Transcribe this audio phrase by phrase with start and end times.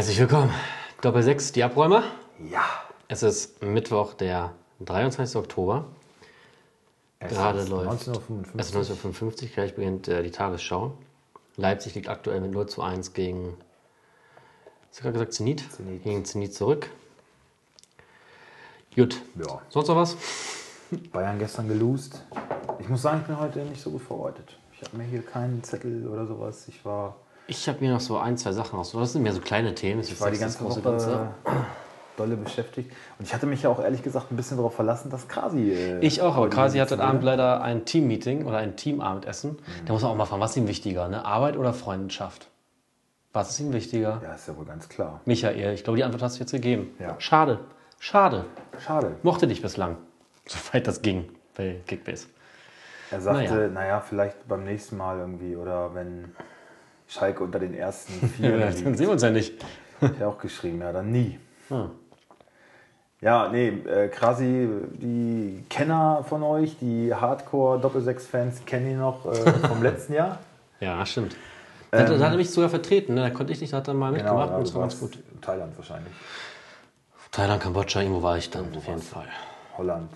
[0.00, 0.50] Herzlich willkommen.
[1.02, 2.02] Doppel 6, die Abräumer.
[2.50, 2.64] Ja.
[3.08, 5.36] Es ist Mittwoch, der 23.
[5.36, 5.88] Oktober.
[7.18, 8.08] Es Gerade läuft.
[8.08, 8.14] 19.55
[8.56, 10.94] Es ist 1955, gleich beginnt äh, die Tagesschau.
[11.56, 13.58] Leipzig liegt aktuell mit 0 zu 1 gegen,
[14.88, 15.70] hast gerade gesagt, Zenit?
[15.70, 16.02] Zenit.
[16.02, 16.88] Gegen Zenit zurück.
[18.96, 19.20] Gut.
[19.34, 19.60] Ja.
[19.68, 20.16] Sonst noch was?
[21.12, 22.24] Bayern gestern gelost.
[22.78, 24.56] Ich muss sagen, ich bin heute nicht so gut vorbereitet.
[24.72, 26.68] Ich habe mir hier keinen Zettel oder sowas.
[26.68, 27.16] Ich war,
[27.50, 28.92] Ich habe mir noch so ein, zwei Sachen raus.
[28.92, 30.00] Das sind mehr so kleine Themen.
[30.02, 30.80] ich war die ganze Woche
[32.16, 32.92] dolle beschäftigt.
[33.18, 35.72] Und ich hatte mich ja auch ehrlich gesagt ein bisschen darauf verlassen, dass Krasi.
[35.72, 39.52] Äh, Ich auch, aber Kasi hat heute Abend leider ein Team-Meeting oder ein Teamabendessen.
[39.52, 39.86] Mhm.
[39.86, 41.24] Da muss man auch mal fragen, was ist ihm wichtiger, ne?
[41.24, 42.48] Arbeit oder Freundschaft?
[43.32, 44.20] Was ist ihm wichtiger?
[44.22, 45.20] Ja, ist ja wohl ganz klar.
[45.24, 46.94] Michael, ich glaube, die Antwort hast du jetzt gegeben.
[47.00, 47.16] Ja.
[47.18, 47.58] Schade.
[47.98, 48.44] Schade.
[48.84, 49.16] Schade.
[49.24, 49.96] Mochte dich bislang.
[50.46, 52.26] Soweit das ging bei Kickbase.
[53.10, 53.68] Er sagte, Naja.
[53.68, 54.00] naja.
[54.00, 56.32] vielleicht beim nächsten Mal irgendwie oder wenn
[57.10, 59.54] Schalke unter den ersten vier Ja, dann sehen wir uns ja nicht.
[60.00, 61.38] Hat er auch geschrieben, ja, dann nie.
[61.68, 61.90] Hm.
[63.20, 69.34] Ja, nee, äh, Krasi, die Kenner von euch, die Hardcore-Doppelsechs-Fans, kennen ihn noch äh,
[69.68, 70.38] vom letzten Jahr.
[70.80, 71.36] Ja, stimmt.
[71.90, 73.14] Da hat, da hat er mich sogar vertreten.
[73.14, 73.22] Ne?
[73.22, 75.18] Da konnte ich nicht, da hat er mal mitgemacht ja, und das war ganz gut.
[75.42, 76.12] Thailand wahrscheinlich.
[77.32, 79.26] Thailand, Kambodscha, irgendwo war ich dann auf jeden Fall.
[79.76, 80.10] Holland,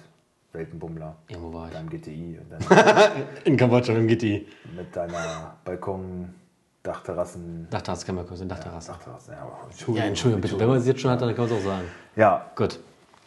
[0.52, 1.74] Weltenbummler, Irgendwo war ich.
[1.74, 3.12] deinem GTI und dann
[3.44, 4.46] In Kambodscha mit dem GTI.
[4.76, 6.32] mit deiner Balkon,
[6.84, 7.66] Dachterrassen.
[7.70, 8.92] Dachterrasse kann man kurz in Dachterrasse.
[8.92, 10.60] Dachterrassen, ja, aber Ja, Entschuldigung, bitte.
[10.60, 11.84] Wenn man es jetzt schon hat, dann kann man es auch sagen.
[12.14, 12.78] Ja, Gut.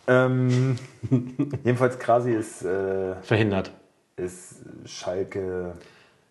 [0.08, 0.75] ähm,
[1.63, 3.72] jedenfalls Krasi ist, äh, Verhindert.
[4.16, 5.73] ist Schalke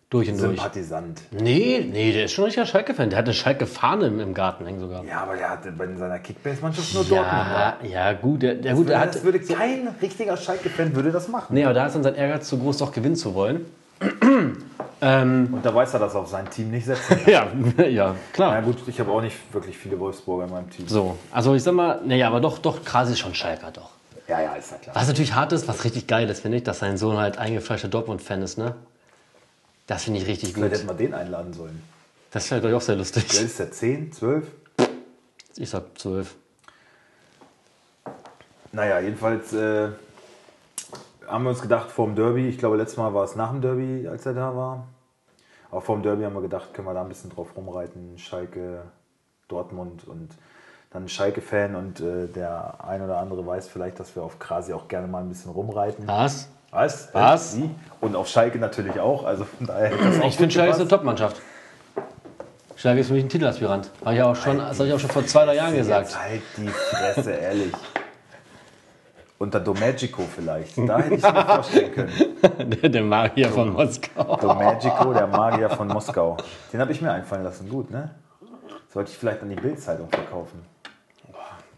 [0.09, 0.47] Durch und durch.
[0.51, 1.21] Sympathisant.
[1.31, 3.09] Nee, nee, der ist schon richtiger Schalke-Fan.
[3.09, 5.03] Der hat eine Schalke-Fahne im, im Garten hängen sogar.
[5.03, 7.27] Ja, aber der hatte bei seiner Kickbase-Mannschaft nur Dortmund.
[7.29, 8.41] Ja, ja, gut.
[8.41, 11.53] Der, der, Das, gut, würde, der hat, das würde kein richtiger Schalke-Fan würde das machen.
[11.53, 13.65] nee, aber da ist dann sein Ehrgeiz zu groß, doch gewinnen zu wollen.
[15.01, 17.73] ähm, Und da weiß er, dass er auf sein Team nicht setzen kann.
[17.77, 18.53] ja, ja, klar.
[18.53, 20.87] Na gut, ich habe auch nicht wirklich viele Wolfsburger in meinem Team.
[20.87, 23.91] So, also ich sag mal, naja, aber doch, doch, Krasi ist schon Schalker, doch.
[24.27, 24.95] Ja, ja, ist ja klar.
[24.95, 27.87] Was natürlich hart ist, was richtig geil ist, finde ich, dass sein Sohn halt eingefleischter
[27.87, 28.75] Dortmund-Fan ist, ne?
[29.87, 30.79] Das finde ich richtig Vielleicht gut.
[30.79, 31.81] hätten wir den einladen sollen.
[32.31, 33.23] Das wäre, glaube ich, auch sehr Wer lustig.
[33.41, 33.71] ist der?
[33.71, 34.45] 10, 12?
[35.55, 36.35] Ich sag zwölf.
[38.73, 39.87] Naja, jedenfalls äh,
[41.27, 44.07] haben wir uns gedacht, vorm Derby, ich glaube, letztes Mal war es nach dem Derby,
[44.07, 44.87] als er da war.
[45.69, 48.17] Aber vorm Derby haben wir gedacht, können wir da ein bisschen drauf rumreiten.
[48.17, 48.83] Schalke,
[49.47, 50.29] Dortmund und
[50.91, 54.73] dann ein Schalke-Fan und äh, der ein oder andere weiß vielleicht, dass wir auf Krasi
[54.73, 56.07] auch gerne mal ein bisschen rumreiten.
[56.07, 56.49] Was?
[56.71, 57.09] Was?
[57.13, 57.57] Was?
[57.57, 57.69] Äh?
[58.01, 59.25] Und auf Schalke natürlich auch.
[59.25, 59.91] Also von daher
[60.25, 60.87] Ich finde Schalke ist eine.
[60.87, 61.41] Top-Mannschaft.
[62.77, 63.89] Schalke ist für mich ein Titelaspirant.
[64.05, 66.09] Habe ich auch schon, das habe ich auch schon vor zwei, drei Jahren gesagt.
[66.09, 67.73] Jetzt halt die Fresse, ehrlich.
[69.39, 70.77] Unter Domagico vielleicht.
[70.87, 72.11] Da hätte ich es mir vorstellen können.
[72.81, 74.35] Der, der Magier von Moskau.
[74.37, 76.37] Domagico, der Magier von Moskau.
[76.73, 77.69] Den habe ich mir einfallen lassen.
[77.69, 78.15] Gut, ne?
[78.89, 80.63] Sollte ich vielleicht an die Bildzeitung verkaufen.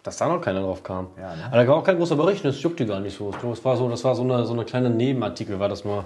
[0.04, 1.08] Dass da noch keiner drauf kam.
[1.18, 1.46] Ja, ne?
[1.48, 3.32] Aber da war auch kein großer Bericht, das juckt die gar nicht so.
[3.32, 6.06] Das war so, das war so eine, so eine kleine Nebenartikel, war das nur.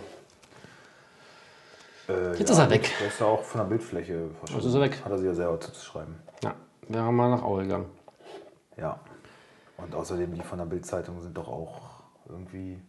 [2.09, 2.89] Äh, Jetzt ist er weg.
[2.99, 4.55] Der ist ja auch von der Bildfläche verschwunden.
[4.55, 5.01] Jetzt ist er weg.
[5.05, 6.15] Hat er sich ja selber zuzuschreiben.
[6.43, 6.53] Ja,
[6.89, 7.85] wäre mal nach Aue gegangen.
[8.77, 8.99] Ja.
[9.83, 12.79] Und außerdem, die von der Bildzeitung sind doch auch irgendwie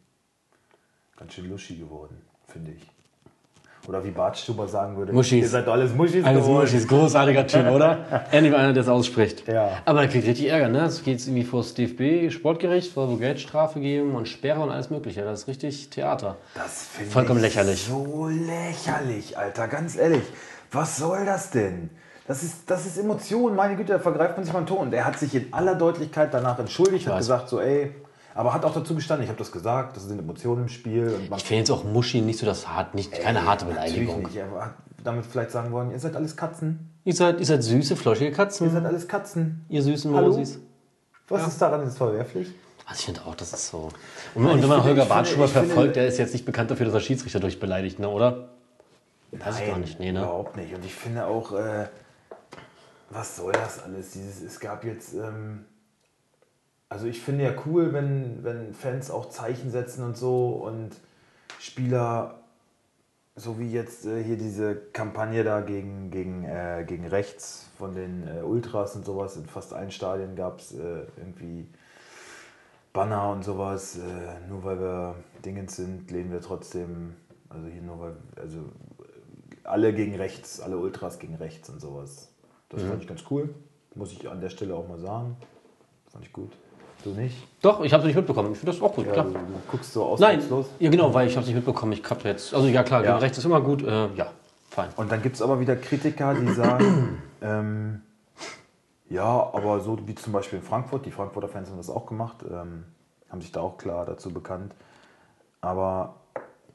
[1.17, 2.91] ganz schön luschi geworden, finde ich.
[3.87, 5.43] Oder wie Bart Stuber sagen würde, Muschis.
[5.43, 6.61] ihr seid alles Muschis Alles geworden.
[6.63, 8.25] Muschis, großartiger Typ, oder?
[8.31, 9.47] Endlich mal einer, der es ausspricht.
[9.47, 9.83] Ja.
[9.85, 10.85] Aber der kriegt richtig Ärger, ne?
[10.87, 14.89] Es geht irgendwie vor das DFB, Sportgericht, soll wohl Geldstrafe geben und Sperre und alles
[14.89, 15.23] Mögliche.
[15.23, 16.39] Das ist richtig Theater.
[16.55, 17.85] Das finde Vollkommen ich lächerlich.
[17.85, 20.23] so lächerlich, Alter, ganz ehrlich.
[20.73, 21.91] Was soll das denn?
[22.27, 24.79] Das ist, das ist Emotion, meine Güte, da vergreift man sich mal einen Ton.
[24.79, 27.95] Und er hat sich in aller Deutlichkeit danach entschuldigt, hat gesagt so, ey,
[28.35, 31.15] aber hat auch dazu gestanden, ich habe das gesagt, das sind Emotionen im Spiel.
[31.37, 34.23] Ich finde jetzt auch Muschi nicht so das hart, nicht, keine harte Beleidigung.
[34.23, 34.75] Natürlich nicht, er hat
[35.05, 36.91] damit vielleicht sagen wollen, ihr seid alles Katzen.
[37.05, 39.65] Ihr seid, ihr seid süße, flauschige Ihr Katzen, seid alles Katzen.
[39.69, 40.11] ihr süßen?
[40.11, 40.59] Mosis.
[41.29, 42.49] Was ist daran jetzt verwerflich?
[42.87, 43.91] Also ich finde auch, das ist so.
[44.35, 47.01] Und, und wenn man Holger Bartschuber verfolgt, der ist jetzt nicht bekannt dafür, dass er
[47.01, 48.49] Schiedsrichter durchbeleidigt, ne, oder?
[49.33, 50.21] Weiß ich gar nicht, nee, ne?
[50.21, 50.75] Überhaupt nicht.
[50.75, 51.87] Und ich finde auch, äh,
[53.11, 54.13] was soll das alles?
[54.13, 55.65] Dieses, es gab jetzt, ähm,
[56.89, 60.93] also ich finde ja cool, wenn, wenn Fans auch Zeichen setzen und so und
[61.59, 62.41] Spieler,
[63.37, 68.29] so wie jetzt äh, hier diese Kampagne da gegen, gegen, äh, gegen rechts von den
[68.29, 71.69] äh, Ultras und sowas, in fast allen Stadien gab es äh, irgendwie
[72.93, 73.97] Banner und sowas.
[73.97, 77.17] Äh, nur weil wir Dingens sind, lehnen wir trotzdem,
[77.49, 78.71] also hier nur weil, also
[79.65, 82.34] alle gegen rechts, alle Ultras gegen rechts und sowas.
[82.69, 83.55] Das fand ich ganz cool.
[83.95, 85.37] Muss ich an der Stelle auch mal sagen.
[86.11, 86.51] Fand ich gut.
[87.05, 87.37] Du nicht?
[87.61, 88.53] Doch, ich habe es nicht mitbekommen.
[88.53, 89.25] Ich finde das auch gut, Ja, klar.
[89.27, 89.39] du, du
[89.71, 90.67] guckst so Nein, ausdruckslos.
[90.79, 91.93] ja genau, weil ich habe es nicht mitbekommen.
[91.93, 93.19] Ich habe jetzt, also ja klar, Ja.
[93.19, 93.83] rechts ist immer gut.
[93.83, 94.29] Äh, ja,
[94.71, 94.89] fein.
[94.97, 98.01] Und dann gibt es aber wieder Kritiker, die sagen, ähm,
[99.11, 102.39] Ja, aber so wie zum Beispiel in Frankfurt, die Frankfurter Fans haben das auch gemacht,
[102.51, 102.85] ähm,
[103.29, 104.75] haben sich da auch klar dazu bekannt.
[105.61, 106.15] Aber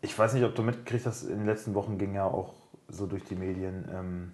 [0.01, 2.53] ich weiß nicht, ob du mitgekriegt hast, in den letzten Wochen ging ja auch
[2.87, 4.31] so durch die Medien, ähm,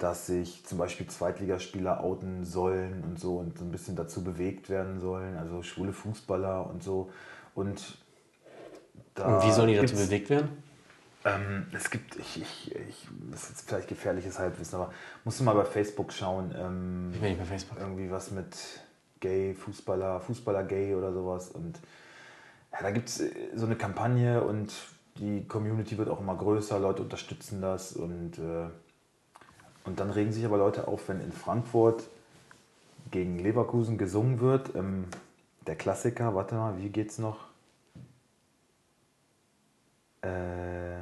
[0.00, 4.70] dass sich zum Beispiel Zweitligaspieler outen sollen und so und so ein bisschen dazu bewegt
[4.70, 7.10] werden sollen, also schwule Fußballer und so.
[7.54, 7.98] Und,
[9.18, 10.48] Und wie sollen die dazu bewegt werden?
[11.26, 14.90] ähm, es gibt, ich, ich, ich, das ist jetzt vielleicht gefährliches Halbwissen, aber
[15.24, 17.78] musst du mal bei Facebook schauen, ähm, Ich bin nicht bei Facebook.
[17.78, 18.56] irgendwie was mit
[19.20, 21.50] Gay, Fußballer, Fußballer Gay oder sowas.
[21.50, 21.78] Und
[22.72, 23.22] ja, da gibt es
[23.54, 24.72] so eine Kampagne und
[25.18, 28.68] die Community wird auch immer größer, Leute unterstützen das und, äh,
[29.84, 32.04] und dann regen sich aber Leute auf, wenn in Frankfurt
[33.10, 34.74] gegen Leverkusen gesungen wird.
[34.74, 35.04] Ähm,
[35.66, 37.38] der Klassiker, warte mal, wie geht's noch?
[40.22, 40.98] Äh,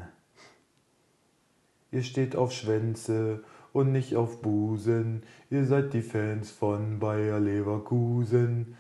[1.91, 3.43] ihr steht auf Schwänze
[3.73, 5.23] und nicht auf Busen.
[5.51, 8.77] Ihr seid die Fans von Bayer Leverkusen.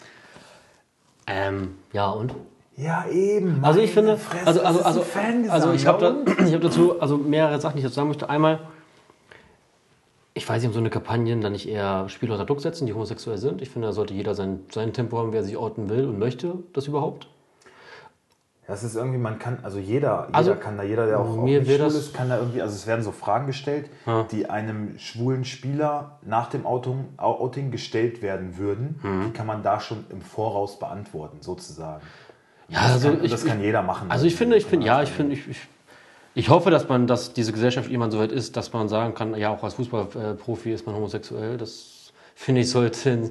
[1.27, 2.35] Ähm, ja, und?
[2.77, 3.65] Ja, eben.
[3.65, 7.19] Also ich finde, Fresse, also, also, also, also ich habe da, ich hab dazu also
[7.19, 8.31] mehrere Sachen, die ich dazu sagen möchte.
[8.31, 8.61] Einmal,
[10.39, 12.95] ich weiß nicht, um so eine Kampagnen dann nicht eher Spieler unter Druck setzen, die
[12.95, 13.61] homosexuell sind.
[13.61, 16.55] Ich finde, da sollte jeder sein, sein Tempo haben, wer sich outen will und möchte
[16.73, 17.29] das überhaupt.
[18.67, 21.43] Das ist irgendwie, man kann, also jeder, jeder Also, kann da, jeder, der auch, auch
[21.43, 24.25] mir wär schwul ist, kann da irgendwie, also es werden so Fragen gestellt, Ja.
[24.31, 29.01] die einem schwulen Spieler nach dem Outing, Outing gestellt werden würden.
[29.03, 29.25] Mhm.
[29.27, 32.03] Die kann man da schon im Voraus beantworten, sozusagen.
[32.69, 34.11] Ja, das also kann, ich- das kann jeder machen.
[34.11, 35.59] Also ich finde, ich finde, ja, ich Also, finde, ich, ich,
[36.39, 39.35] ich hoffe, dass man, dass diese Gesellschaft irgendwann so weit ist, dass man sagen kann,
[39.35, 41.57] ja, auch als Fußballprofi ist man homosexuell.
[41.57, 43.31] Das finde ich sollte in,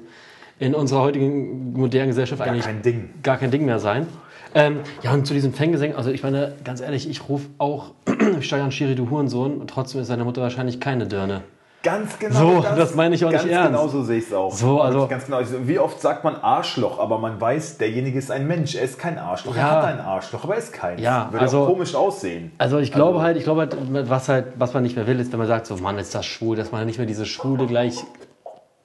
[0.59, 3.09] in unserer heutigen modernen Gesellschaft Gar eigentlich kein Ding.
[3.23, 4.07] gar kein Ding mehr sein.
[4.53, 7.93] Ähm, ja, und zu diesem Fangesang, also ich meine, ganz ehrlich, ich rufe auch
[8.41, 11.43] Steuern Schiri, du Hurensohn, und trotzdem ist seine Mutter wahrscheinlich keine Dirne.
[11.83, 12.61] Ganz genau.
[12.61, 13.71] So, das meine ich auch nicht ganz ernst.
[13.71, 14.51] Genau so sehe ich es auch.
[14.51, 15.37] So, also- Ganz genau.
[15.37, 18.75] Also, Wie oft sagt man Arschloch, aber man weiß, derjenige ist ein Mensch.
[18.75, 19.55] Er ist kein Arschloch.
[19.55, 19.61] Ja.
[19.61, 21.01] Er hat ein Arschloch, aber er ist keins.
[21.01, 22.51] Ja, Würde also- auch komisch aussehen.
[22.57, 23.77] Also ich glaube halt, ich glaube halt,
[24.09, 26.25] was halt, was man nicht mehr will, ist, wenn man sagt, so Mann, ist das
[26.25, 28.03] schwul, dass man nicht mehr diese Schwule gleich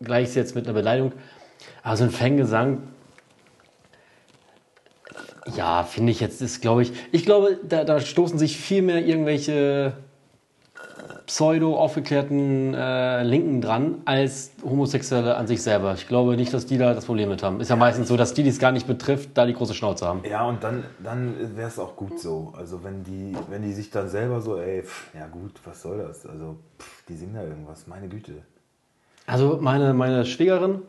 [0.03, 1.13] gleichsetzt mit einer Beleidigung.
[1.83, 2.83] Aber so ein Fangesang,
[5.57, 9.05] ja, finde ich jetzt, ist glaube ich, ich glaube, da, da stoßen sich viel mehr
[9.05, 9.95] irgendwelche
[11.33, 15.95] pseudo aufgeklärten äh, Linken dran, als Homosexuelle an sich selber.
[15.95, 17.59] Ich glaube nicht, dass die da das Problem mit haben.
[17.59, 20.07] Ist ja meistens so, dass die, die es gar nicht betrifft, da die große Schnauze
[20.07, 20.21] haben.
[20.29, 22.53] Ja, und dann, dann wäre es auch gut so.
[22.55, 26.05] Also wenn die, wenn die sich dann selber so, ey, pff, ja gut, was soll
[26.07, 26.27] das?
[26.27, 28.33] Also, pff, die singen da irgendwas, meine Güte.
[29.27, 30.83] Also meine, meine Schwägerin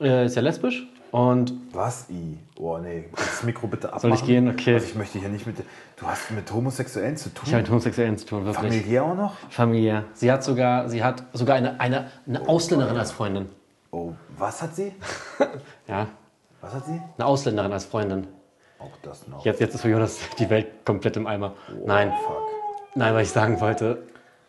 [0.00, 2.06] äh, ist ja lesbisch und Was?
[2.10, 2.38] I?
[2.58, 4.00] Oh nee, kannst das Mikro bitte abmachen?
[4.10, 4.48] Soll ich gehen?
[4.48, 4.74] Okay.
[4.74, 5.56] Also ich möchte hier nicht mit...
[5.96, 7.44] Du hast mit Homosexuellen zu tun?
[7.46, 8.72] ich habe mit Homosexuellen zu tun, wirklich.
[8.72, 9.34] Familiär auch noch?
[9.50, 10.04] Familie.
[10.14, 13.50] Sie hat sogar, sie hat sogar eine, eine, eine Ausländerin als Freundin.
[13.90, 14.92] Oh, was hat sie?
[15.86, 16.06] Ja,
[16.62, 16.92] Was hat sie?
[17.18, 18.26] eine Ausländerin als Freundin.
[18.78, 19.44] Auch das noch.
[19.44, 21.52] Jetzt, jetzt ist für Jonas die Welt komplett im Eimer.
[21.84, 22.38] Nein, Fuck.
[22.94, 24.02] nein, was ich sagen wollte.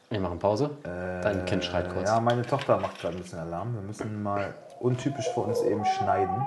[0.09, 0.69] Wir machen Pause.
[0.83, 2.07] Dein Kind schreit kurz.
[2.07, 3.73] Ja, meine Tochter macht gerade ein bisschen Alarm.
[3.73, 6.45] Wir müssen mal untypisch für uns eben schneiden.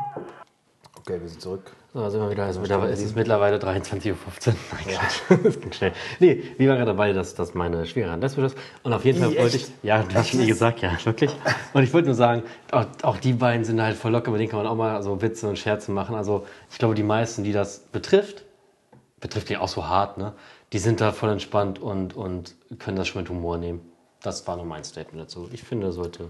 [0.98, 1.72] Okay, wir sind zurück.
[1.94, 2.44] So, sind wir wieder.
[2.44, 4.16] Also mittlerweile, es ist mittlerweile 23.15 Uhr.
[4.72, 5.40] Nein, Quatsch.
[5.44, 5.92] Das ging schnell.
[6.20, 8.58] Nee, wir waren gerade dabei, dass, dass meine Schwiegerin lesbisch ist.
[8.82, 9.68] Und auf jeden Fall wollte echt?
[9.68, 9.74] ich.
[9.82, 11.30] Ja, hast schon nie gesagt, ja, wirklich.
[11.72, 14.50] Und ich wollte nur sagen, auch, auch die beiden sind halt voll locker, mit denen
[14.50, 16.14] kann man auch mal so Witze und Scherze machen.
[16.14, 18.44] Also ich glaube, die meisten, die das betrifft,
[19.20, 20.34] betrifft die auch so hart, ne?
[20.72, 23.80] Die sind da voll entspannt und, und können das schon mit Humor nehmen.
[24.20, 25.48] Das war nur mein Statement dazu.
[25.52, 26.28] Ich finde, sollte.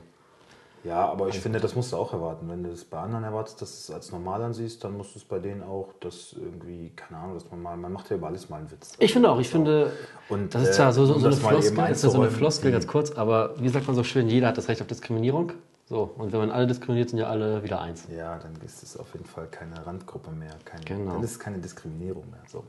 [0.86, 2.48] Ja, aber ich finde, das musst du auch erwarten.
[2.48, 5.18] Wenn du das bei anderen erwartest, dass du es als normal ansiehst, dann musst du
[5.18, 8.28] es bei denen auch, dass irgendwie, keine Ahnung, dass man mal, man macht ja über
[8.28, 8.92] alles mal einen Witz.
[8.98, 9.92] Ich finde auch, ich finde,
[10.28, 12.30] Und, das ist äh, zwar so, so, um so eine Floskel, ist ja so eine
[12.30, 15.52] Floskel, ganz kurz, aber wie sagt man so schön, jeder hat das Recht auf Diskriminierung.
[15.88, 18.06] So, und wenn man alle diskriminiert, sind ja alle wieder eins.
[18.16, 20.54] Ja, dann ist es auf jeden Fall keine Randgruppe mehr.
[20.64, 21.12] Keine, Genau.
[21.12, 22.42] Dann ist es keine Diskriminierung mehr.
[22.48, 22.64] So.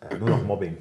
[0.00, 0.76] Äh, nur noch Mobbing.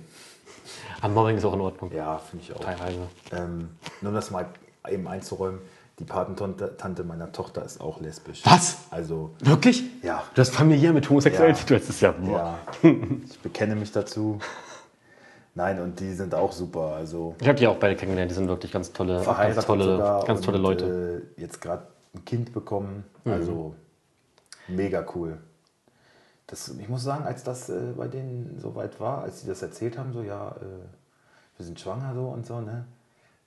[1.02, 1.92] Am Mobbing ist auch in Ordnung.
[1.94, 2.60] Ja, finde ich auch.
[2.60, 3.00] Teilweise.
[3.32, 3.70] Ähm,
[4.02, 4.48] nur um das mal
[4.90, 5.60] eben einzuräumen,
[6.00, 8.42] die Patentante Tante meiner Tochter ist auch lesbisch.
[8.46, 8.78] Was?
[8.90, 9.84] Also, Wirklich?
[10.02, 10.24] ja.
[10.34, 11.78] Du hast familiär mit Homosexuellen Ja.
[11.78, 12.12] Das ist ja.
[12.12, 12.58] boah.
[12.82, 12.92] Ja,
[13.30, 14.40] ich bekenne mich dazu.
[15.56, 16.94] Nein, und die sind auch super.
[16.96, 18.32] Also Ich habe die auch beide kennengelernt.
[18.32, 21.24] Die sind wirklich ganz tolle, ganz tolle, ganz tolle und, Leute.
[21.38, 23.04] Äh, jetzt gerade ein Kind bekommen.
[23.26, 23.34] Mhm.
[23.34, 23.76] Also
[24.70, 25.38] mega cool.
[26.48, 29.62] Das, ich muss sagen, als das äh, bei denen so weit war, als sie das
[29.62, 32.86] erzählt haben, so ja, äh, wir sind schwanger so und so, ne?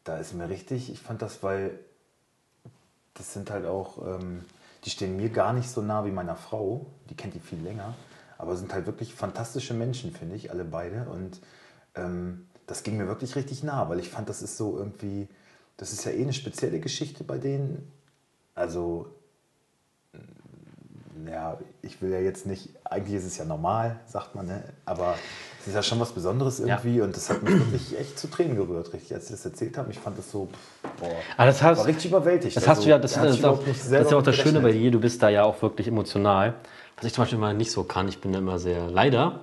[0.05, 1.79] Da ist mir richtig, ich fand das, weil
[3.15, 4.45] das sind halt auch, ähm,
[4.85, 7.95] die stehen mir gar nicht so nah wie meiner Frau, die kennt die viel länger,
[8.39, 11.09] aber sind halt wirklich fantastische Menschen, finde ich, alle beide.
[11.09, 11.41] Und
[11.95, 15.29] ähm, das ging mir wirklich richtig nah, weil ich fand, das ist so irgendwie,
[15.77, 17.91] das ist ja eh eine spezielle Geschichte bei denen.
[18.55, 19.07] Also,
[21.27, 24.65] ja, ich will ja jetzt nicht, eigentlich ist es ja normal, sagt man, ne?
[24.85, 25.17] aber
[25.63, 28.57] es ist ja schon was Besonderes irgendwie und das hat mich wirklich echt zu Tränen
[28.57, 29.91] gerührt, richtig, als sie das erzählt haben.
[29.91, 30.49] Ich fand das so,
[30.99, 32.57] boah, Aber das hast, war richtig überwältigt.
[32.57, 34.73] das hast du ja, das, das, ist auch, das ist ja auch das Schöne bei
[34.73, 36.55] dir, du bist da ja auch wirklich emotional.
[36.97, 39.41] Was ich zum Beispiel mal nicht so kann, ich bin da immer sehr, leider,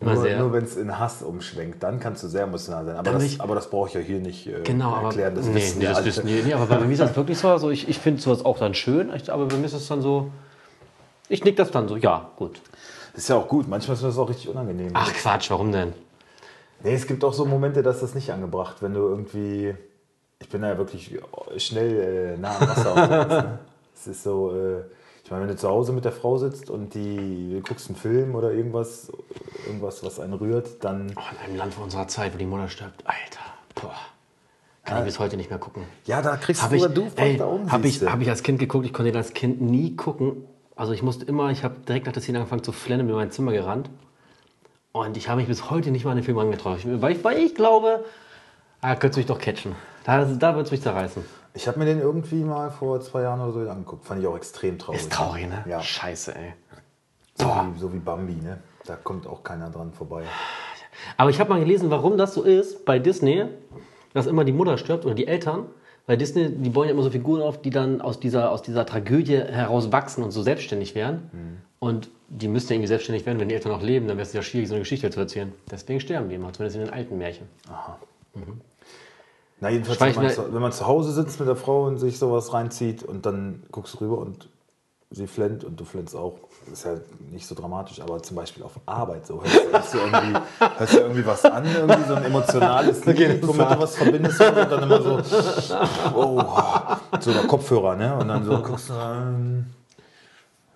[0.00, 2.96] immer Nur, nur wenn es in Hass umschwenkt, dann kannst du sehr emotional sein.
[2.96, 5.34] Aber das, ich- aber das brauche ich ja hier nicht äh, Genau, aber, erklären.
[5.36, 7.38] Das nee, wissen nee, ja das wissen, nee, nee, aber bei mir ist das wirklich
[7.38, 7.48] so.
[7.48, 10.30] Also ich, ich finde sowas auch dann schön, aber bei mir ist es dann so,
[11.28, 12.60] ich nick das dann so, ja, gut.
[13.16, 13.66] Das ist ja auch gut.
[13.66, 14.90] Manchmal ist das auch richtig unangenehm.
[14.92, 15.94] Ach Quatsch, warum denn?
[16.84, 19.74] Nee, es gibt auch so Momente, dass das nicht angebracht, wenn du irgendwie.
[20.38, 21.18] Ich bin da ja wirklich
[21.56, 22.94] schnell äh, nah am Wasser.
[22.94, 23.58] ne?
[23.98, 24.82] Es ist so, äh,
[25.24, 27.96] ich meine, wenn du zu Hause mit der Frau sitzt und die du guckst einen
[27.96, 29.10] Film oder irgendwas,
[29.66, 31.10] irgendwas, was einen rührt, dann.
[31.16, 33.40] Oh, in einem Land von unserer Zeit, wo die Mutter stirbt, Alter,
[33.74, 33.94] boah.
[34.84, 35.84] Kann ich bis heute nicht mehr gucken.
[36.04, 37.72] Ja, da kriegst Habe ich, oder du ey, da um.
[37.72, 40.44] hab ich, hab ich als Kind geguckt, ich konnte den als Kind nie gucken.
[40.76, 43.20] Also ich musste immer, ich habe direkt nach der Szene angefangen zu flennen, bin in
[43.20, 43.88] mein Zimmer gerannt.
[44.92, 46.78] Und ich habe mich bis heute nicht mal an den Film angetraut.
[46.78, 48.04] Ich- Weil ich, weil ich glaube,
[48.82, 49.74] ah, könnte mich doch catchen.
[50.04, 51.24] Da, da wird es mich zerreißen.
[51.54, 54.04] Ich habe mir den irgendwie mal vor zwei Jahren oder so angeguckt.
[54.06, 55.00] Fand ich auch extrem traurig.
[55.00, 55.64] Ist traurig, ne?
[55.66, 55.80] Ja.
[55.82, 56.52] Scheiße, ey.
[57.34, 58.58] So wie, so wie Bambi, ne?
[58.84, 60.22] Da kommt auch keiner dran vorbei.
[61.16, 63.46] Aber ich habe mal gelesen, warum das so ist bei Disney,
[64.14, 65.66] dass immer die Mutter stirbt oder die Eltern.
[66.06, 68.86] Weil Disney, die bauen ja immer so Figuren auf, die dann aus dieser, aus dieser
[68.86, 71.30] Tragödie heraus wachsen und so selbstständig werden.
[71.80, 74.32] Und die müssten ja irgendwie selbstständig werden, wenn die Eltern noch leben, dann wäre es
[74.32, 75.52] ja schwierig, so eine Geschichte zu erzählen.
[75.70, 77.48] Deswegen sterben die immer, zumindest in den alten Märchen.
[79.60, 82.18] Na, jedenfalls, wenn man, zu, wenn man zu Hause sitzt mit der Frau und sich
[82.18, 84.48] sowas reinzieht und dann guckst du rüber und
[85.10, 86.38] sie flennt und du flennst auch.
[86.72, 86.92] Ist ja
[87.30, 89.40] nicht so dramatisch, aber zum Beispiel auf Arbeit so.
[89.42, 90.38] Hörst, hörst, du, irgendwie,
[90.76, 94.56] hörst du irgendwie was an, irgendwie so ein emotionales Lied, womit du was verbindest und
[94.56, 95.20] dann immer so,
[96.14, 96.42] oh,
[97.20, 98.14] so der Kopfhörer, ne?
[98.16, 99.66] Und dann so guckst du, ähm,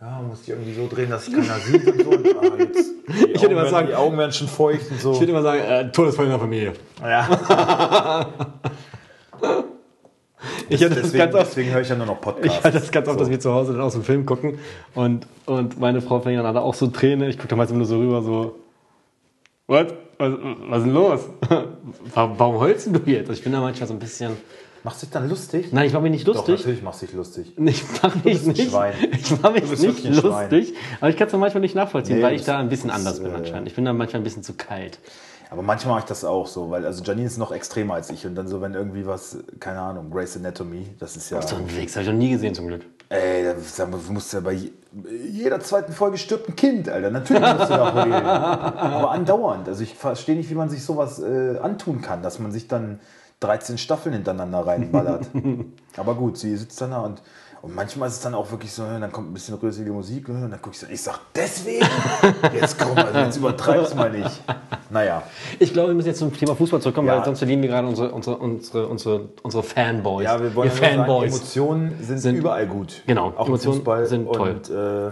[0.00, 2.10] ja, musst dich irgendwie so drehen, dass sich keiner sieht und so.
[2.10, 5.12] Und, ah, jetzt, Ich würde Augen werden, sagen- die Augen werden schon feucht und so.
[5.12, 6.72] Ich würde immer sagen, äh, Todesfall in der Familie.
[7.02, 8.26] Ja.
[10.70, 11.46] Ich hatte das deswegen, ganz oft.
[11.48, 12.58] deswegen höre ich ja nur noch Podcasts.
[12.58, 14.58] Ich hatte das ganz oft, dass wir zu Hause dann auch so einen Film gucken
[14.94, 17.28] und, und meine Frau fängt dann auch so Tränen.
[17.28, 18.56] Ich gucke da meistens nur so rüber, so,
[19.66, 19.94] what?
[20.18, 20.32] Was,
[20.68, 21.20] was ist denn los?
[22.14, 23.30] Warum, warum denn du jetzt?
[23.30, 24.32] Ich bin da manchmal so ein bisschen.
[24.82, 25.72] Machst du dich dann lustig?
[25.72, 26.56] Nein, ich mache mich nicht Doch, lustig.
[26.58, 27.52] natürlich machst du dich lustig.
[27.58, 28.70] Ich mache mich nicht.
[28.70, 28.94] Schwein.
[29.12, 30.50] Ich mache mich nicht Schwein.
[30.50, 30.74] lustig.
[31.00, 33.32] Aber ich kann es manchmal nicht nachvollziehen, Nee, weil ich da ein bisschen anders bin
[33.32, 33.68] äh, anscheinend.
[33.68, 34.98] Ich bin da manchmal ein bisschen zu kalt.
[35.50, 38.24] Aber manchmal mache ich das auch so, weil also Janine ist noch extremer als ich
[38.24, 41.76] und dann so, wenn irgendwie was, keine Ahnung, Grey's Anatomy, das ist ja, So ein
[41.76, 42.82] Weg, das habe ich noch nie gesehen zum Glück.
[43.08, 44.70] ey, da mal, du musst ja bei je-
[45.28, 47.10] jeder zweiten Folge stirbt ein Kind, Alter.
[47.10, 48.12] Natürlich musst du da heulen.
[48.14, 49.66] Aber andauernd.
[49.68, 53.00] Also ich verstehe nicht, wie man sich sowas äh, antun kann, dass man sich dann
[53.40, 55.26] 13 Staffeln hintereinander reinballert.
[55.96, 57.22] Aber gut, sie sitzt dann da und,
[57.62, 60.40] und manchmal ist es dann auch wirklich so, dann kommt ein bisschen röselige Musik und
[60.40, 61.86] dann gucke ich so, ich sag, deswegen?
[62.54, 64.42] Jetzt komm, also jetzt übertreib's mal nicht.
[64.90, 65.22] Naja.
[65.58, 67.16] Ich glaube, wir müssen jetzt zum Thema Fußball zurückkommen, Ja.
[67.18, 70.24] weil sonst verlieren wir gerade unsere, unsere, unsere, unsere, unsere Fanboys.
[70.24, 71.34] Ja, wir wollen Ihr ja nur sagen, Fanboys.
[71.36, 73.02] Emotionen sind, Sind- überall gut.
[73.06, 74.50] Genau, auch Emotionen Fußball sind toll.
[74.50, 75.10] Und, äh,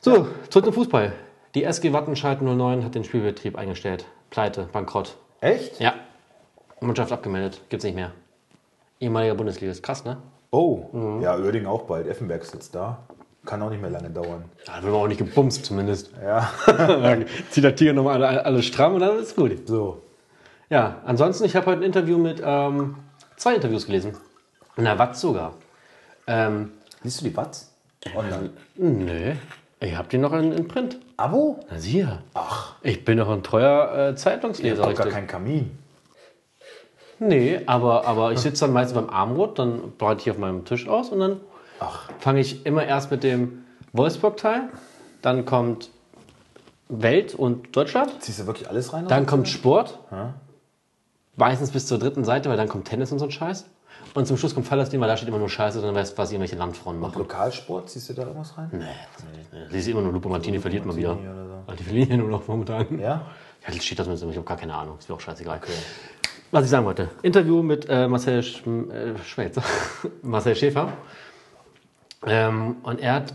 [0.00, 1.12] So, zurück zum Fußball.
[1.54, 4.06] Die SG Wattenscheid 09 hat den Spielbetrieb eingestellt.
[4.30, 5.16] Pleite, Bankrott.
[5.40, 5.78] echt?
[5.80, 5.94] Ja.
[6.80, 7.60] Mannschaft abgemeldet.
[7.68, 8.10] Gibt's nicht mehr.
[8.98, 9.70] Ehemaliger Bundesliga.
[9.70, 10.16] Ist krass, ne?
[10.52, 11.22] Oh, Mhm.
[11.22, 12.06] ja, Oerding auch bald.
[12.06, 12.98] Effenberg sitzt da.
[13.44, 14.44] Kann auch nicht mehr lange dauern.
[14.66, 16.10] Da wird man auch nicht gebumst, zumindest.
[16.22, 19.66] Ja, Dann zieht der Tiger nochmal alle, alle stramm und dann ist gut.
[19.66, 20.02] so.
[20.70, 22.96] Ja, ansonsten, ich habe heute ein Interview mit, ähm,
[23.36, 24.16] zwei Interviews gelesen.
[24.76, 25.54] In der Watz sogar.
[26.26, 27.72] Ähm, Liest du die Watz?
[28.14, 28.50] Online.
[28.76, 29.32] nö.
[29.80, 30.98] Ich hab die noch in, in Print.
[31.16, 31.58] Abo?
[31.68, 32.20] Na siehe.
[32.34, 35.14] Ach, Ich bin doch ein treuer äh, Zeitungsleser, habt gar richtig.
[35.14, 35.78] keinen Kamin.
[37.18, 40.88] Nee, aber, aber ich sitze dann meistens beim Armbrot, dann breite ich auf meinem Tisch
[40.88, 41.40] aus und dann
[42.18, 44.68] fange ich immer erst mit dem Wolfsburg-Teil,
[45.20, 45.90] dann kommt
[46.88, 49.06] Welt und Deutschland, ziehst du wirklich alles rein?
[49.08, 49.98] dann kommt Sport,
[51.36, 53.66] meistens bis zur dritten Seite, weil dann kommt Tennis und so ein Scheiß.
[54.14, 56.30] Und zum Schluss kommt Fallersdien, weil da steht immer nur Scheiße, dann weißt du, was
[56.30, 57.18] irgendwelche Landfrauen machen.
[57.18, 58.68] Lokalsport, ziehst du da irgendwas rein?
[58.72, 58.84] Nee,
[59.52, 61.14] nee, lese immer nur Lupo Martini verliert mal wieder.
[61.14, 61.62] Martini oder so.
[61.66, 62.98] Weil Die verlieren ja nur noch momentan.
[62.98, 63.06] Ja?
[63.08, 63.22] Ja,
[63.66, 65.60] das steht das mit, ich habe gar keine Ahnung, ist mir auch scheißegal.
[66.54, 69.58] Was ich sagen wollte, Interview mit äh, Marcel Sch äh, Schmelz,
[70.22, 70.92] Marcel Schäfer.
[72.26, 73.34] Ähm, und er hat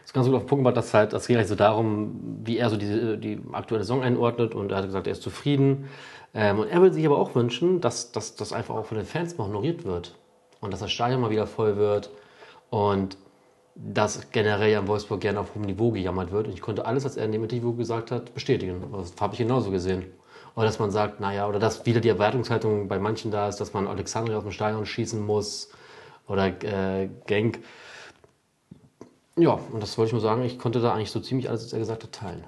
[0.00, 2.56] das ganz gut auf den Punkt gebracht, dass halt, das ging eigentlich so darum, wie
[2.56, 5.90] er so die, die aktuelle Saison einordnet und er hat gesagt, er ist zufrieden.
[6.32, 9.06] Ähm, und er würde sich aber auch wünschen, dass, dass das einfach auch von den
[9.06, 10.14] Fans mal honoriert wird
[10.62, 12.08] und dass das Stadion mal wieder voll wird
[12.70, 13.18] und
[13.74, 16.46] dass generell ja in Wolfsburg gerne auf hohem Niveau gejammert wird.
[16.46, 18.82] Und ich konnte alles, was er in dem Interview gesagt hat, bestätigen.
[18.90, 20.06] Das habe ich genauso gesehen.
[20.54, 23.72] Oder dass man sagt, naja, oder dass wieder die Erwartungshaltung bei manchen da ist, dass
[23.72, 25.70] man Alexandria aus dem Stadion schießen muss
[26.26, 27.60] oder äh, Genk.
[29.36, 31.72] Ja, und das wollte ich nur sagen, ich konnte da eigentlich so ziemlich alles, was
[31.72, 32.44] er gesagt hat, teilen.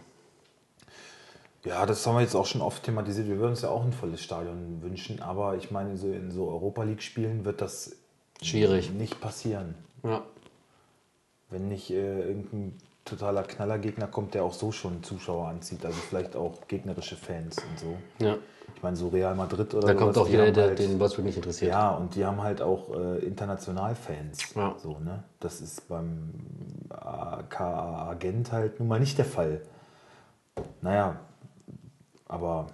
[1.64, 3.26] Ja, das haben wir jetzt auch schon oft thematisiert.
[3.26, 6.46] Wir würden uns ja auch ein volles Stadion wünschen, aber ich meine, so in so
[6.48, 7.96] Europa League-Spielen wird das
[8.42, 8.90] Schwierig.
[8.90, 9.74] nicht passieren.
[10.02, 10.22] Ja.
[11.48, 16.36] Wenn nicht äh, irgendein totaler Knallergegner kommt, der auch so schon Zuschauer anzieht, also vielleicht
[16.36, 18.24] auch gegnerische Fans und so.
[18.24, 18.36] ja.
[18.76, 21.36] Ich meine, so Real Madrid oder Da kommt auch jeder, der halt- den Wolfsburg nicht
[21.36, 21.70] interessiert.
[21.70, 24.54] Ja, und die haben halt auch äh, international Fans.
[24.54, 24.74] Ja.
[24.82, 25.22] So, ne?
[25.38, 26.32] Das ist beim
[26.88, 29.60] KA Gent halt nun mal nicht der Fall.
[30.80, 31.16] Naja,
[32.26, 32.68] aber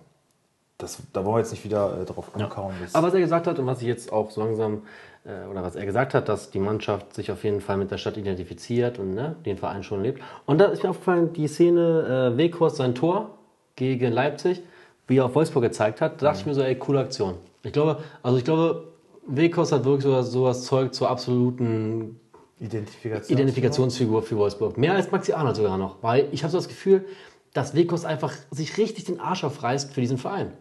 [0.78, 2.74] das, da wollen wir jetzt nicht wieder äh, drauf rumkauen.
[2.80, 4.78] Das- Aber was er gesagt hat und was ich jetzt auch so langsam, äh,
[5.24, 8.16] oder was er gesagt hat, dass die Mannschaft sich auf jeden Fall mit der Stadt
[8.16, 10.22] identifiziert und ne, den Verein schon lebt.
[10.46, 13.30] Und da ist mir aufgefallen, die Szene, äh, Weghorst sein Tor
[13.76, 14.62] gegen Leipzig,
[15.06, 17.34] wie er auf Wolfsburg gezeigt hat, da dachte ich mir so, ey, coole Aktion.
[17.62, 18.88] Ich glaube, also ich glaube,
[19.26, 22.18] Weghorst hat wirklich sowas, sowas Zeug zur absoluten
[22.58, 23.38] Identifikation.
[23.38, 24.78] Identifikationsfigur für Wolfsburg.
[24.78, 26.02] Mehr als Maxi Arnold sogar noch.
[26.02, 27.04] Weil ich habe so das Gefühl,
[27.52, 30.52] dass Weghorst einfach sich richtig den Arsch aufreißt für diesen Verein.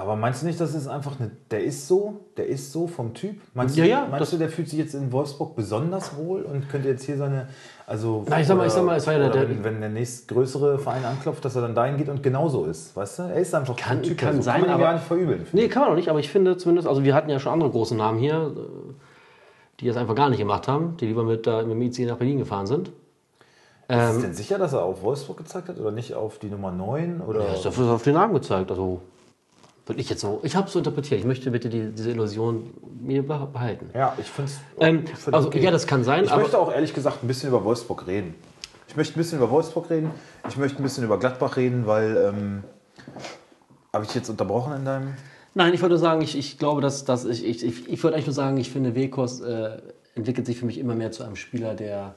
[0.00, 1.32] Aber meinst du nicht, das ist einfach eine.
[1.50, 3.34] Der ist so, der ist so vom Typ?
[3.52, 6.68] Meinst, Ja, du, ja, meinst du, der fühlt sich jetzt in Wolfsburg besonders wohl und
[6.68, 7.48] könnte jetzt hier seine.
[7.84, 9.90] Also, Na, ich sag mal, ich sag mal, es war ja der- wenn, wenn der
[9.90, 12.94] nächstgrößere Verein anklopft, dass er dann dahin geht und genauso ist.
[12.96, 13.22] Weißt du?
[13.24, 14.42] Er ist einfach Kann- Typ kann her so.
[14.42, 15.46] sein, Kann man aber- gar nicht verübeln.
[15.52, 17.70] Nee, kann man auch nicht, aber ich finde zumindest, also wir hatten ja schon andere
[17.70, 18.92] große Namen hier, äh,
[19.80, 22.18] die das einfach gar nicht gemacht haben, die lieber mit, äh, mit dem IC nach
[22.18, 22.86] Berlin gefahren sind.
[22.86, 22.94] Ist
[23.88, 26.70] Ähm, es denn sicher, dass er auf Wolfsburg gezeigt hat oder nicht auf die Nummer
[26.70, 27.20] 9?
[27.20, 27.40] Oder?
[27.46, 29.00] Er ist auf den Namen gezeigt, also
[29.88, 32.72] würde ich jetzt so, ich habe es so interpretiert, ich möchte bitte die, diese Illusion
[33.00, 33.90] mir beh- behalten.
[33.94, 34.58] Ja, ich finde es.
[34.80, 38.06] Ähm, also ja, das kann sein, Ich möchte auch ehrlich gesagt ein bisschen über Wolfsburg
[38.06, 38.34] reden.
[38.88, 40.10] Ich möchte ein bisschen über Wolfsburg reden.
[40.48, 42.16] Ich möchte ein bisschen über Gladbach reden, weil.
[42.16, 42.64] Ähm,
[43.92, 45.14] Habe ich jetzt unterbrochen in deinem.
[45.54, 48.14] nein, ich wollte nur sagen, ich, ich glaube, dass, dass ich, ich, ich, ich würde
[48.14, 49.78] eigentlich nur sagen, ich finde, Wekos äh,
[50.14, 52.14] entwickelt sich für mich immer mehr zu einem Spieler, der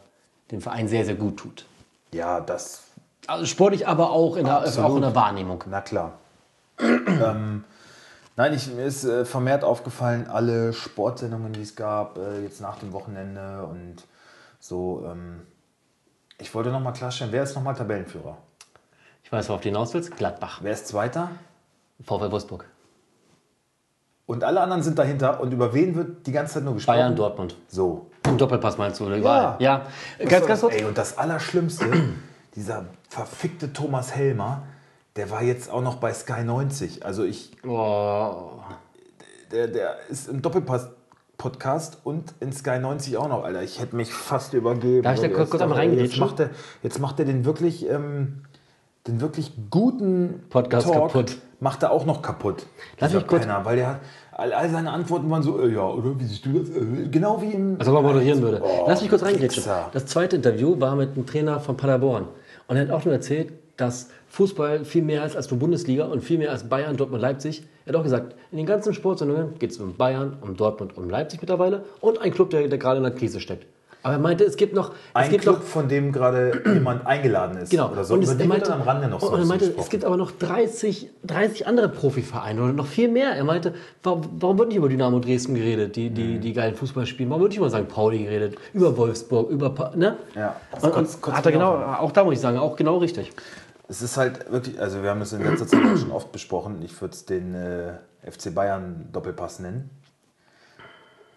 [0.51, 1.65] den Verein sehr, sehr gut tut.
[2.13, 2.83] Ja, das.
[3.27, 5.63] Also sportlich, aber auch in der, auch in der Wahrnehmung.
[5.69, 6.19] Na klar.
[7.07, 7.63] ähm,
[8.35, 12.77] nein, ich, mir ist äh, vermehrt aufgefallen, alle Sportsendungen, die es gab, äh, jetzt nach
[12.79, 13.97] dem Wochenende und
[14.59, 15.05] so.
[15.09, 15.41] Ähm,
[16.37, 18.37] ich wollte nochmal klarstellen, wer ist nochmal Tabellenführer?
[19.23, 20.17] Ich weiß, worauf du hinaus willst.
[20.17, 20.59] Gladbach.
[20.63, 21.29] Wer ist Zweiter?
[22.03, 22.65] VfL Wolfsburg.
[24.25, 25.39] Und alle anderen sind dahinter.
[25.39, 26.97] Und über wen wird die ganze Zeit nur gesprochen?
[26.97, 27.55] Bayern, Dortmund.
[27.67, 28.09] So.
[28.25, 29.55] Im Doppelpass meinst du, oder überall?
[29.59, 29.85] Ja.
[30.19, 30.73] Das Ganz, ganz kurz.
[30.73, 31.85] Ey, und das Allerschlimmste,
[32.55, 34.63] dieser verfickte Thomas Helmer,
[35.15, 37.05] der war jetzt auch noch bei Sky 90.
[37.05, 38.51] Also ich, Oh.
[39.51, 43.61] der, der ist im Doppelpass-Podcast und in Sky 90 auch noch, Alter.
[43.63, 45.03] Ich hätte mich fast übergeben.
[45.03, 46.49] Darf ich da kurz- kurz einmal ey, jetzt macht, er,
[46.83, 48.43] jetzt macht er den wirklich, ähm,
[49.07, 51.37] den wirklich guten Podcast kaputt.
[51.59, 52.65] Macht er auch noch kaputt.
[52.99, 53.99] Lass mich kurz- Penner, weil der
[54.31, 56.69] all, all seine Antworten waren so, äh, ja, oder wie siehst du das?
[56.69, 57.75] Äh, genau wie im.
[57.79, 58.61] Als ob er moderieren würde.
[58.63, 59.23] Oh, Lass mich kurz.
[59.23, 59.89] Wichser.
[59.93, 62.27] Das zweite Interview war mit einem Trainer von Paderborn.
[62.67, 66.21] Und er hat auch nur erzählt, dass Fußball viel mehr ist als nur Bundesliga und
[66.23, 67.63] viel mehr als Bayern, Dortmund, Leipzig.
[67.85, 71.09] Er hat auch gesagt, in den ganzen Sportsendungen geht es um Bayern, um Dortmund, um
[71.09, 73.65] Leipzig mittlerweile und ein Club, der, der gerade in der Krise steckt.
[74.03, 74.89] Aber er meinte, es gibt noch...
[74.89, 77.69] Es Ein gibt Club, noch von dem gerade jemand eingeladen ist.
[77.69, 77.91] Genau.
[77.91, 78.15] Oder so.
[78.15, 80.17] Und es, er wird meinte, am Rande noch so und er meinte, es gibt aber
[80.17, 83.29] noch 30, 30 andere Profivereine oder noch viel mehr.
[83.33, 86.41] Er meinte, warum, warum wird nicht über Dynamo Dresden geredet, die, die, Mhm.
[86.41, 87.29] die geilen Fußball spielen?
[87.29, 87.87] Warum wird nicht über St.
[87.89, 88.55] Pauli geredet?
[88.73, 89.91] Über Wolfsburg, über...
[89.95, 90.17] Ne?
[90.35, 92.75] Ja, das Und, kotzt- und kotzt hat er genau, auch da muss ich sagen, auch
[92.75, 93.31] genau richtig.
[93.91, 96.81] Es ist halt wirklich, also wir haben es in letzter Zeit schon oft besprochen.
[96.81, 99.89] Ich würde es den äh, FC Bayern Doppelpass nennen.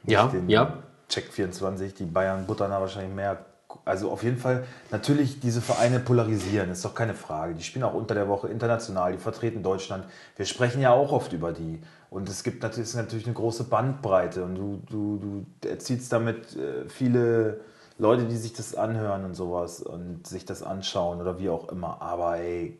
[0.04, 0.84] Ja, Den ja.
[1.08, 3.44] Check 24, die Bayern buttern da wahrscheinlich mehr.
[3.84, 7.54] Also auf jeden Fall, natürlich diese Vereine polarisieren, ist doch keine Frage.
[7.54, 10.04] Die spielen auch unter der Woche international, die vertreten Deutschland.
[10.36, 11.82] Wir sprechen ja auch oft über die.
[12.08, 16.54] Und es gibt natürlich, es natürlich eine große Bandbreite und du, du, du erzielst damit
[16.54, 17.62] äh, viele
[17.98, 22.02] Leute, die sich das anhören und sowas und sich das anschauen oder wie auch immer.
[22.02, 22.78] Aber ey,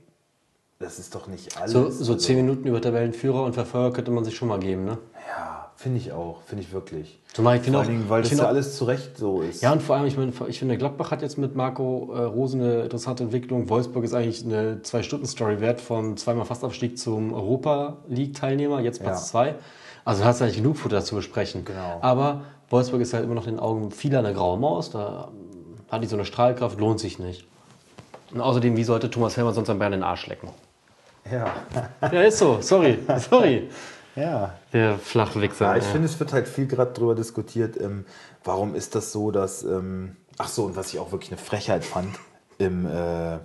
[0.81, 1.73] das ist doch nicht alles.
[1.73, 4.85] So, so Also, zehn Minuten über Tabellenführer und Verfolger könnte man sich schon mal geben,
[4.85, 4.99] ne?
[5.29, 7.21] Ja, finde ich auch, finde ich wirklich.
[7.33, 9.63] Zumal ich finde Vor auch, allen Dingen, weil das ja alles zu Recht so ist.
[9.63, 12.57] Ja, und vor allem, ich, meine, ich finde, Gladbach hat jetzt mit Marco äh, Rose
[12.57, 13.69] eine interessante Entwicklung.
[13.69, 19.27] Wolfsburg ist eigentlich eine Zwei-Stunden-Story wert von zweimal Fastabstieg zum Europa-League-Teilnehmer, jetzt Platz Ja.
[19.27, 19.55] zwei.
[20.05, 21.65] Also du hast eigentlich genug Futter zu besprechen.
[21.65, 21.99] Genau.
[22.03, 22.43] Aber
[22.75, 24.91] Wolfsburg ist halt immer noch in den Augen vieler eine graue Maus.
[24.91, 25.31] Da
[25.91, 27.47] hat die so eine Strahlkraft, lohnt sich nicht.
[28.33, 30.49] Und außerdem, wie sollte Thomas Helmer sonst an Bayern den Arsch lecken?
[31.31, 31.55] ja.
[32.03, 32.61] Ja, ist so.
[32.61, 32.99] Sorry.
[33.31, 33.71] Sorry.
[34.17, 34.55] Ja.
[34.73, 35.67] Der Flachwichser.
[35.67, 35.91] Ja, ich ja.
[35.91, 38.07] finde, es wird halt viel gerade drüber diskutiert, ähm,
[38.43, 39.63] warum ist das so, dass.
[39.63, 42.19] Ähm, ach so, und was ich auch wirklich eine Frechheit fand,
[42.59, 42.87] im.
[42.87, 43.39] Äh,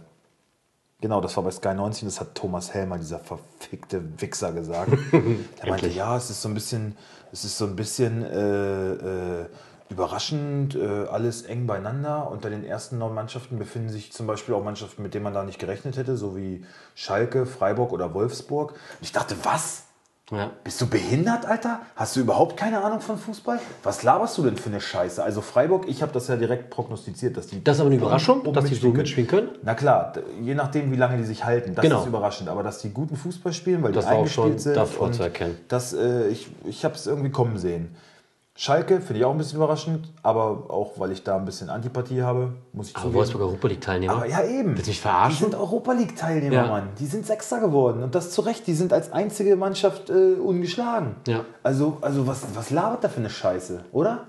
[1.01, 4.91] genau, das war bei Sky 90, das hat Thomas Helmer, dieser verfickte Wichser, gesagt.
[5.11, 6.97] Der meinte, ja, es ist so ein bisschen.
[7.31, 8.23] Es ist so ein bisschen.
[8.23, 9.45] Äh, äh,
[9.91, 12.29] Überraschend, äh, alles eng beieinander.
[12.29, 15.43] Unter den ersten neun Mannschaften befinden sich zum Beispiel auch Mannschaften, mit denen man da
[15.43, 16.63] nicht gerechnet hätte, so wie
[16.93, 18.73] Schalke, Freiburg oder Wolfsburg.
[18.73, 19.85] Und ich dachte, was?
[20.31, 20.51] Ja.
[20.63, 21.81] Bist du behindert, Alter?
[21.95, 23.59] Hast du überhaupt keine Ahnung von Fußball?
[23.83, 25.23] Was laberst du denn für eine Scheiße?
[25.23, 27.63] Also Freiburg, ich habe das ja direkt prognostiziert, dass die.
[27.63, 29.49] Das ist aber eine Überraschung, dass die so mitspielen können.
[29.63, 31.73] Na klar, je nachdem, wie lange die sich halten.
[31.75, 32.01] Das Genau.
[32.01, 32.49] ist überraschend.
[32.49, 34.75] Aber dass die guten Fußball spielen, weil Das die war auch eingespielt schon sind.
[34.77, 35.57] davor zu erkennen.
[35.67, 37.95] Das, äh, ich ich habe es irgendwie kommen sehen.
[38.62, 42.22] Schalke finde ich auch ein bisschen überraschend, aber auch weil ich da ein bisschen Antipathie
[42.24, 43.17] habe, muss ich Aber zugeben.
[43.19, 44.13] Wolfsburg Europa League Teilnehmer.
[44.13, 44.72] Aber ja, eben.
[44.76, 45.38] Willst du mich Die verarschen?
[45.39, 46.67] sind Europa League-Teilnehmer, Ja.
[46.67, 46.89] Mann.
[47.00, 48.04] Die sind Sechster geworden.
[48.04, 48.67] Und das zu Recht.
[48.67, 51.15] Die sind als einzige Mannschaft äh, ungeschlagen.
[51.26, 51.45] Ja.
[51.63, 54.26] Also, also was, was labert da für eine Scheiße, oder?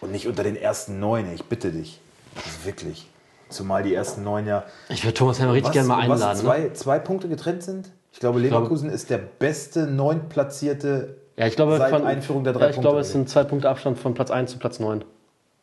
[0.00, 2.00] Und nicht unter den ersten neun, ich bitte dich.
[2.36, 3.10] Also wirklich.
[3.48, 4.62] Zumal die ersten neun ja.
[4.90, 6.38] Ich würde Thomas Helmer richtig gerne mal was einladen.
[6.38, 6.44] ne?
[6.44, 7.90] zwei, zwei Punkte getrennt sind?
[8.12, 12.64] Ich glaube, Leverkusen ist der beste neuntplatzierte Ja, ich glaube, seit von, Einführung der drei
[12.64, 13.18] ja, ich glaube, es Punkte.
[13.18, 15.04] sind zwei Punkte Abstand von Platz 1 zu Platz 9.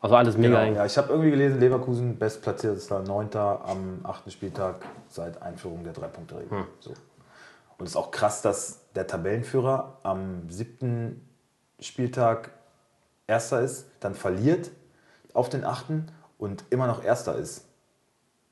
[0.02, 0.76] Also alles mega Genau, eng.
[0.76, 6.50] ja, ich habe irgendwie gelesen, Leverkusen bestplatzierter Neunter am achten Spieltag seit Einführung der Drei-Punkte-Regel.
[6.50, 6.66] Hm.
[6.80, 6.92] So.
[7.78, 11.28] Und es ist auch krass, dass der Tabellenführer am siebten
[11.80, 12.52] Spieltag
[13.28, 14.72] Erster ist, dann verliert
[15.34, 17.66] auf den achten und immer noch Erster ist.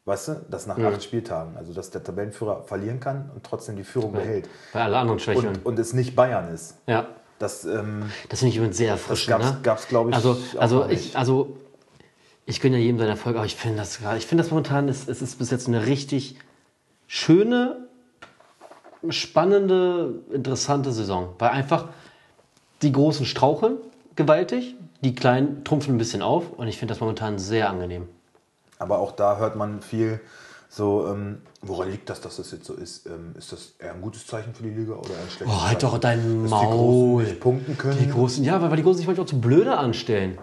[0.08, 1.58] Weißt du, das nach acht Spieltagen.
[1.58, 4.48] Also, dass der Tabellenführer verlieren kann und trotzdem die Führung behält.
[4.72, 5.50] Bei alle anderen Schwächen.
[5.50, 6.76] Und, und es nicht Bayern ist.
[6.88, 7.08] ja.
[7.39, 9.30] Das, ähm, Das finde ich übrigens sehr erfrischend.
[9.38, 9.58] gab's- ne?
[9.62, 11.56] gab's, glaub ich, Also, also, ich, also
[12.48, 14.88] ich gönne ja jedem seinen Erfolg, aber ich finde das gerade, ich finde das momentan,
[14.88, 16.39] ist, es ist bis jetzt eine richtig
[17.06, 17.88] schöne,
[19.10, 21.36] spannende, interessante Saison.
[21.38, 21.89] Weil einfach
[22.82, 23.78] die Großen straucheln
[24.15, 28.08] gewaltig, die Kleinen trumpfen ein bisschen auf und ich finde das momentan sehr angenehm.
[28.80, 30.20] Aber auch da hört man viel
[30.70, 33.06] so, ähm, woran liegt das, dass das jetzt so ist?
[33.06, 35.80] Ähm, ist das eher ein gutes Zeichen für die Liga oder ein schlechtes Oh, halt
[35.82, 35.92] Zeichen?
[35.94, 37.24] doch dein Dass die Großen Maul.
[37.24, 37.98] nicht punkten können.
[38.00, 40.38] Die Großen, ja, weil, weil die Großen sich manchmal auch zu blöde anstellen.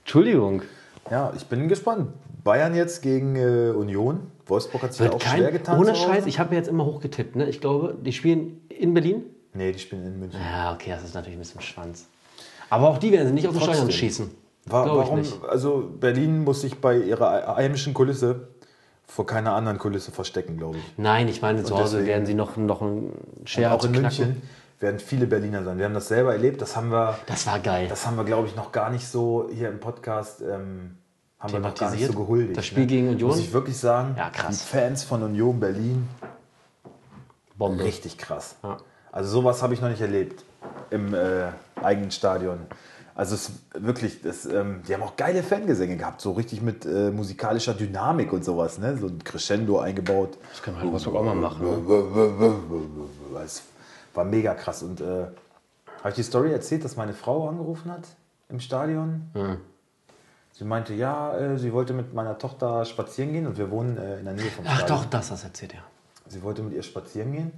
[0.00, 0.62] Entschuldigung.
[1.10, 2.08] Ja, ich bin gespannt.
[2.42, 4.20] Bayern jetzt gegen äh, Union.
[4.46, 5.78] Wolfsburg hat sich ja Wird auch schwer kein, getan.
[5.78, 5.94] ohne.
[5.94, 7.36] Scheiß, ich habe mir jetzt immer hochgetippt.
[7.36, 7.48] Ne?
[7.48, 9.22] Ich glaube, die spielen in Berlin.
[9.54, 10.40] Nee, die spielen in München.
[10.40, 12.06] Ja, okay, das ist natürlich ein bisschen Schwanz.
[12.70, 13.74] Aber auch die werden sie nicht dem Trotzdem.
[13.74, 14.30] Stadion schießen.
[14.66, 15.50] Wa- Glaub ich warum?
[15.50, 18.48] Also Berlin muss sich bei ihrer heimischen Kulisse
[19.06, 20.84] vor keiner anderen Kulisse verstecken, glaube ich.
[20.96, 23.12] Nein, ich meine, zu Hause deswegen- werden sie noch, noch einen
[23.44, 24.02] Share auch in knacken.
[24.02, 24.42] München
[24.78, 25.78] werden viele Berliner sein.
[25.78, 26.62] Wir haben das selber erlebt.
[26.62, 27.86] Das haben wir, Das war geil.
[27.88, 30.40] das haben wir, glaube ich, noch gar nicht so hier im Podcast.
[30.42, 30.96] Ähm,
[31.38, 32.56] haben wir noch gar nicht so gehuldigt.
[32.56, 32.86] Das Spiel ne?
[32.86, 33.30] gegen Union?
[33.30, 34.58] Muss ich wirklich sagen, Ja, krass.
[34.60, 36.06] die Fans von Union Berlin,
[37.56, 37.82] Bombe.
[37.84, 38.56] richtig krass.
[38.62, 38.76] Ja.
[39.12, 40.44] Also sowas habe ich noch nicht erlebt
[40.90, 41.48] im äh,
[41.82, 42.58] eigenen Stadion.
[43.14, 47.10] Also es wirklich, das, ähm, die haben auch geile Fangesänge gehabt, so richtig mit äh,
[47.10, 48.96] musikalischer Dynamik und sowas, ne?
[48.96, 50.38] So ein Crescendo eingebaut.
[50.50, 51.66] Das können wir halt auch mal machen.
[51.66, 53.42] Ne?
[53.44, 53.62] Es
[54.14, 54.82] war mega krass.
[54.82, 55.26] Und äh,
[55.98, 58.04] habe ich die Story erzählt, dass meine Frau angerufen hat
[58.48, 59.30] im Stadion?
[60.52, 64.18] Sie meinte, ja, äh, sie wollte mit meiner Tochter spazieren gehen und wir wohnen äh,
[64.18, 64.98] in der Nähe vom Ach Stadion.
[64.98, 65.80] doch, das hast du erzählt, ja.
[66.28, 67.52] Sie wollte mit ihr spazieren gehen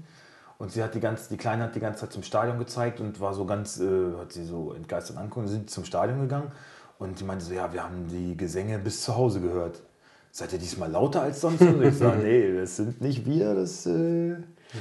[0.62, 3.18] und sie hat die ganze, die Kleine hat die ganze Zeit zum Stadion gezeigt und
[3.18, 6.52] war so ganz, äh, hat sie so entgeistert angeguckt sind zum Stadion gegangen
[7.00, 9.82] und sie meinte so, ja, wir haben die Gesänge bis zu Hause gehört.
[10.30, 11.62] Seid ihr diesmal lauter als sonst?
[11.62, 14.36] Und ich sage, nee, das sind nicht wir, das äh,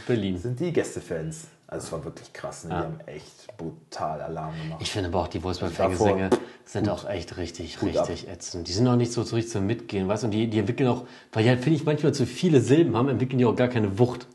[0.05, 0.37] Berlin.
[0.37, 1.47] sind die Gästefans.
[1.65, 2.69] Also es war wirklich krass, ne?
[2.69, 4.81] Die haben echt brutal Alarm gemacht.
[4.83, 6.29] Ich finde aber auch die Wolfsburg-Fangesänge
[6.63, 7.83] sind auch echt richtig, ab.
[7.85, 8.67] richtig ätzend.
[8.67, 10.27] Die sind auch nicht so, so richtig zum Mitgehen, weißt du?
[10.27, 13.09] Und die, die entwickeln auch, weil die halt, finde ich, manchmal zu viele Silben haben,
[13.09, 14.27] entwickeln die auch gar keine Wucht.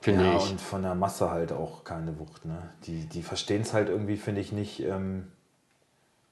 [0.00, 0.50] Finde ja, ich.
[0.50, 2.44] und von der Masse halt auch keine Wucht.
[2.46, 2.56] Ne?
[2.84, 5.26] Die, die verstehen es halt irgendwie, finde ich, nicht, ähm,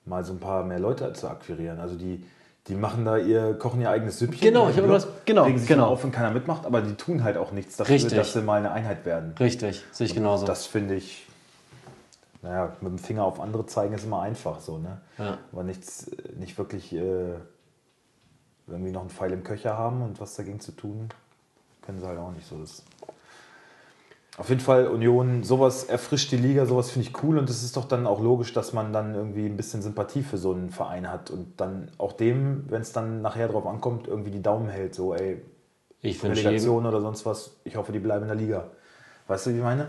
[0.07, 1.79] mal so ein paar mehr Leute zu akquirieren.
[1.79, 2.25] Also die,
[2.67, 4.41] die machen da ihr, kochen ihr eigenes Süppchen.
[4.41, 5.89] Genau, ich habe das- genau, regen sich genau.
[5.89, 8.17] auf, wenn keiner mitmacht, aber die tun halt auch nichts dafür, Richtig.
[8.17, 9.35] dass sie mal eine Einheit werden.
[9.39, 10.47] Richtig, sehe ich genauso.
[10.47, 11.27] Das finde ich,
[12.43, 15.01] naja, mit dem Finger auf andere zeigen ist immer einfach so, ne?
[15.19, 15.39] Ja.
[15.53, 17.35] Aber nichts, nicht wirklich äh,
[18.67, 21.09] irgendwie noch einen Pfeil im Köcher haben und was dagegen zu tun,
[21.83, 22.59] können sie halt auch nicht so.
[22.59, 22.83] Das
[24.39, 27.77] auf jeden Fall Union, sowas erfrischt die Liga, sowas finde ich cool und es ist
[27.77, 31.11] doch dann auch logisch, dass man dann irgendwie ein bisschen Sympathie für so einen Verein
[31.11, 34.95] hat und dann auch dem, wenn es dann nachher drauf ankommt, irgendwie die Daumen hält,
[34.95, 35.43] so ey,
[36.03, 38.71] ich Relegation oder sonst was, ich hoffe, die bleiben in der Liga.
[39.27, 39.89] Weißt du, wie ich meine?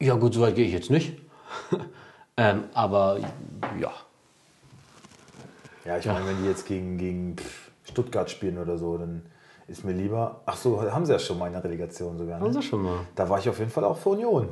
[0.00, 1.20] ja gut, so weit gehe ich jetzt nicht.
[2.36, 3.18] ähm, aber
[3.78, 3.92] ja,
[5.84, 7.36] Ja, ich meine, wenn die jetzt gegen, gegen
[7.84, 9.22] Stuttgart spielen oder so, dann
[9.70, 10.40] ist mir lieber.
[10.46, 12.40] Ach so, haben sie ja schon mal in der Relegation sogar.
[12.40, 12.52] Haben Ne?
[12.52, 12.98] sie schon mal.
[13.14, 14.48] Da war ich auf jeden Fall auch für Union.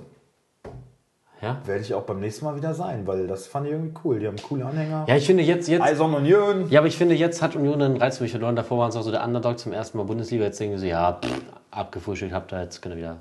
[1.40, 1.59] Ja?
[1.66, 4.18] Werde ich auch beim nächsten Mal wieder sein, weil das fand ich irgendwie cool.
[4.18, 5.04] Die haben coole Anhänger.
[5.07, 6.68] Ja, ich finde jetzt, jetzt, Eisern Union.
[6.68, 8.57] ja, aber ich finde jetzt hat Union einen Reiz für mich verloren.
[8.57, 10.44] Davor waren es auch so der Underdog zum ersten Mal Bundesliga.
[10.44, 11.31] Jetzt denken sie, ja, pff,
[11.70, 13.16] abgefrühstückt habt ihr, jetzt könnt ihr wieder.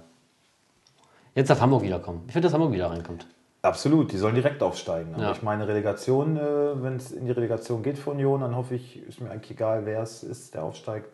[1.36, 2.24] Jetzt darf Hamburg wiederkommen.
[2.26, 3.28] Ich finde, dass Hamburg wieder reinkommt.
[3.62, 5.14] Absolut, die sollen direkt aufsteigen.
[5.14, 5.32] Aber Ja.
[5.34, 6.42] ich meine, Relegation, äh,
[6.82, 9.86] wenn es in die Relegation geht für Union, dann hoffe ich, ist mir eigentlich egal,
[9.86, 11.10] wer es ist, der aufsteigt.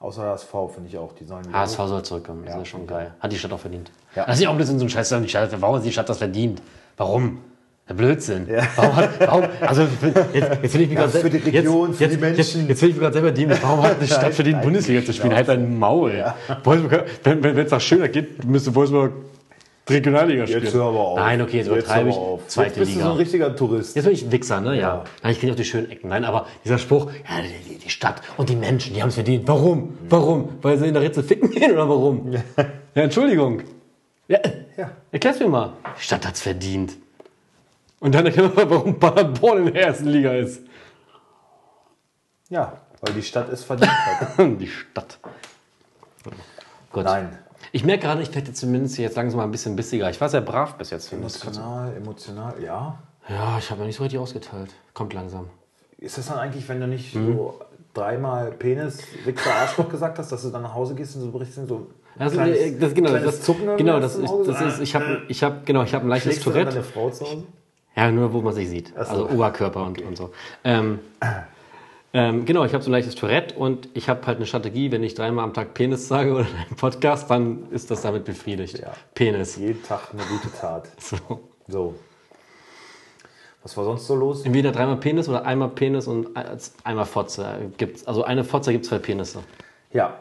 [0.00, 1.12] Außer HSV, finde ich auch.
[1.14, 1.88] Die sollen HSV hoch.
[1.88, 2.42] soll zurückkommen.
[2.44, 2.86] Das Ja, ist schon ja.
[2.86, 3.14] geil.
[3.20, 3.90] Hat die Stadt auch verdient.
[4.14, 4.26] Ja.
[4.26, 5.08] Das ist ja auch ein bisschen so ein Scheiß.
[5.22, 6.60] Die Stadt, warum hat die Stadt das verdient?
[6.96, 7.38] Warum?
[7.88, 8.48] Der Blödsinn.
[8.76, 9.86] Warum hat, warum, also
[10.32, 12.60] jetzt, jetzt will ich mich gerade für die Region, jetzt, für jetzt, die Menschen.
[12.60, 13.58] Jetzt, jetzt will ich mich gerade selber dienen.
[13.60, 15.34] Warum hat eine Stadt verdient, Bundesliga zu spielen?
[15.34, 16.32] Halt dein Maul.
[16.62, 19.12] Wolfsburg, wenn wenn es nach schöner geht, müsste Wolfsburg
[19.88, 20.64] Regionalliga spielen.
[20.64, 21.18] Jetzt hör aber auf.
[21.18, 22.16] Nein, okay, jetzt übertreibe ich.
[22.16, 22.46] auf.
[22.48, 23.04] Zweite Jetzt bist du Liga.
[23.06, 23.96] so ein richtiger Tourist.
[23.96, 24.74] Jetzt bin ich ein Wichser, ne?
[24.76, 24.80] Ja.
[24.80, 25.04] Ja.
[25.22, 26.08] Nein, ich kenne auch die schönen Ecken.
[26.08, 29.46] Nein, aber dieser Spruch, ja, die, die Stadt und die Menschen, die haben es verdient.
[29.46, 29.98] Warum?
[30.08, 30.58] Warum?
[30.62, 32.32] Weil sie in der Ritze ficken gehen oder warum?
[32.32, 32.42] Ja,
[33.02, 33.62] Entschuldigung.
[34.28, 34.38] Ja,
[34.78, 34.90] Ja.
[35.12, 35.74] erklär's mir mal.
[35.98, 36.94] Die Stadt hat's verdient.
[38.00, 40.62] Und dann erklären wir mal, warum Paderborn in der ersten Liga ist.
[42.48, 44.38] Ja, weil die Stadt es verdient hat.
[44.60, 45.18] Die Stadt.
[46.92, 47.04] Gut.
[47.04, 47.38] Nein.
[47.74, 50.08] Ich merke gerade, ich werde zumindest jetzt langsam mal ein bisschen bissiger.
[50.08, 51.42] Ich war sehr brav bis jetzt, finde ich.
[51.42, 52.98] Emotional, emotional, ja.
[53.28, 54.70] Ja, ich habe mir nicht so richtig ausgeteilt.
[54.92, 55.48] Kommt langsam.
[55.98, 57.32] Ist das dann eigentlich, wenn du nicht Mhm.
[57.34, 57.60] so
[57.92, 61.66] dreimal Penis, Wichser, Arschloch gesagt hast, dass du dann nach Hause gehst und so berichtest,
[61.66, 65.22] so Also, kleines- äh, das, genau, das, Zucken genau, das ist, das ist, ich habe,
[65.26, 66.70] ich habe, genau, ich habe ein leichtes Schlägst Tourette.
[66.70, 67.42] deine Frau zu Hause?
[67.96, 68.90] Ja, nur wo man sich sieht.
[68.90, 68.94] So.
[69.00, 70.30] Also Oberkörper und, und so.
[70.62, 71.00] Ähm,
[72.14, 75.02] ähm, genau, ich habe so ein leichtes Tourette und ich habe halt eine Strategie, wenn
[75.02, 78.78] ich dreimal am Tag Penis sage oder in einem Podcast, dann ist das damit befriedigt.
[78.78, 78.92] Ja.
[79.14, 79.56] Penis.
[79.56, 80.88] Jeden Tag eine gute Tat.
[80.98, 81.40] So.
[81.66, 81.94] So.
[83.62, 84.44] Was war sonst so los?
[84.44, 86.28] Entweder dreimal Penis oder einmal Penis und
[86.84, 88.06] einmal Fotze gibt's.
[88.06, 89.40] Also eine Fotze gibt zwei Penisse.
[89.92, 90.18] Ja.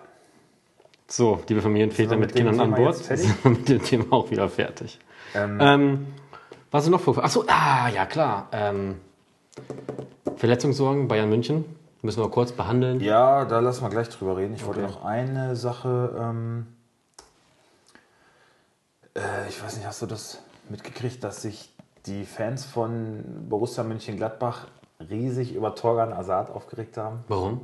[1.07, 4.47] So, liebe Familienväter mit mit Kindern an Bord, sind wir mit dem Thema auch wieder
[4.49, 4.97] fertig.
[5.35, 6.07] Ähm, Ähm,
[6.71, 7.21] was ist noch vor?
[7.23, 8.47] Achso, ah, ja klar.
[8.53, 8.95] Ähm,
[10.37, 11.65] Verletzungssorgen, Bayern München.
[12.03, 12.99] Müssen wir kurz behandeln.
[12.99, 14.55] Ja, da lassen wir gleich drüber reden.
[14.55, 14.91] Ich wollte Okay.
[14.91, 16.13] noch eine Sache.
[16.19, 16.67] Ähm,
[19.15, 21.73] äh, ich weiß nicht, hast du das mitgekriegt, dass sich
[22.05, 24.67] die Fans von Borussia Mönchengladbach
[25.09, 27.23] riesig über Torgan Azad aufgeregt haben?
[27.29, 27.61] Warum?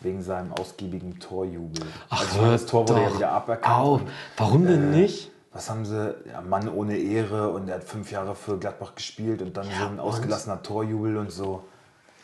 [0.00, 1.86] Wegen seinem ausgiebigen Torjubel.
[2.10, 3.76] Ach, also das Tor wurde ja wieder aberkannt.
[3.76, 4.00] Auf.
[4.36, 5.30] Warum denn äh, nicht?
[5.52, 6.12] Was haben sie?
[6.28, 9.86] Ja, Mann ohne Ehre und er hat fünf Jahre für Gladbach gespielt und dann so
[9.86, 11.62] ein ausgelassener Torjubel und so.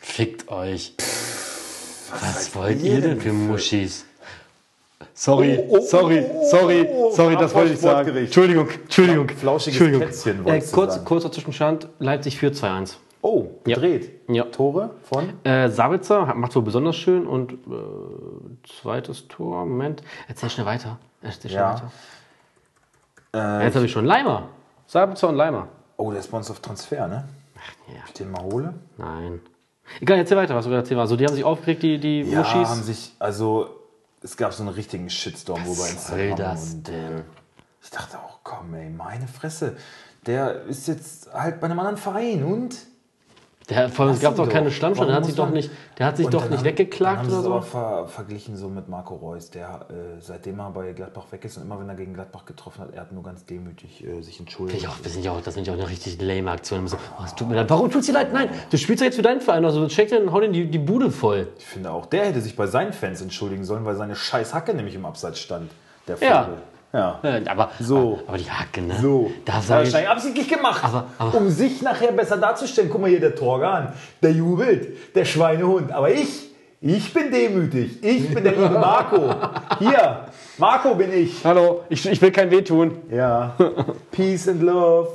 [0.05, 0.93] Fickt euch.
[2.11, 4.05] Was seid wollt ihr denn für Muschis?
[5.13, 8.15] Sorry, Oh, oh, sorry, oh, oh, sorry, oh, sorry, das wollte ich sagen.
[8.15, 9.27] Entschuldigung, Entschuldigung.
[9.29, 10.07] Flauschiges Entschuldigung.
[10.07, 11.05] Kätzchen, Äh, kurz, sagen.
[11.05, 12.97] kurzer Zwischenstand, Leipzig führt 2-1.
[13.21, 13.75] Oh, Ja.
[13.75, 14.11] gedreht.
[14.29, 14.43] Ja.
[14.43, 15.33] Tore von?
[15.43, 17.55] Äh, Sabitzer macht wohl besonders schön und äh,
[18.81, 20.01] zweites Tor, Moment.
[20.27, 20.99] Erzähl schnell weiter.
[21.21, 21.73] Erzähl schnell Ja.
[23.33, 23.59] weiter.
[23.61, 24.49] Äh, Jetzt habe ich schon Leimer.
[24.87, 25.67] Sabitzer und Leimer.
[25.97, 27.27] oh, der ist bei uns auf Transfer, ne?
[27.87, 28.01] Ja.
[28.05, 28.73] Ich den mal hole.
[28.97, 29.41] Nein.
[30.01, 31.03] Egal, erzähl weiter, was du erzählt hast.
[31.05, 32.67] Also, die haben sich aufgeregt, die, die Ja, Muschis.
[32.67, 33.69] haben sich, also
[34.21, 36.37] es gab so einen richtigen Shitstorm, wo bei Was soll Instagram.
[36.55, 37.23] das und denn?
[37.83, 39.77] ich dachte auch, komm, ey, meine Fresse.
[40.25, 42.75] Der ist jetzt halt bei einem anderen Verein und
[43.69, 45.07] Der, vor allem, es gab doch keine Stammstelle.
[45.07, 47.61] Der hat sich doch nicht, der hat sich doch nicht haben- weggeklagt oder so.
[47.61, 51.63] ver verglichen so mit Marco Reus, der äh, seitdem er bei Gladbach weg ist und
[51.63, 54.79] immer wenn er gegen Gladbach getroffen hat, er hat nur ganz demütig äh, sich entschuldigt.
[54.79, 56.87] Ich auch, das sind ja auch, das sind ja auch eine richtig lame Aktion.
[56.87, 57.69] So, oh, es tut mir leid.
[57.69, 58.31] Warum tut's dir leid?
[58.33, 59.65] Nein, du spielst ja jetzt für deinen Verein.
[59.65, 61.47] Also check den, hau den die, die Bude voll.
[61.57, 64.75] Ich finde auch, der hätte sich bei seinen Fans entschuldigen sollen, weil seine scheiß Hacke
[64.75, 65.71] nämlich im Abseits stand.
[66.07, 66.17] Der.
[66.17, 66.29] Vogel.
[66.29, 66.49] Ja.
[67.23, 68.19] Äh, Aber, So.
[68.27, 68.95] aber die Hacke, ne?
[69.01, 72.89] So, Da das hat ich, wahrscheinlich absichtlich gemacht, Aber- aber- um sich nachher besser darzustellen.
[72.89, 75.91] Guck mal hier, der Torgan, der jubelt, der Schweinehund.
[75.91, 76.49] Aber ich,
[76.81, 78.03] ich bin demütig.
[78.03, 79.33] Ich bin der liebe Marco.
[79.79, 80.25] Hier,
[80.57, 81.43] Marco bin ich.
[81.43, 82.97] Hallo, ich, ich will kein Weh tun.
[83.11, 83.55] Ja,
[84.11, 85.09] Peace and Love.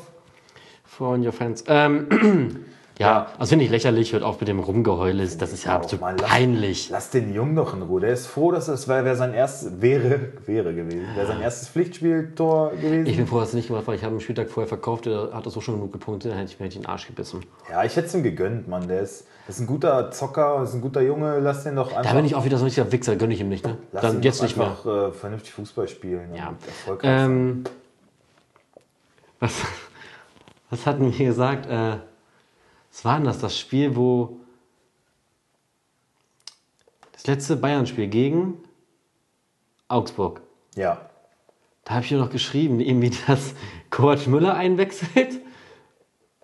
[0.85, 1.65] For your fans.
[1.69, 2.07] Ähm,
[3.01, 5.27] ja, also finde ich lächerlich, hört auf mit dem Rumgeheule.
[5.27, 6.91] Das ist ja auch absolut mal lass- peinlich.
[6.91, 8.01] Lass den Jungen doch in Ruhe.
[8.01, 11.69] Der ist froh, dass es wäre wär sein erstes, wäre, wäre gewesen, wäre sein erstes
[11.69, 13.07] Pflichtspieltor gewesen.
[13.07, 13.95] Ich bin froh, dass es nicht gemacht war.
[13.95, 16.53] Ich habe einen Spieltag vorher verkauft, der hat das so schon genug gepunktet, dann hätte
[16.53, 17.45] ich mir den Arsch gebissen.
[17.71, 18.87] ja, ich hätte es ihm gegönnt, Mann.
[18.87, 21.39] Der ist, das ist ein guter Zocker, ist ein guter Junge.
[21.41, 22.03] Lass den doch einfach.
[22.11, 23.79] Da bin ich auch wieder so ein richtiger Wichser, gönne ich ihm nicht, ne?
[23.93, 24.77] lass Dann ihn jetzt doch nicht mehr.
[24.85, 26.35] Äh, vernünftig Fußball spielen.
[26.35, 26.55] Ja.
[26.67, 27.11] erfolgreich.
[27.25, 27.65] Ähm,
[29.41, 29.53] was,
[30.71, 31.67] was hatten wir gesagt?
[31.67, 31.97] Äh,
[32.91, 33.39] was war denn das?
[33.39, 34.41] Das Spiel, wo.
[37.13, 38.55] Das letzte Bayern-Spiel gegen
[39.89, 40.41] Augsburg.
[40.75, 41.11] Ja.
[41.85, 43.55] Da habe ich dir noch geschrieben, irgendwie, dass
[43.91, 45.41] Coach Müller einwechselt.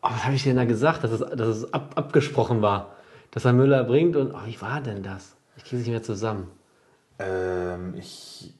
[0.02, 1.04] Oh, was habe ich denn da gesagt?
[1.04, 2.96] Dass es, dass es ab, abgesprochen war,
[3.30, 4.32] dass er Müller bringt und.
[4.32, 5.37] Oh, wie war denn das?
[5.56, 6.50] Ich kriege es nicht mehr zusammen.
[7.18, 8.52] Ähm, ich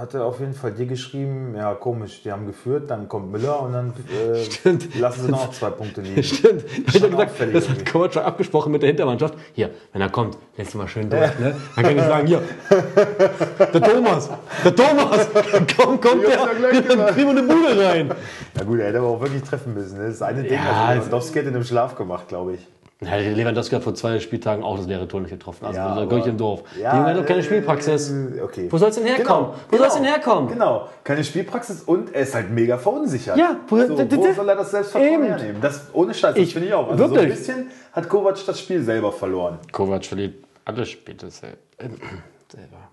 [0.00, 3.72] hatte auf jeden Fall dir geschrieben, ja komisch, die haben geführt, dann kommt Müller und
[3.72, 6.22] dann äh, lassen sie noch zwei Punkte liegen.
[6.22, 6.64] Stimmt.
[6.86, 7.86] Ich ja gesagt, das hat.
[7.90, 9.34] Coach schon abgesprochen mit der Hintermannschaft.
[9.52, 11.38] Hier, wenn er kommt, lässt du mal schön durch.
[11.38, 11.54] Ne?
[11.76, 12.42] Dann kann ich sagen, hier,
[13.72, 14.30] der Thomas,
[14.64, 15.28] der Thomas,
[15.76, 18.10] komm, kommt der, ja dann kriegen wir eine Bude rein.
[18.56, 19.98] Ja gut, er hätte aber auch wirklich treffen müssen.
[19.98, 20.04] ne?
[20.06, 22.66] Das ist eine Ding, Ja, also Lewandowski hat in einem Schlaf gemacht, glaube ich.
[23.04, 25.64] Ja, der Lewandowski hat vor zwei Spieltagen auch das leere Tor nicht getroffen.
[25.66, 26.62] Also Ja, ja, aber- im Dorf.
[26.80, 28.12] Ja, Junge hat doch keine äh, Spielpraxis.
[28.42, 28.68] Okay.
[28.70, 29.50] Wo soll's denn herkommen?
[29.50, 30.48] Genau, Wo soll's genau, denn herkommen?
[30.50, 33.36] Genau, keine Spielpraxis und er ist halt mega verunsichert.
[33.36, 35.24] Ja, wo- so, wo soll er das Selbstvertrauen eben.
[35.24, 35.60] hernehmen?
[35.60, 36.88] Das, ohne Scheiß, das Ich- finde ich auch.
[36.90, 37.38] Also so ein wirklich.
[37.38, 39.58] bisschen hat Kovac das Spiel selber verloren.
[39.72, 40.34] Kovac verliert
[40.64, 42.88] alle Spiele äh, selber.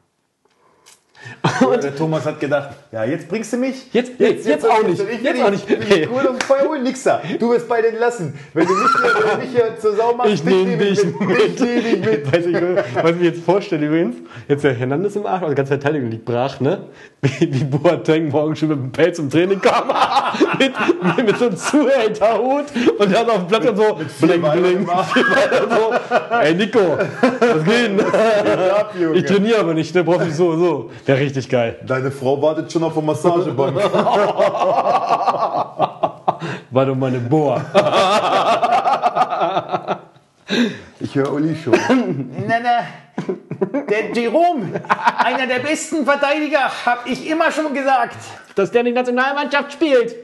[1.66, 3.92] Und der Thomas hat gedacht, ja, jetzt bringst du mich.
[3.94, 5.02] Jetzt- nee, jetzt auch nicht.
[5.02, 5.70] Ich Jetzt auch nicht.
[5.70, 7.22] will dich cool und Feuer holen, nix da.
[7.40, 8.34] Du wirst bei den lassen.
[8.54, 11.20] Wenn du mich hier, wenn du mich hier zur Sau machst, Ich nehme dich mit.
[11.22, 11.40] mit.
[11.56, 12.34] Ich nehme dich mit.
[12.34, 12.56] Weiß ich,
[13.04, 16.10] was ich mir jetzt vorstelle übrigens, jetzt der Hernandez im Arsch, also die ganze Verteidigung
[16.10, 16.84] liegt brach, ne?
[17.22, 19.88] Wie, wie Boateng morgen schon mit dem Pelz zum Training kam,
[20.60, 20.72] mit,
[21.18, 22.66] mit, mit so einem Zuhälterhut
[22.98, 24.88] und dann auf dem Platz und so bling, bling.
[24.88, 29.16] so, ey Nico, was geht denn?
[29.16, 30.04] Ich trainiere aber nicht, ne?
[30.04, 30.90] Brauch ich so, so.
[31.10, 31.80] Wäre richtig geil.
[31.88, 33.76] Deine Frau wartet schon auf der Massagebank.
[36.70, 37.66] War doch meine Boa.
[41.00, 41.74] Ich höre Uli schon.
[42.48, 42.80] Na, na.
[43.88, 44.82] Der Jerome,
[45.18, 48.18] einer der besten Verteidiger, habe ich immer schon gesagt.
[48.56, 50.16] Dass der in die Nationalmannschaft spielt.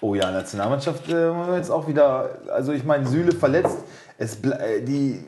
[0.00, 2.38] Oh ja, Nationalmannschaft äh, jetzt auch wieder.
[2.52, 3.78] Also ich meine, Süle verletzt.
[4.16, 5.24] Es äh, die.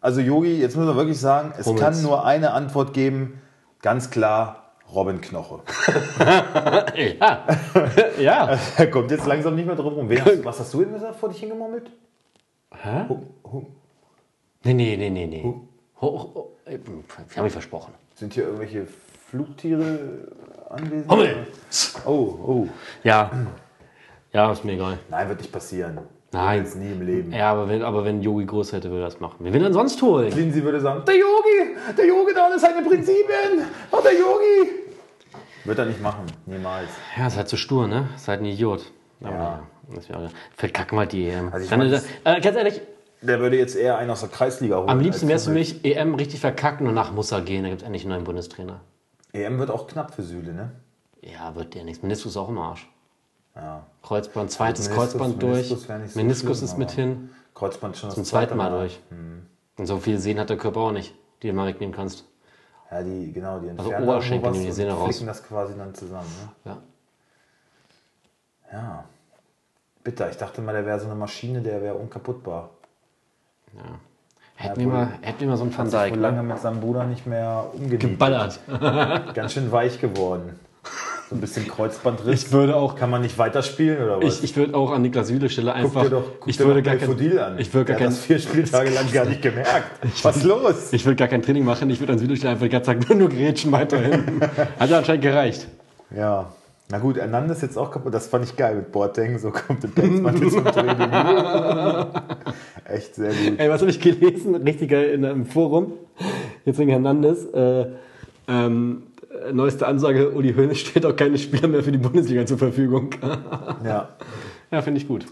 [0.00, 1.82] Also Yogi, jetzt müssen wir wirklich sagen, es Hummels.
[1.82, 3.39] kann nur eine Antwort geben.
[3.82, 5.60] Ganz klar, Robin Knoche.
[7.18, 7.46] Ja.
[8.18, 8.58] ja.
[8.76, 10.10] Er kommt jetzt langsam nicht mehr drum rum.
[10.10, 11.90] Hast, was hast du denn gesagt, vor dich hingemurmelt?
[12.74, 13.04] Hä?
[13.08, 13.66] Hum, hum.
[14.64, 15.54] Nee, nee, nee, nee, nee.
[16.00, 17.94] Hoch, hoch, äh, ich habe mich versprochen.
[18.14, 18.86] Sind hier irgendwelche
[19.30, 20.28] Flugtiere
[20.68, 21.10] anwesend?
[21.10, 21.46] Hummel!
[22.04, 22.68] Oh, oh.
[23.02, 23.30] Ja.
[24.32, 24.98] Ja, ist mir egal.
[25.08, 25.98] Nein, wird nicht passieren.
[26.32, 26.60] Nein.
[26.62, 27.32] Jetzt nie im Leben.
[27.32, 29.36] Ja, aber wenn, aber wenn Yogi groß hätte, würde er das machen.
[29.40, 30.30] Wen will denn sonst holen?
[30.32, 33.64] Lindsay würde sagen, der Yogi, der Yogi da, das seine Prinzipien.
[33.90, 34.70] Oh, der Yogi.
[35.64, 36.88] Wird er nicht machen, niemals.
[37.18, 38.08] Ja, ist halt zu stur, ne?
[38.14, 38.84] Ist halt ein Idiot.
[39.22, 40.00] Aber Ja.
[40.08, 40.30] ja.
[40.56, 41.52] Verkacken wir die EM.
[41.52, 42.80] Also Dann, mein, äh, äh, ganz ehrlich,
[43.22, 44.88] Der würde jetzt eher einen aus der Kreisliga holen.
[44.88, 47.64] am liebsten wärst du mich EM richtig verkacken und nach muss er gehen.
[47.64, 48.80] Da gibt es endlich einen neuen Bundestrainer.
[49.32, 50.70] EM wird auch knapp für Süle, ne?
[51.22, 52.02] Ja, wird der nichts.
[52.02, 52.88] Meniskus ist auch im Arsch.
[53.56, 53.84] Ja.
[54.02, 56.10] Kreuzband, zweites Meniskus- Kreuzband Meniskus durch.
[56.12, 57.30] so Meniskus schlimm, ist mit hin.
[57.54, 58.78] Kreuzband schon Zum zweiten Mal Mal.
[58.80, 59.00] durch.
[59.76, 62.24] Und so viel Sehen hat der Körper auch nicht, die du mal wegnehmen kannst.
[62.90, 65.08] Ja, die, genau, die entfernen Also Oberschenkel nehmen die Sehne raus.
[65.10, 66.26] flicken das quasi dann zusammen,
[66.64, 66.72] ne?
[66.72, 66.78] Ja.
[68.72, 69.04] Ja.
[70.02, 72.70] Bitter, ich dachte mal, der wäre so eine Maschine, der wäre unkaputtbar.
[74.56, 76.20] Hätten, wir mal, hätten wir mal so einen Van Hat sich Dijk ne?
[76.20, 78.00] lange mit seinem Bruder nicht mehr umgenietet.
[78.00, 78.60] geballert.
[79.34, 80.58] Ganz schön weich geworden.
[81.30, 82.46] So ein bisschen Kreuzbandriss.
[82.46, 84.38] Ich würde auch, Kann man nicht weiterspielen oder was?
[84.38, 86.64] ich, ich würde auch an Niklas Süle Stelle guck einfach, dir doch, guck ich dir
[86.64, 87.56] würde gar kein, an.
[87.56, 90.00] ich würde gar kein, das vier Spieltage lang gar nicht gemerkt.
[90.24, 90.92] Was ist los?
[90.92, 91.88] ich würde gar kein Training machen.
[91.88, 94.40] Ich würde an Süle Stelle einfach die ganze Zeit nur, grätschen weiterhin.
[94.76, 95.68] Hat ja anscheinend gereicht.
[96.16, 96.52] Ja.
[96.90, 98.12] Na gut, Hernandez ist jetzt auch kaputt.
[98.12, 99.38] Das fand ich geil mit Boateng.
[99.38, 101.12] So kommt der Pelzmantel zum Training.
[102.86, 103.56] Echt sehr gut.
[103.56, 104.56] Ey, was habe ich gelesen?
[104.56, 105.92] Richtig geil in einem Forum.
[106.64, 107.44] Jetzt wegen Hernandez.
[107.54, 107.86] Äh,
[108.48, 109.09] ähm, äh,
[109.52, 113.10] neueste Ansage: Uli Hoeneß stellt auch keine Spieler mehr für die Bundesliga zur Verfügung.
[113.84, 114.08] Ja.
[114.70, 115.26] ja, finde ich gut.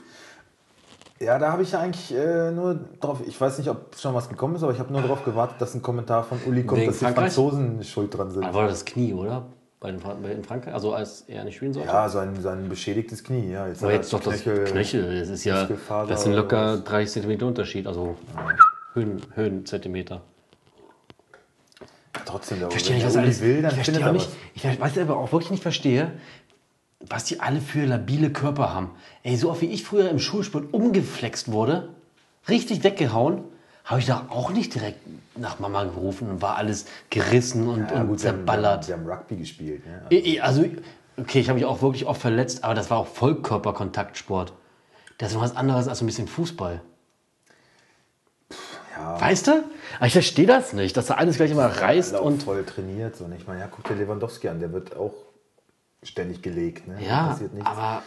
[1.21, 4.29] Ja, da habe ich ja eigentlich äh, nur drauf, ich weiß nicht, ob schon was
[4.29, 6.91] gekommen ist, aber ich habe nur darauf gewartet, dass ein Kommentar von Uli kommt, Wegen
[6.91, 7.33] dass die Frankreich?
[7.33, 8.45] Franzosen schuld dran sind.
[8.45, 9.47] Aber war das Knie, oder?
[9.81, 10.73] Bei den, Fran- in Frankreich?
[10.75, 11.89] Also als er nicht spielen sollte?
[11.89, 13.51] Ja, sein, sein beschädigtes Knie.
[13.51, 15.19] Ja, jetzt Aber jetzt doch das Knöchel- Knöchel.
[15.21, 15.69] Das ist ja,
[16.09, 16.85] das sind locker was?
[16.85, 18.17] 30 Zentimeter Unterschied, also
[18.95, 20.21] Höhen, Höhenzentimeter.
[22.25, 24.13] Trotzdem, der Ich verstehe wenn nicht, was der Uli alles, will, dann ich verstehe auch
[24.13, 24.73] nicht, was.
[24.73, 26.13] ich weiß aber auch wirklich nicht verstehe,
[27.01, 28.91] was die alle für labile Körper haben.
[29.23, 31.91] Ey, so oft wie ich früher im Schulsport umgeflext wurde,
[32.49, 33.45] richtig weggehauen,
[33.85, 34.99] habe ich da auch nicht direkt
[35.37, 38.85] nach Mama gerufen und war alles gerissen und, Ja, und gut, sie haben- zerballert.
[38.85, 39.87] Sie haben Rugby gespielt.
[39.87, 40.03] Ne?
[40.11, 40.65] Ich- Also,
[41.17, 44.53] okay, ich habe mich auch wirklich oft verletzt, aber das war auch Vollkörperkontaktsport.
[45.19, 46.81] Das ist was anderes als so ein bisschen Fußball.
[48.99, 49.53] Ja, Weißt du?
[49.99, 52.43] Aber ich verstehe das nicht, dass da alles gleich immer reißt auch und.
[52.43, 53.17] voll trainiert.
[53.17, 53.25] So.
[53.25, 55.15] Und ich meine, ja, guck dir Lewandowski an, der wird auch
[56.03, 56.87] ständig gelegt.
[56.89, 56.99] Ne?
[57.07, 57.69] Ja, Passiert nichts.
[57.69, 58.03] aber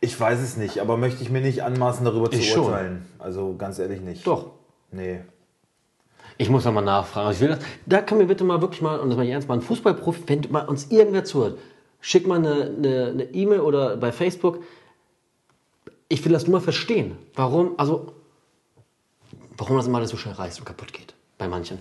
[0.00, 2.64] Ich weiß es nicht, aber möchte ich mir nicht anmaßen, darüber zu schon.
[2.66, 3.06] urteilen.
[3.18, 4.26] Also ganz ehrlich nicht.
[4.26, 4.50] doch.
[4.92, 5.20] Nee.
[6.38, 7.30] Ich muss da mal nachfragen.
[7.32, 9.48] Ich will das, da kann mir bitte mal wirklich mal, und das meine ich ernst,
[9.48, 11.58] mal ein Fußballprofi, wenn mal uns irgendwer zuhört,
[12.00, 14.62] schick mal eine eine- eine E-Mail oder bei Facebook.
[16.08, 17.16] Ich will das nur mal verstehen.
[17.34, 18.12] Warum, also,
[19.56, 21.14] warum das immer alles so schnell reißt und kaputt geht.
[21.38, 21.78] Bei manchen.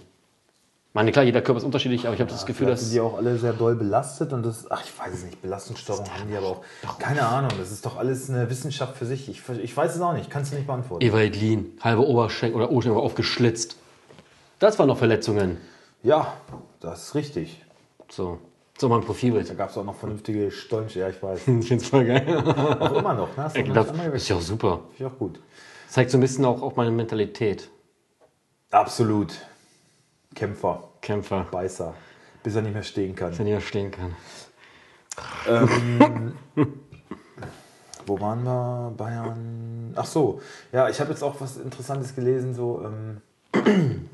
[0.94, 2.90] meine, klar, jeder Körper ist unterschiedlich, aber ich habe das Gefühl, dass.
[2.90, 6.30] die auch alle sehr doll belastet und das, ach, ich weiß es nicht, Belastungsstörungen haben
[6.30, 6.64] die aber auch.
[7.00, 9.30] Keine Ahnung, das ist doch alles eine Wissenschaft für sich.
[9.30, 11.06] Ich, ich weiß es auch nicht, kannst du nicht beantworten.
[11.06, 13.78] Ewald Lien, halbe Oberschenkel oder Oberschenkel aufgeschlitzt.
[14.60, 15.58] Das waren noch Verletzungen.
[16.04, 16.34] Ja,
[16.80, 17.62] das ist richtig.
[18.10, 18.40] So,
[18.78, 19.50] so mein Profilbild.
[19.50, 21.48] Da gab es auch noch vernünftige Stolche, ja, ich weiß.
[21.48, 22.44] Ich find's voll geil.
[22.80, 23.52] Auch immer noch, ne?
[23.54, 24.82] Ich einmal ist ja auch super.
[24.96, 25.40] Finde ich auch gut.
[25.96, 27.70] Zeigt so ein bisschen auch, auch meine Mentalität.
[28.70, 29.34] Absolut.
[30.36, 31.94] Kämpfer, Kämpfer, Beißer,
[32.44, 33.40] bis er nicht mehr stehen kann.
[33.40, 34.14] wenn ich stehen kann.
[38.06, 38.94] Wo waren wir?
[38.98, 39.94] Bayern.
[39.96, 40.42] Ach so,
[40.74, 42.54] ja, ich habe jetzt auch was Interessantes gelesen.
[42.54, 43.22] So, ähm,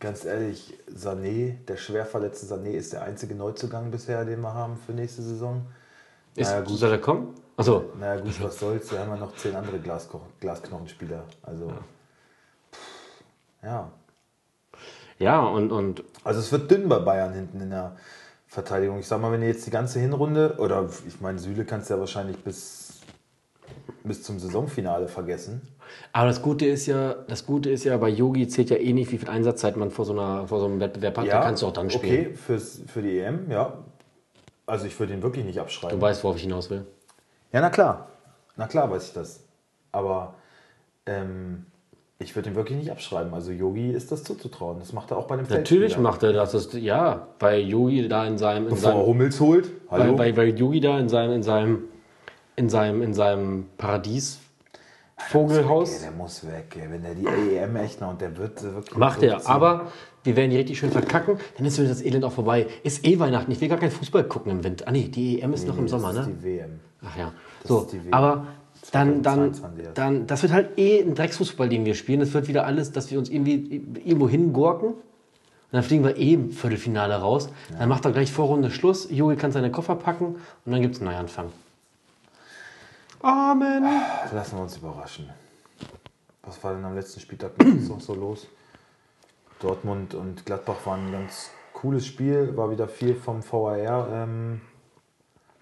[0.00, 4.76] ganz ehrlich, Sané, der schwer verletzte Sané, ist der einzige Neuzugang bisher, den wir haben
[4.76, 5.64] für nächste Saison.
[6.36, 6.76] Ist, Naja, gut.
[6.76, 7.34] Soll er kommen?
[7.56, 8.90] Achso, Naja, gut, was soll's.
[8.90, 11.22] Wir haben ja noch zehn andere Glasko Glasknochenspieler.
[11.42, 11.68] Also,
[12.72, 13.92] pff, ja.
[15.18, 17.96] ja, und, und Also, es wird dünn bei Bayern hinten in der
[18.48, 18.98] Verteidigung.
[18.98, 21.94] Ich sag mal, wenn ihr jetzt die ganze Hinrunde, oder ich meine, Süle kannst du
[21.94, 23.00] ja wahrscheinlich bis,
[24.02, 25.62] bis zum Saisonfinale vergessen.
[26.12, 29.12] Aber das Gute ist ja, das Gute ist ja, bei Yogi zählt ja eh nicht,
[29.12, 31.28] wie viel Einsatzzeit man vor so, einer, vor so einem Wettbewerb hat.
[31.28, 32.26] da kannst du auch dann spielen.
[32.26, 33.84] Okay, fürs, für die EM, ja.
[34.66, 35.98] Also ich würde ihn wirklich nicht abschreiben.
[35.98, 36.86] Du weißt, worauf ich hinaus will.
[37.54, 38.08] Ja, na klar.
[38.56, 39.44] Na klar weiß ich das.
[39.92, 40.34] Aber
[41.06, 41.66] ähm,
[42.18, 43.32] ich würde ihn wirklich nicht abschreiben.
[43.32, 44.80] Also Yogi ist das zuzutrauen.
[44.80, 46.50] Das macht er auch bei dem Natürlich macht er das.
[46.50, 49.70] das ja, weil Yogi da in seinem, in Bevor er seinem Hummels holt.
[49.88, 50.18] weil, Hallo?
[50.18, 51.84] weil, weil Yogi da in seinem, in seinem,
[52.56, 54.40] in seinem, in seinem Paradies
[55.16, 56.76] Vogelhaus Der muss weg.
[56.76, 56.90] ey.
[56.90, 58.96] Wenn der die EM echt noch und der wird wirklich.
[58.98, 59.48] macht er.
[59.48, 59.92] Aber
[60.24, 61.38] wir werden die richtig schön verkacken.
[61.56, 62.66] Dann ist das Elend auch vorbei.
[62.82, 63.52] Ist eh Weihnachten.
[63.52, 64.88] Ich will gar keinen Fußball gucken im Winter.
[64.88, 66.34] Ah nee, die EM ist noch im das Sommer, ist ne?
[66.36, 66.80] die WM.
[67.06, 67.32] Ach ja.
[67.64, 68.12] So, die WM.
[68.12, 68.46] aber
[68.92, 69.98] dann, dann, 2022 erst.
[69.98, 72.20] dann, das wird halt eh ein Drecksfußball, den wir spielen.
[72.20, 74.88] Das wird wieder alles, dass wir uns irgendwie irgendwo hingurken.
[74.90, 77.48] Und dann fliegen wir eh im Viertelfinale raus.
[77.78, 79.08] Dann macht er gleich Vorrunde Schluss.
[79.10, 81.50] Jogi kann seine Koffer packen und dann gibt es einen Neuanfang.
[83.20, 83.82] Amen.
[84.32, 85.30] Lassen wir uns überraschen.
[86.42, 88.46] Was war denn am letzten Spieltag noch so los?
[89.60, 92.54] Dortmund und Gladbach waren ein ganz cooles Spiel.
[92.54, 94.60] War wieder viel vom VAR ähm,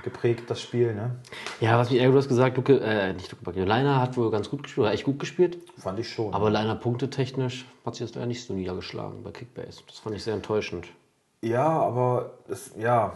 [0.03, 0.94] geprägt, das Spiel.
[0.94, 1.16] Ne?
[1.61, 4.30] Ja, was mich ärgert, du hast gesagt, Luke, äh, nicht Luke Bacchio, Leiner hat wohl
[4.30, 5.59] ganz gut gespielt, oder echt gut gespielt.
[5.78, 6.32] Fand ich schon.
[6.34, 9.82] Aber Leiner punktetechnisch hat sich das ja nicht so niedergeschlagen bei Kickbase.
[9.86, 10.88] Das fand ich sehr enttäuschend.
[11.42, 13.14] ja, aber das, ja.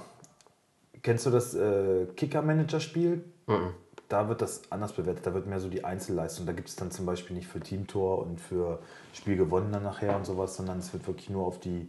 [1.02, 3.22] Kennst du das äh, Kicker-Manager-Spiel?
[4.08, 5.24] Da wird das anders bewertet.
[5.24, 6.46] Da wird mehr so die Einzelleistung.
[6.46, 8.80] Da gibt es dann zum Beispiel nicht für Teamtor und für
[9.12, 11.88] Spiel gewonnen dann nachher und sowas, sondern es wird wirklich nur auf die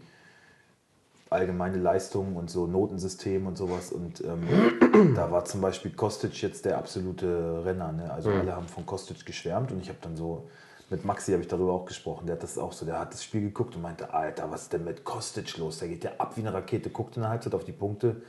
[1.30, 3.92] allgemeine Leistung und so Notensystem und sowas.
[3.92, 7.92] Und ähm, da war zum Beispiel Kostic jetzt der absolute Renner.
[7.92, 8.12] Ne?
[8.12, 10.48] Also alle haben von Kostic geschwärmt und ich habe dann so
[10.90, 12.28] mit Maxi habe ich darüber auch gesprochen.
[12.28, 14.74] Der hat das auch so, der hat das Spiel geguckt und meinte, Alter, was ist
[14.74, 15.80] denn mit Kostic los?
[15.80, 18.22] Der geht ja ab wie eine Rakete, guckt in der Halbzeit auf die Punkte.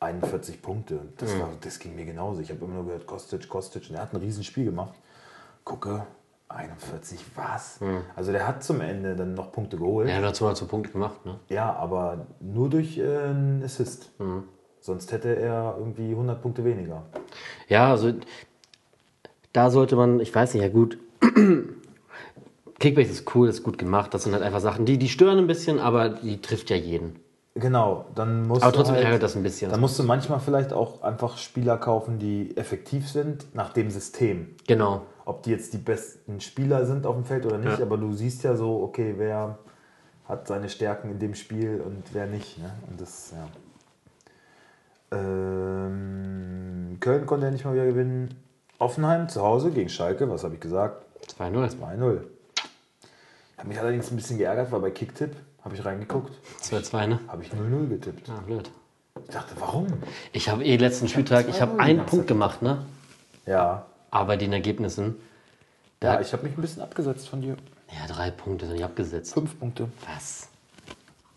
[0.00, 0.98] 41 Punkte.
[1.18, 2.40] Das, war, das ging mir genauso.
[2.40, 3.90] Ich habe immer nur gehört, Kostic, Kostic.
[3.90, 4.94] Und er hat ein Riesensspiel gemacht.
[5.62, 6.06] Gucke,
[6.50, 7.78] 41, was?
[8.16, 10.08] Also der hat zum Ende dann noch Punkte geholt.
[10.08, 11.38] Ja, er hat zwar zu Punkt gemacht, ne?
[11.48, 14.10] Ja, aber nur durch äh, einen Assist.
[14.18, 14.44] Mhm.
[14.80, 17.04] Sonst hätte er irgendwie 100 Punkte weniger.
[17.68, 18.12] Ja, also
[19.52, 20.98] da sollte man, ich weiß nicht, ja gut.
[22.78, 24.14] Kickbase ist cool, ist gut gemacht.
[24.14, 27.20] Das sind halt einfach Sachen, die, die stören ein bisschen, aber die trifft ja jeden.
[27.54, 29.70] Genau, dann musst Aber du trotzdem halt, ärgert das ein bisschen.
[29.70, 34.54] Dann musst du manchmal vielleicht auch einfach Spieler kaufen, die effektiv sind nach dem System.
[34.66, 35.02] Genau.
[35.24, 37.84] Ob die jetzt die besten Spieler sind auf dem Feld oder nicht, Ja.
[37.84, 39.58] aber du siehst ja so, okay, wer
[40.28, 42.58] hat seine Stärken in dem Spiel und wer nicht.
[42.58, 42.70] Ne?
[42.88, 43.46] Und das, ja.
[45.18, 48.34] Ähm, Köln konnte ja nicht mal wieder gewinnen.
[48.78, 51.04] Offenheim zu Hause gegen Schalke, was habe ich gesagt?
[51.38, 51.76] 2-0.
[51.78, 52.20] 2-0.
[53.58, 57.18] Hat mich allerdings ein bisschen geärgert, weil bei Kicktipp habe ich reingeguckt, 2-2, ne?
[57.28, 58.28] habe ich 0-0 getippt.
[58.28, 58.70] Ja, blöd.
[59.24, 59.88] Ich dachte, warum?
[60.32, 62.06] Ich habe eh letzten Spieltag, ich habe 2-0 einen.
[62.06, 62.78] Punkt gemacht, ne?
[63.44, 63.84] Ja.
[64.10, 65.16] Aber bei den Ergebnissen,
[66.02, 67.56] Ja, ich habe mich ein bisschen abgesetzt von dir.
[67.92, 69.34] ja, drei Punkte sind nicht abgesetzt.
[69.34, 69.88] Fünf Punkte.
[70.12, 70.48] Was?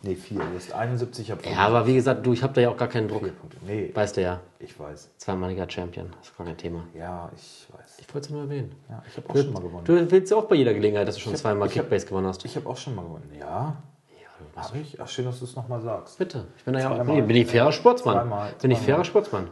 [0.05, 0.39] Nee, vier.
[0.39, 2.75] Du hast 71, ich habe Ja, aber wie gesagt, du, ich habe da ja auch
[2.77, 3.23] gar keinen Druck.
[3.23, 3.57] vier Punkte.
[3.65, 5.09] Nee, Weißt du ja, ich weiß.
[5.17, 6.83] zweimaliger Champion, das ist gar kein Thema.
[6.93, 7.99] Ja, ich weiß.
[7.99, 8.73] Ich wollte es nur erwähnen.
[8.89, 9.85] Ja, ich habe auch schon mal gewonnen.
[9.85, 12.05] Du willst ja auch bei jeder Gelegenheit, dass du schon hab- zweimal ich hab- Kickbase
[12.07, 12.43] gewonnen hast.
[12.43, 13.29] Ich habe auch schon mal gewonnen.
[13.39, 13.77] Ja,
[14.09, 14.99] Ja, du habe ich.
[14.99, 16.17] Ach, schön, dass du es nochmal sagst.
[16.17, 16.47] Bitte.
[16.57, 18.15] Ich bin da ja auch, nee, bin ich fairer Sportsmann.
[18.17, 18.53] Zweimal.
[18.61, 19.47] Bin ich fairer Sportsmann.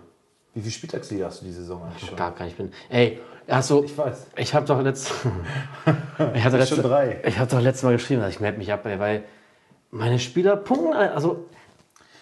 [0.54, 2.18] Wie viele Spieltagssiege hast du die Saison eigentlich schon?
[2.18, 2.47] Gar kein.
[2.49, 2.72] Ich bin.
[2.89, 3.84] Ey, hast du.
[3.84, 4.28] Ich weiß.
[4.38, 5.12] Ich habe doch letzt.
[6.34, 7.22] ich hatte letzte, schon drei.
[7.26, 9.24] Ich habe doch letztes Mal geschrieben, dass ich melde mich ab, ey, weil
[9.91, 10.93] meine Spieler punkten.
[10.93, 11.47] Also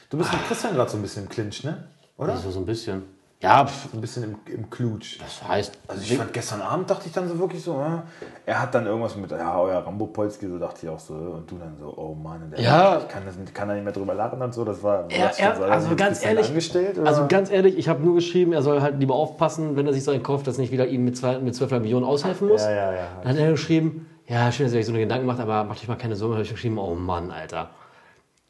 [0.09, 1.87] Du bist mit Christian gerade so ein bisschen im Clinch, ne?
[2.17, 2.35] Oder?
[2.37, 3.03] so so ein bisschen.
[3.41, 5.17] Ja, pf, So ein bisschen im, im Klutsch.
[5.21, 8.01] das heißt, Also ich fand gestern Abend dachte ich dann so wirklich so, äh,
[8.45, 11.17] er hat dann irgendwas mit, ja, euer Rambo Polski, so dachte ich auch so, äh,
[11.17, 12.97] und du dann so, oh Mann, der Ja.
[12.99, 15.27] ich kann, das, nicht- kann da nicht mehr drüber lachen und so, das war, er,
[15.29, 17.07] das er, er also ganz bisschen ehrlich, angestellt, oder?
[17.07, 20.03] also ganz ehrlich, ich habe nur geschrieben, er soll halt lieber aufpassen, wenn er sich
[20.03, 22.63] so einen kauft, dass nicht wieder ihm mit, zwei, mit 12 Millionen aushelfen muss.
[22.63, 23.07] ja, ja, ja.
[23.23, 25.79] Dann hat er geschrieben, ja, schön, dass ihr euch so eine Gedanken macht, aber macht
[25.79, 26.33] euch mal keine Sorgen.
[26.33, 27.69] habe ich geschrieben, oh Mann, Alter.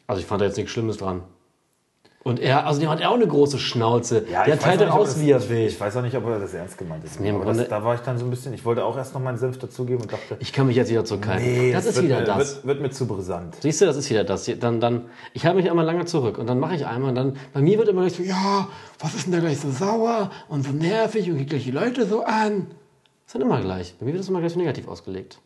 [0.08, 1.22] Also ich fand da jetzt nichts Schlimmes dran.
[2.22, 4.26] Und er, also der hat auch eine große Schnauze.
[4.30, 5.68] Ja, der teilt dann aus, das- wie er will.
[5.68, 8.02] Ich weiß auch nicht, ob er das ernst gemeint Aber Grunde- das, da war ich
[8.02, 10.52] dann so ein bisschen, ich wollte auch erst noch meinen Senf dazugeben und dachte, Ich
[10.52, 11.46] kann mich jetzt wieder zurückhalten.
[11.46, 12.38] nee, das ist wird wieder mir, das.
[12.58, 13.56] Wird, wird mir zu brisant.
[13.62, 14.52] Siehst du, das ist wieder das.
[14.60, 17.38] Dann, dann, ich halte mich einmal lange zurück und dann mache ich einmal und dann,
[17.54, 18.68] bei mir wird immer gleich so, ja,
[19.00, 22.06] was ist denn da gleich so sauer und so nervig und geht gleich die Leute
[22.06, 22.68] so an.
[22.68, 23.96] Das ist dann immer gleich.
[23.98, 25.40] Bei mir wird das immer gleich so negativ ausgelegt.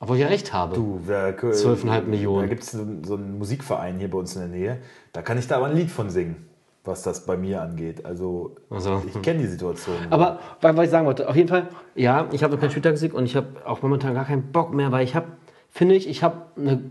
[0.00, 0.74] Obwohl ich ja recht habe.
[0.74, 2.42] Du, wer, 12,5 Millionen.
[2.42, 4.78] Da gibt es so, einen Musikverein hier bei uns in der Nähe.
[5.12, 6.48] Da kann ich da aber ein Lied von singen,
[6.84, 8.04] was das bei mir angeht.
[8.04, 9.96] Also, Also, ich kenne die Situation.
[10.10, 13.24] Aber was ich sagen wollte, auf jeden Fall, ja, ich habe noch keinen Spieltagssieg und
[13.24, 15.26] ich habe auch momentan gar keinen Bock mehr, weil ich habe,
[15.70, 16.82] finde ich, ich habe eine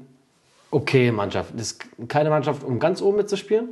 [0.72, 1.54] okay Mannschaft.
[1.54, 3.70] Das ist keine Mannschaft, um ganz oben mitzuspielen,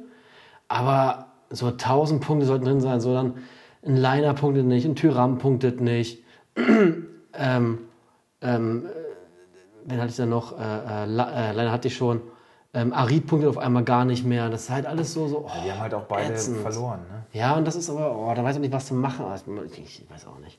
[0.68, 3.36] aber so 1000 Punkte sollten drin sein, so dann
[3.86, 6.24] ein Leiner punktet nicht, ein Tyram punktet nicht,
[6.58, 7.80] ähm,
[8.42, 9.11] ähm, äh,
[9.86, 10.58] wen hatte ich da noch?
[10.60, 11.06] Äh, äh, äh,
[11.52, 12.22] Leiner hatte ich schon.
[12.74, 14.50] Ähm, Arid punktet auf einmal gar nicht mehr.
[14.50, 16.60] Das ist halt alles so, so oh, die haben halt auch beide ätzend.
[16.60, 17.00] verloren.
[17.12, 17.24] Ne?
[17.34, 19.26] Ja, und das ist aber, oh, da weiß ich nicht, was zu machen.
[19.26, 20.58] Also, Ich weiß auch nicht.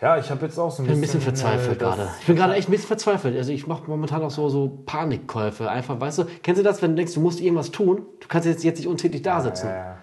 [0.00, 2.08] Ja, ich habe jetzt auch so ein Ich bin ein bisschen, bisschen verzweifelt äh, gerade.
[2.20, 3.36] Ich bin gerade echt ein bisschen verzweifelt.
[3.36, 5.70] Also ich mache momentan auch so, so Panikkäufe.
[5.70, 8.02] Einfach, weißt du, kennst du das, wenn du denkst, du musst irgendwas tun?
[8.20, 9.68] Du kannst jetzt, jetzt nicht untätig da sitzen.
[9.68, 9.96] Ja, ja.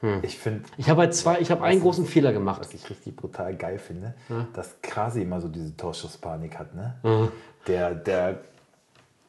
[0.00, 0.20] Hm.
[0.22, 2.60] Ich finde, Ich habe halt zwei, ich habe einen großen Fehler gemacht.
[2.60, 4.14] was ich richtig brutal geil finde,
[4.54, 6.74] dass Krasi immer so diese Torschusspanik hat.
[6.74, 6.94] Ne?
[7.02, 7.28] Mhm.
[7.66, 8.38] Der, der,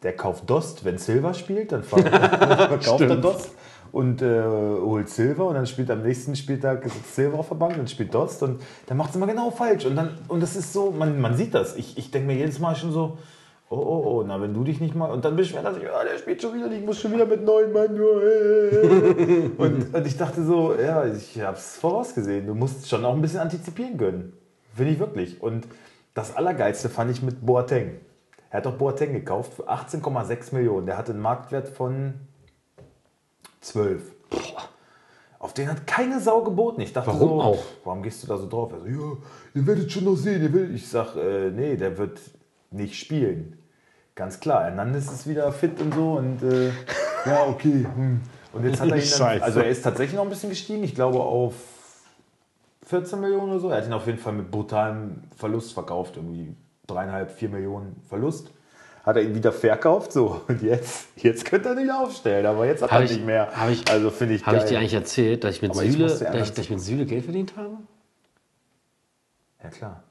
[0.04, 3.52] der kauft Dost, wenn Silver spielt, dann ver- verkauft er Dost
[3.92, 7.90] und äh, holt Silver und dann spielt am nächsten Spieltag Silver auf der Bank und
[7.90, 9.86] spielt Dost und dann macht es immer genau falsch.
[9.86, 11.76] Und, dann, und das ist so, man, man sieht das.
[11.76, 13.18] Ich, ich denke mir jedes Mal schon so,
[13.72, 15.10] oh, oh, oh, na, wenn du dich nicht mal.
[15.10, 17.44] Und dann beschwert er sich, ja, der spielt schon wieder, ich muss schon wieder mit
[17.44, 18.22] neun Mann nur.
[18.22, 19.50] äh.
[19.58, 22.46] und, und ich dachte so, ja, ich habe es vorausgesehen.
[22.46, 24.34] Du musst schon auch ein bisschen antizipieren können.
[24.76, 25.42] Finde ich wirklich.
[25.42, 25.68] Und
[26.14, 28.00] das Allergeilste fand ich mit Boateng.
[28.50, 30.86] Er hat doch Boateng gekauft für 18,6 Millionen.
[30.86, 32.16] Der hatte einen Marktwert von
[33.62, 34.02] 12.
[35.40, 36.82] Auf den hat keine Sau geboten.
[36.82, 37.64] Ich dachte Warum so, auch?
[37.86, 38.74] warum gehst du da so drauf?
[38.74, 39.18] Er so, ja,
[39.56, 40.44] ihr werdet schon noch sehen.
[40.44, 40.76] Ihr werdet.
[40.76, 42.20] Ich sag, äh, nee, der wird
[42.70, 43.58] nicht spielen.
[44.16, 44.64] Ganz klar.
[44.64, 46.68] Hernandez ist wieder fit und so und äh,
[47.26, 47.86] ja, okay.
[47.96, 48.22] Hm.
[48.54, 50.84] Und jetzt hat er ihn dann, also er ist tatsächlich noch ein bisschen gestiegen.
[50.84, 51.54] Ich glaube auf
[52.88, 53.70] 14 Millionen oder so.
[53.70, 56.18] Er hat ihn auf jeden Fall mit brutalem Verlust verkauft.
[56.18, 56.54] Irgendwie
[56.88, 58.52] dreieinhalb, vier Millionen Verlust.
[59.06, 60.42] Hat er ihn wieder verkauft, so.
[60.48, 63.50] Und jetzt, jetzt könnte er nicht aufstellen, aber jetzt hat Hab er ich- nicht mehr.
[63.56, 65.94] hab ich- also finde ich Habe ich dir eigentlich erzählt, dass ich mit Aber ich
[65.94, 67.78] Süle, musste dass ich, dass ich mit Süle Geld verdient habe?
[69.64, 70.04] Ja klar,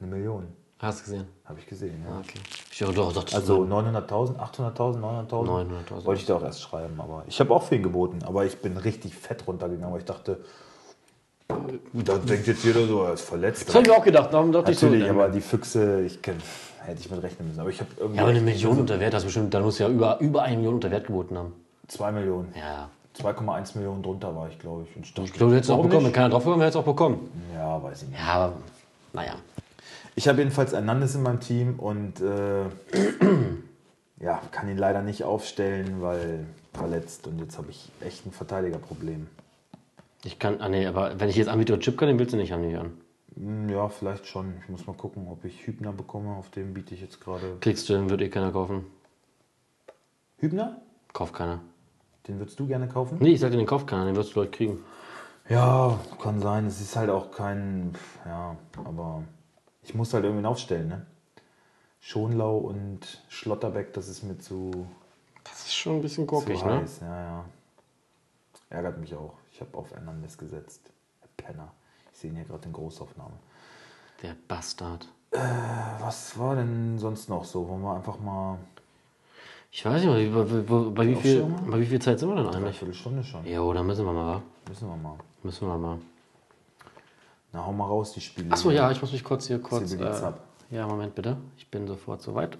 [0.00, 0.46] eine Million.
[0.80, 1.26] Hast du gesehen?
[1.44, 2.18] Habe ich gesehen, ja.
[2.18, 2.38] Okay.
[2.70, 5.28] Ich dachte, doch, dachte, Also 900.000, 800.000, 900.000?
[5.28, 6.04] 900.000.
[6.04, 8.20] Wollte ich dir auch erst schreiben, aber ich habe auch für ihn geboten.
[8.24, 10.38] Aber ich bin richtig fett runtergegangen, weil ich dachte,
[11.92, 13.68] da denkt jetzt jeder so, er ist verletzt.
[13.68, 14.32] das habe ich auch gedacht.
[14.32, 14.86] Darum dachte ich so.
[14.86, 16.36] Natürlich, aber die Füchse, ich kenn,
[16.84, 17.60] hätte ich mit rechnen müssen.
[17.60, 19.80] Aber ich habe irgendwie ja, aber eine Million unter Wert hast du bestimmt, dann musst
[19.80, 21.54] du ja über, über eine Million unter Wert geboten haben.
[21.88, 22.54] 2 Millionen.
[22.56, 22.88] Ja.
[23.20, 24.94] 2,1 Millionen drunter war ich, glaube ich.
[24.94, 25.92] Und ich, glaube, du hättest es auch bekommen.
[25.92, 26.14] Wenn nicht?
[26.14, 27.30] keiner drauf gekommen wäre, hättest auch bekommen.
[27.52, 28.20] Ja, weiß ich nicht.
[28.20, 28.52] Ja, aber
[29.12, 29.32] naja.
[30.18, 32.64] Ich habe jedenfalls Hernandez in meinem Team und äh,
[34.20, 36.44] ja, kann ihn leider nicht aufstellen, weil
[36.74, 37.28] verletzt.
[37.28, 39.28] Und jetzt habe ich echt ein Verteidigerproblem.
[40.24, 42.36] Ich kann, ah nee, aber wenn ich jetzt anbiete oder Chip kann, den willst du
[42.36, 42.94] nicht nicht an.
[43.36, 44.54] Hm, Ja, vielleicht schon.
[44.60, 46.34] Ich muss mal gucken, ob ich Hübner bekomme.
[46.34, 47.56] Auf dem biete ich jetzt gerade.
[47.60, 48.86] Kriegst du, den würde eh keiner kaufen.
[50.38, 50.80] Hübner?
[51.12, 51.60] Kauft keiner.
[52.26, 53.18] Den würdest du gerne kaufen?
[53.20, 54.80] Nee, ich sagte, den kauft keiner, den wirst du Leute kriegen.
[55.48, 56.66] Ja, kann sein.
[56.66, 57.94] Es ist halt auch kein.
[58.26, 59.22] Ja, aber
[59.82, 61.06] ich muss halt irgendwie aufstellen, ne?
[62.00, 64.86] Schonlau und Schlotterbeck, das ist mir zu,
[65.44, 66.80] Das ist schon ein bisschen gurkig, ne?
[66.80, 67.00] heiß.
[67.00, 67.44] Ja, ja.
[68.70, 69.34] Ärgert mich auch.
[69.52, 70.90] Ich habe auf Hernandez gesetzt.
[71.22, 71.72] Der Penner.
[72.12, 73.32] Ich sehe ihn hier gerade in Großaufnahme.
[74.22, 75.08] Der Bastard.
[76.00, 77.68] Was war denn sonst noch so?
[77.68, 78.58] Wollen wir einfach mal.
[79.70, 82.46] Ich weiß nicht, bei, bei, bei, wie viel, bei wie viel Zeit sind wir denn
[82.46, 82.78] Eine eigentlich?
[82.78, 83.44] Viertelstunde schon.
[83.46, 84.42] Jo, da müssen wir mal, wa?
[84.68, 85.18] Müssen wir mal.
[85.42, 85.98] Müssen wir mal.
[87.52, 88.52] Na, hau mal raus, die Spiele.
[88.52, 89.92] Achso, ja, ich muss mich kurz hier kurz.
[89.92, 90.32] Äh,
[90.70, 91.36] ja, Moment bitte.
[91.56, 92.58] Ich bin sofort soweit.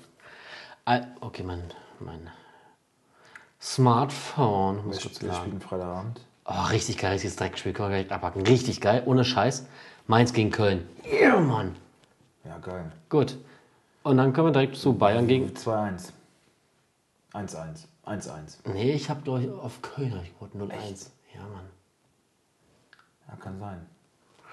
[1.21, 1.63] Okay, mein,
[2.01, 2.31] mein
[3.61, 4.87] Smartphone.
[4.87, 5.61] Muss Wir kurz spielen.
[5.61, 6.21] Freitagabend.
[6.47, 7.75] Oh, richtig geil, richtiges Dreckspiel.
[7.75, 8.47] Können wir direkt abhaken.
[8.47, 9.67] Richtig geil, ohne Scheiß.
[10.07, 10.89] Mainz gegen Köln.
[11.21, 11.77] Ja, Mann.
[12.45, 12.91] Ja, geil.
[13.11, 13.37] Gut.
[14.03, 15.49] Und dann können wir direkt zu Bayern gegen.
[15.49, 16.13] 2-1.
[17.35, 17.85] 1-1.
[18.07, 18.31] 1-1.
[18.73, 21.11] Nee, ich habe glaube ich auf Köln hab ich geboten 0-1.
[21.35, 21.67] Ja, Mann.
[23.29, 23.87] Ja, kann sein.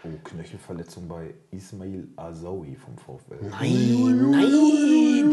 [0.06, 3.38] Oh, Knöchelverletzung bei Ismail Azoui vom VfL.
[3.49, 5.32] Nein, nein!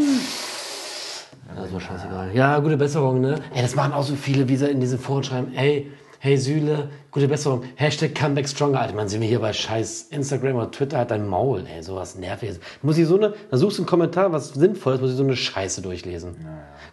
[1.54, 2.34] Das ist mir scheißegal.
[2.34, 3.38] Ja, gute Besserung, ne?
[3.54, 5.52] Ey, das machen auch so viele, wie sie in diesen Foren schreiben.
[5.54, 7.64] Ey, hey Süle, gute Besserung.
[7.74, 8.80] Hashtag Comeback Stronger.
[8.80, 11.66] Alter, man sieht mir hier bei scheiß Instagram oder Twitter halt dein Maul.
[11.66, 12.58] Ey, sowas nervig.
[12.80, 15.24] Muss ich so eine, da suchst du einen Kommentar, was sinnvoll ist, muss ich so
[15.24, 16.36] eine Scheiße durchlesen.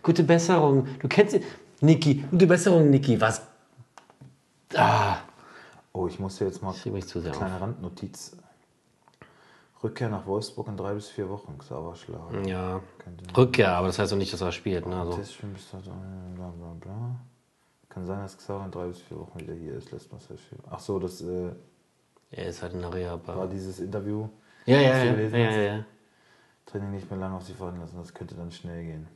[0.03, 0.87] Gute Besserung.
[0.99, 1.41] Du kennst sie.
[1.81, 3.21] Niki, gute Besserung, Niki.
[3.21, 3.41] Was?
[4.75, 5.19] Ah,
[5.99, 7.37] Oh, ich muss hier jetzt mal ich mich zu sehr auf.
[7.37, 8.37] kleine Randnotiz.
[9.83, 11.57] Rückkehr nach Wolfsburg in drei bis vier Wochen.
[11.57, 12.41] Xaver Schlager.
[12.47, 12.79] Ja.
[13.35, 14.95] Rückkehr, aber das heißt doch nicht, dass er spielt, ne?
[14.95, 17.15] Also, äh, bla bla bla.
[17.89, 19.91] Kann sein, dass Xaver in drei bis vier Wochen wieder hier ist.
[19.91, 20.39] Lässt man es
[20.69, 21.51] Ach so, das äh,
[22.31, 23.19] er ist halt in der Reha.
[23.25, 24.29] war dieses Interview.
[24.65, 25.13] Ja, ja, ja.
[25.13, 25.85] ja, ja, ja.
[26.65, 29.07] Training nicht mehr lange auf sich warten lassen, das könnte dann schnell gehen.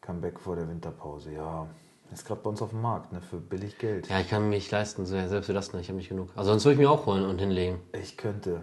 [0.00, 1.66] Comeback vor der Winterpause, ja.
[2.12, 4.08] Ist gerade bei uns auf dem Markt, ne, für billig Geld.
[4.08, 5.82] Ja, ich kann mich leisten, so- selbst für das nicht.
[5.82, 6.28] Ich habe nicht genug.
[6.36, 7.80] Also sonst würde ich mir auch holen und hinlegen.
[7.92, 8.62] Ich könnte.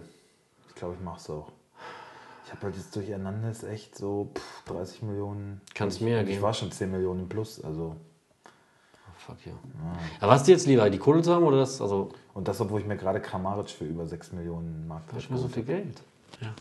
[0.68, 1.48] Ich glaube, ich mach's auch.
[2.46, 5.60] Ich habe halt jetzt durch Hernandez echt so pff, 30 Millionen.
[5.74, 6.42] Kannst ich, mir ja und Ich geben.
[6.42, 7.96] war schon 10 Millionen plus, also.
[8.46, 9.52] Oh, fuck you.
[10.20, 11.80] Aber was ist dir jetzt lieber, die Kohle zu haben oder das?
[11.80, 15.32] Also, Und das, obwohl ich mir gerade Kramaric für über 6 Millionen Markt hast du
[15.34, 16.00] mir so viel Geld?
[16.40, 16.54] Ja.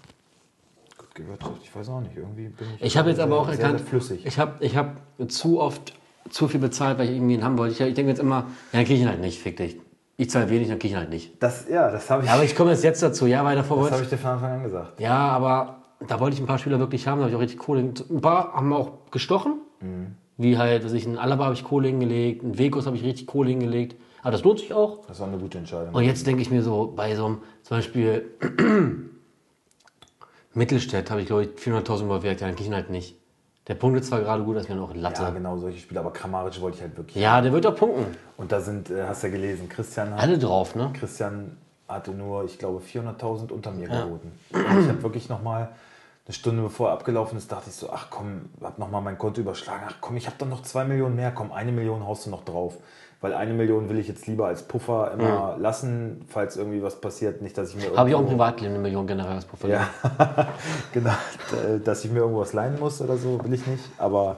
[0.98, 1.62] Gut gewirtschaftet.
[1.64, 2.16] Ich weiß auch nicht.
[2.16, 2.82] Irgendwie bin ich.
[2.84, 4.26] Ich habe jetzt aber auch sehr, erkannt, Sehr flüssig.
[4.26, 5.94] ich habe ich hab zu oft
[6.30, 7.74] zu viel bezahlt, weil ich irgendwie ihn haben wollte.
[7.74, 9.78] Ich, ich denke jetzt immer, ja, dann kriege ich ihn halt nicht, fick dich.
[10.18, 11.42] Ich zahle wenig, dann kriege ich ihn halt nicht.
[11.42, 13.78] das, ja, das habe ich, Ja, aber ich komme jetzt jetzt dazu, ja, weil davor
[13.78, 15.00] das wollte hab ich dir von Anfang an gesagt.
[15.00, 17.60] Ja, aber da wollte ich ein paar Spieler wirklich haben, da habe ich auch richtig
[17.60, 17.82] Kohle.
[17.82, 19.54] Ein paar haben auch gestochen.
[19.82, 20.16] Mhm.
[20.38, 23.28] Wie halt, dass ich einen Alaba habe ich Kohle hingelegt, einen Vekos habe ich richtig
[23.28, 23.96] Kohle hingelegt.
[24.22, 25.06] Aber das lohnt sich auch.
[25.08, 25.94] Das war eine gute Entscheidung.
[25.94, 28.26] Und jetzt denke ich mir so, bei so einem, zum Beispiel
[30.54, 33.16] Mittelstädt habe ich, glaube ich, 400.000 überwirkt, ja, dann kriege ich ihn halt nicht.
[33.70, 35.22] Der punktet zwar gerade gut, das wäre noch Latte.
[35.22, 36.00] ja, Ja, genau solche Spiele.
[36.00, 37.24] Aber Kramaric wollte ich halt wirklich.
[37.40, 38.18] der wird auch punkten.
[38.36, 40.92] Und da sind, äh, hast du ja gelesen, Christian hat, Alle drauf, ne?
[40.94, 41.56] Christian
[41.88, 44.32] hatte nur, ich glaube, 400.000 unter mir geboten.
[44.52, 45.70] Und ich habe wirklich nochmal
[46.26, 49.40] eine Stunde bevor er abgelaufen ist, dachte ich so, ach komm, hab nochmal mein Konto
[49.42, 49.84] überschlagen.
[49.88, 51.32] Ach komm, ich habe doch noch zwei Millionen mehr.
[51.32, 52.76] Komm, eine Million haust du noch drauf.
[53.22, 57.42] Weil eine Million will ich jetzt lieber als Puffer immer lassen, falls irgendwie was passiert.
[57.42, 59.68] Nicht, dass ich mir Habe ich auch im Privatleben eine Million generell als Puffer.
[59.68, 59.90] Ja,
[60.94, 61.12] genau.
[61.52, 63.84] D- Dass ich mir irgendwas leihen muss oder so, will ich nicht.
[63.98, 64.38] Aber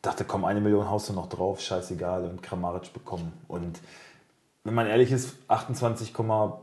[0.00, 2.24] dachte, komm, eine Million haust du noch drauf, scheißegal.
[2.24, 3.32] Und Kramaric bekommen.
[3.48, 3.78] Und
[4.64, 6.58] wenn man ehrlich ist, 28, Komma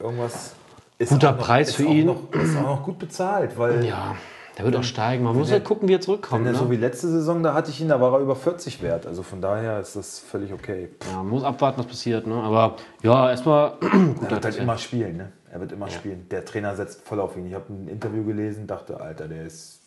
[0.00, 0.54] irgendwas.
[0.98, 2.06] Ist Guter auch noch, Preis ist für ihn.
[2.06, 4.16] Noch, ist auch noch gut bezahlt, weil Ja,
[4.56, 5.24] der wird auch steigen.
[5.24, 6.44] Man muss halt gucken, wie er zurückkommt.
[6.44, 6.54] Ne?
[6.54, 9.06] so wie letzte Saison, da hatte ich ihn, da war er über 40 wert.
[9.06, 10.90] Also von daher ist das völlig okay.
[11.10, 12.26] Ja, man muss abwarten, was passiert.
[12.26, 12.34] Ne?
[12.34, 13.74] Aber ja, erstmal
[14.22, 15.32] Er wird halt immer spielen, ne?
[15.50, 16.28] Er wird immer spielen.
[16.30, 17.46] Der Trainer setzt voll auf ihn.
[17.46, 19.80] Ich habe ein Interview gelesen, dachte, Alter, der ist.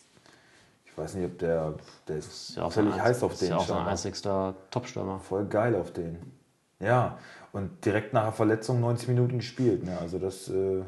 [0.86, 1.74] Ich weiß nicht, ob der.
[2.08, 3.50] Der ist, Ist ja völlig heiß auf ist den.
[3.50, 3.90] ja auch sein scheinbar.
[3.90, 5.20] einzigster Topstürmer.
[5.20, 6.18] Voll geil auf den.
[6.80, 7.18] Ja.
[7.52, 9.84] Und direkt nach der Verletzung 90 Minuten gespielt.
[9.84, 9.96] Ne?
[10.00, 10.48] Also das.
[10.48, 10.82] Äh,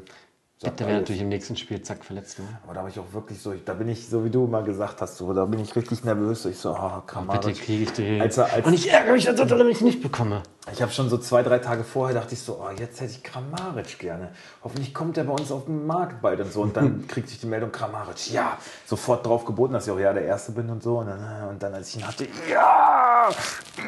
[0.61, 2.37] sagt Der wäre natürlich im nächsten Spiel zack verletzt.
[2.37, 2.45] Ne?
[2.63, 5.01] Aber da habe ich auch wirklich so, da bin ich, so wie du mal gesagt
[5.01, 6.45] hast, so, da bin ich richtig nervös.
[6.45, 7.55] Ich so, ah, Bitte Kramaric.
[7.61, 8.21] kriege ich den.
[8.21, 10.43] Als er- als- Und ich ärgere mich, dass ich ihn nicht bekomme.
[10.71, 13.23] Ich habe schon so zwei, drei Tage vorher dachte ich so, oh, jetzt hätte ich
[13.23, 14.29] Kramaric gerne.
[14.63, 16.61] Hoffentlich kommt er bei uns auf den Markt bald und so.
[16.61, 18.31] Und dann kriegte ich die Meldung Kramaric.
[18.31, 20.99] Ja, sofort drauf geboten, dass ich auch ja der Erste bin und so.
[20.99, 23.29] Und dann, und dann als ich ihn hatte, ja,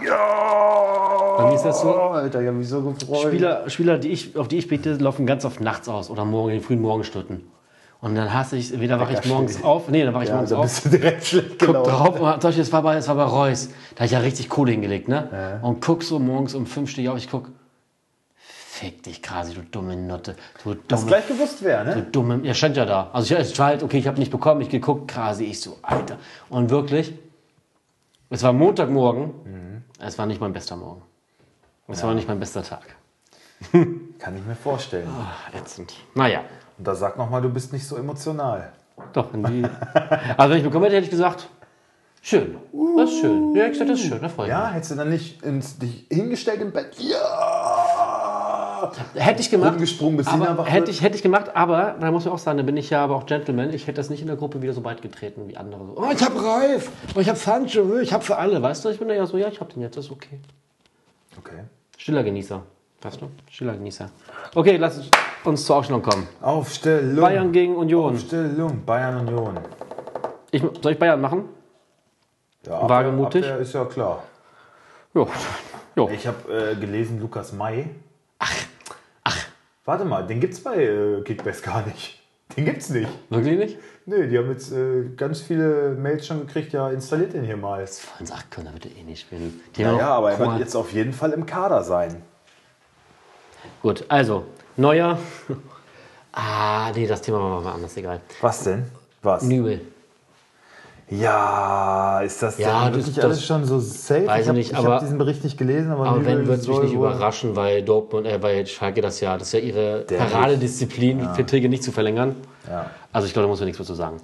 [0.03, 1.35] ja.
[1.37, 3.27] Bei mir ist das so, Alter, ich habe mich so gefreut.
[3.27, 6.49] Spieler, Spieler die ich, auf die ich bete, laufen ganz oft nachts aus oder morgen
[6.49, 7.51] in den frühen Morgenstunden.
[8.03, 9.63] Und dann hasse ich, entweder wache ich morgens schön.
[9.63, 11.89] auf, nee, dann wache ich ja, morgens da auf, bist du direkt schlecht guck gelaufen.
[11.89, 14.19] drauf, und, zum Beispiel, das war bei, das war bei Reus, da habe ich ja
[14.19, 15.59] richtig Kohle hingelegt, ne?
[15.61, 17.49] Und guck so morgens um fünf stehe ich auf, ich guck,
[18.35, 20.35] fick dich Krasi, du dumme Nutte,
[20.65, 22.01] du dumme, gleich gewusst, wer, du ne?
[22.11, 23.09] dumme, ja stand ja da.
[23.13, 25.77] Also ich, ich war halt, okay, ich habe nicht bekommen, ich geguckt, Krasi, ich so,
[25.81, 26.17] Alter.
[26.49, 27.13] Und wirklich,
[28.29, 29.83] es war Montagmorgen, Mhm.
[29.99, 31.01] es war nicht mein bester Morgen.
[31.87, 32.83] Es war nicht mein bester Tag.
[33.71, 35.07] Kann ich mir vorstellen.
[35.09, 35.93] Ach, ätzend.
[36.15, 36.41] Naja.
[36.77, 38.71] Und da sag nochmal, du bist nicht so emotional.
[39.13, 39.63] Doch, die.
[40.37, 41.47] also, wenn ich bekommen hätte, hätte ich gesagt,
[42.21, 42.57] schön.
[42.97, 43.55] Das ist schön.
[43.55, 45.77] Ja, ich gesagt, das ist schön, da freue ich Ja, hättest du dann nicht ins,
[45.77, 46.95] dich hingestellt im Bett?
[46.99, 48.33] Ja!
[49.13, 49.25] mich.
[49.25, 49.73] Hätte ich gemacht.
[49.73, 50.89] Rumgesprungen, bis aber, hätte, wird?
[50.89, 53.15] ich, hätte ich gemacht, aber, da muss man auch sagen, da bin ich ja aber
[53.15, 53.73] auch Gentleman.
[53.73, 55.85] Ich hätte das nicht in der Gruppe wieder so weit getreten wie andere.
[55.85, 58.61] So, oh, ich hab Reif, oh, ich hab Sancho, ich hab für alle.
[58.61, 60.39] Weißt du, ich bin da ja so, ja, ich hab den jetzt, das ist okay.
[61.37, 61.63] Okay.
[61.97, 62.63] Stiller Genießer.
[63.03, 63.29] Weißt du?
[63.51, 64.09] Stiller Genießer.
[64.55, 65.01] Okay, lass
[65.43, 66.27] uns zur Aufstellung kommen.
[66.41, 67.19] Aufstellung.
[67.21, 68.13] Bayern gegen Union.
[68.13, 68.83] Aufstellung.
[68.85, 69.59] Bayern Union.
[70.51, 71.49] Ich, soll ich Bayern machen?
[72.65, 73.43] Ja, Abwehr- Wagemutig?
[73.43, 74.23] Abwehr ist ja klar.
[75.13, 75.27] Jo.
[75.95, 76.09] Jo.
[76.09, 77.89] Ich habe äh, gelesen, Lukas May.
[78.39, 78.51] Ach.
[79.25, 79.45] Ach.
[79.85, 82.19] Warte mal, den gibt's bei äh, Kickbase gar nicht.
[82.55, 83.09] Den gibt's nicht.
[83.29, 83.77] Wirklich nicht?
[84.05, 87.85] Nee, die haben jetzt äh, ganz viele Mails schon gekriegt, ja, installiert den hier mal.
[87.87, 89.59] Von sagt, können er bitte eh nicht spielen.
[89.75, 92.21] Die Ja, haben ja, auch aber er wird jetzt auf jeden Fall im Kader sein.
[93.81, 94.43] Gut, also,
[94.77, 95.17] Neuer.
[96.35, 98.19] Ah, nee, das Thema machen wir mal anders, egal.
[98.41, 98.85] Was denn?
[99.21, 99.43] Was?
[99.43, 99.81] Nübel.
[101.09, 104.25] Ja, ist das Ja, denn das- wirklich das- alles schon so safe?
[104.25, 106.93] Weiß ich habe hab diesen Bericht nicht gelesen, aber, Aber wenn, wird es mich nicht
[106.93, 110.31] überraschen, weil Dortmund, äh, weil Schalke das ja, das ist ja ihre Dämlich.
[110.31, 112.35] Paradedisziplin, Verträge nicht zu verlängern.
[112.67, 112.89] Ja.
[113.11, 114.17] Also ich glaube, da muss man nichts mehr zu sagen.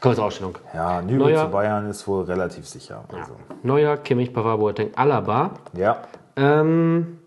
[0.00, 0.58] Kommen wir zur Ausstellung.
[0.72, 3.02] Ja, Nübel Neuer- zu Bayern ist wohl relativ sicher.
[3.12, 3.32] Also.
[3.64, 6.02] Neuer, Kimmich, Pavard, Boateng, Alaba, Ja,
[6.36, 7.18] ähm,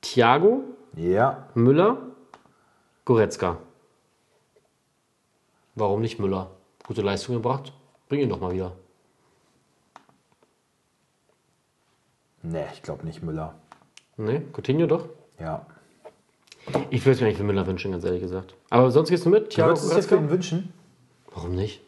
[0.00, 1.48] Thiago, ja.
[1.54, 1.98] Müller,
[3.04, 3.58] Goretzka.
[5.74, 6.50] Warum nicht Müller?
[6.86, 7.72] Gute Leistung gebracht?
[8.08, 8.72] Bring ihn doch mal wieder.
[12.42, 13.54] Nee, ich glaube nicht Müller.
[14.16, 15.08] Ne, Coutinho doch?
[15.38, 15.66] Ja.
[16.90, 18.54] Ich würde es mir eigentlich für Müller wünschen, ganz ehrlich gesagt.
[18.70, 19.44] Aber sonst gehst du mit?
[19.44, 20.16] Du Thiago, würdest es dir für Goretzka?
[20.16, 20.72] ihn wünschen?
[21.34, 21.80] Warum nicht?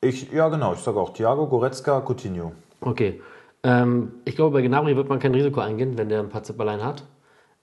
[0.00, 0.74] Ich, ja, genau.
[0.74, 2.52] Ich sage auch Thiago, Goretzka, Coutinho.
[2.80, 3.20] Okay.
[3.62, 6.82] Ähm, ich glaube, bei Gnabry wird man kein Risiko eingehen, wenn der ein paar Zipperlein
[6.82, 7.02] hat.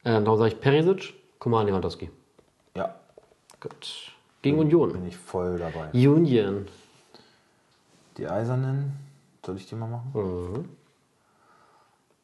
[0.04, 2.10] Ähm, darum sage ich Perisic, Kuman, Lewandowski.
[2.76, 2.96] Ja,
[3.60, 4.12] Gut.
[4.42, 4.92] Gegen Union.
[4.94, 5.90] bin ich voll dabei.
[5.94, 6.68] Union.
[8.18, 8.94] Die Eisernen,
[9.46, 10.12] soll ich die mal machen?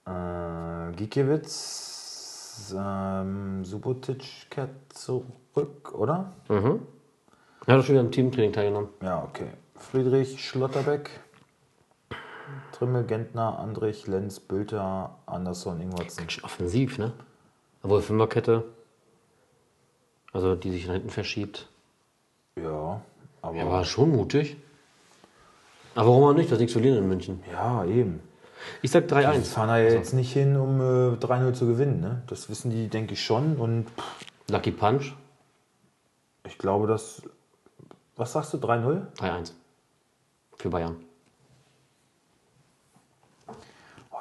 [0.06, 0.12] Mhm.
[0.92, 6.32] Äh, Gikiewicz, ähm, Subotic kehrt zurück, oder?
[6.50, 6.82] Mhm.
[7.66, 8.90] Er hat doch schon wieder am Teamtraining teilgenommen.
[9.02, 9.48] Ja, okay.
[9.76, 11.10] Friedrich, Schlotterbeck,
[12.74, 16.20] Trimmel, Gentner, Andrich, Lenz, Bülter, Andersson, Ingwertsen.
[16.20, 17.14] Ganz schön offensiv, ne?
[17.84, 18.64] Obwohl Fünferkette,
[20.34, 21.68] also die sich nach hinten verschiebt.
[22.56, 23.02] Ja,
[23.42, 24.58] aber Er war schon mutig.
[25.96, 26.52] Aber warum auch nicht?
[26.52, 27.44] Das nichts zu verlieren in München.
[27.52, 28.22] ja, eben.
[28.84, 29.44] Ich sag Die 3-1.
[29.46, 32.00] fahren da ja jetzt nicht hin, um äh, 3-0 zu gewinnen.
[32.00, 32.22] Ne?
[32.28, 33.58] Das wissen die, denke ich, schon.
[33.58, 35.14] Und pff, Lucky Punch,
[36.46, 37.24] ich glaube, dass.
[38.18, 38.58] Was sagst du?
[38.58, 39.02] 3-0?
[39.18, 39.54] 3-1.
[40.58, 40.98] Für Bayern.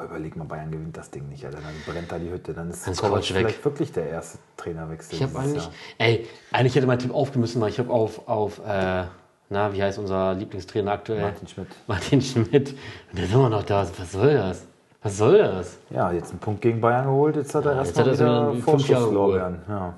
[0.00, 1.58] Oh, überleg mal, Bayern gewinnt das Ding nicht, Alter.
[1.58, 2.54] Dann brennt da die Hütte.
[2.54, 3.26] Dann ist Kovac Kovac weg.
[3.26, 5.14] vielleicht wirklich der erste Trainerwechsel.
[5.14, 5.72] Ich habe eigentlich, Jahr.
[5.98, 9.04] ey, eigentlich hätte mein Tipp aufgehen müssen, weil ich habe auf, auf äh,
[9.50, 11.22] na, wie heißt unser Lieblingstrainer aktuell?
[11.22, 11.68] Martin Schmidt.
[11.86, 12.70] Martin Schmidt.
[12.70, 13.86] Und der ist immer noch da.
[13.98, 14.66] Was soll das?
[15.02, 15.78] Was soll das?
[15.90, 17.36] Ja, jetzt einen Punkt gegen Bayern geholt.
[17.36, 19.02] Jetzt hat er Ja, erstmal er wieder fünf Jahre.
[19.02, 19.58] Vorschusslorbeeren.
[19.68, 19.94] Ja.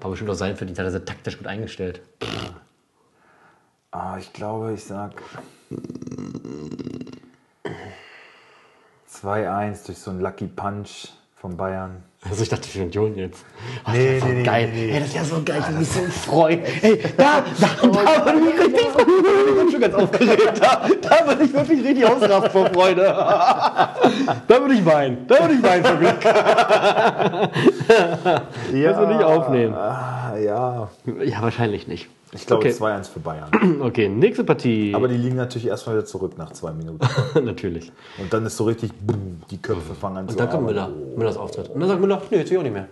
[0.00, 2.02] War bestimmt auch sein Verdienst, hat er sehr taktisch gut eingestellt.
[3.92, 5.12] Ah, ich glaube, ich sag
[9.22, 12.02] 2-1 durch so einen Lucky Punch von Bayern.
[12.28, 13.44] Also ich dachte für Union jetzt.
[13.86, 14.70] Oh, Nee, das wär nee, nee, geil.
[14.74, 14.92] nee, nee.
[14.92, 16.00] Ey, das wäre so geil, ich würde mich so
[16.30, 16.60] freuen.
[16.82, 19.08] Ey, da, da, da würde ich mich richtig freuen.
[19.48, 20.60] Ich bin schon ganz aufgeregt.
[20.60, 23.04] Da, da würde ich wirklich richtig ausrasten vor Freude.
[23.04, 25.26] Da würde ich weinen.
[25.26, 26.22] Da würde ich weinen vor Glück.
[28.74, 29.74] Ja, Kannst du nicht aufnehmen.
[29.74, 30.88] Ah, ja.
[31.24, 32.08] Ja, wahrscheinlich nicht.
[32.32, 32.72] Ich glaube Okay.
[32.72, 33.50] 2-1 für Bayern.
[33.82, 34.92] Okay, nächste Partie.
[34.94, 37.00] Aber die liegen natürlich erstmal wieder zurück nach zwei Minuten.
[37.44, 37.90] Natürlich.
[38.18, 40.66] Und dann ist so richtig, boom, die Köpfe fangen an zu Und dann kommt.
[40.66, 40.88] Müller.
[41.16, 41.68] Müllers Auftritt.
[41.70, 42.88] Und dann sagt Müller, nee, jetzt will ich auch nicht mehr.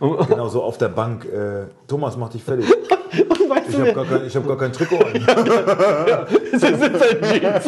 [0.00, 1.26] Genau so auf der Bank.
[1.26, 2.66] Äh, Thomas, mach dich fertig.
[3.68, 5.12] Ich habe gar, kein, ich hab gar kein Trikot an.
[6.52, 7.64] das sind seine Jeans.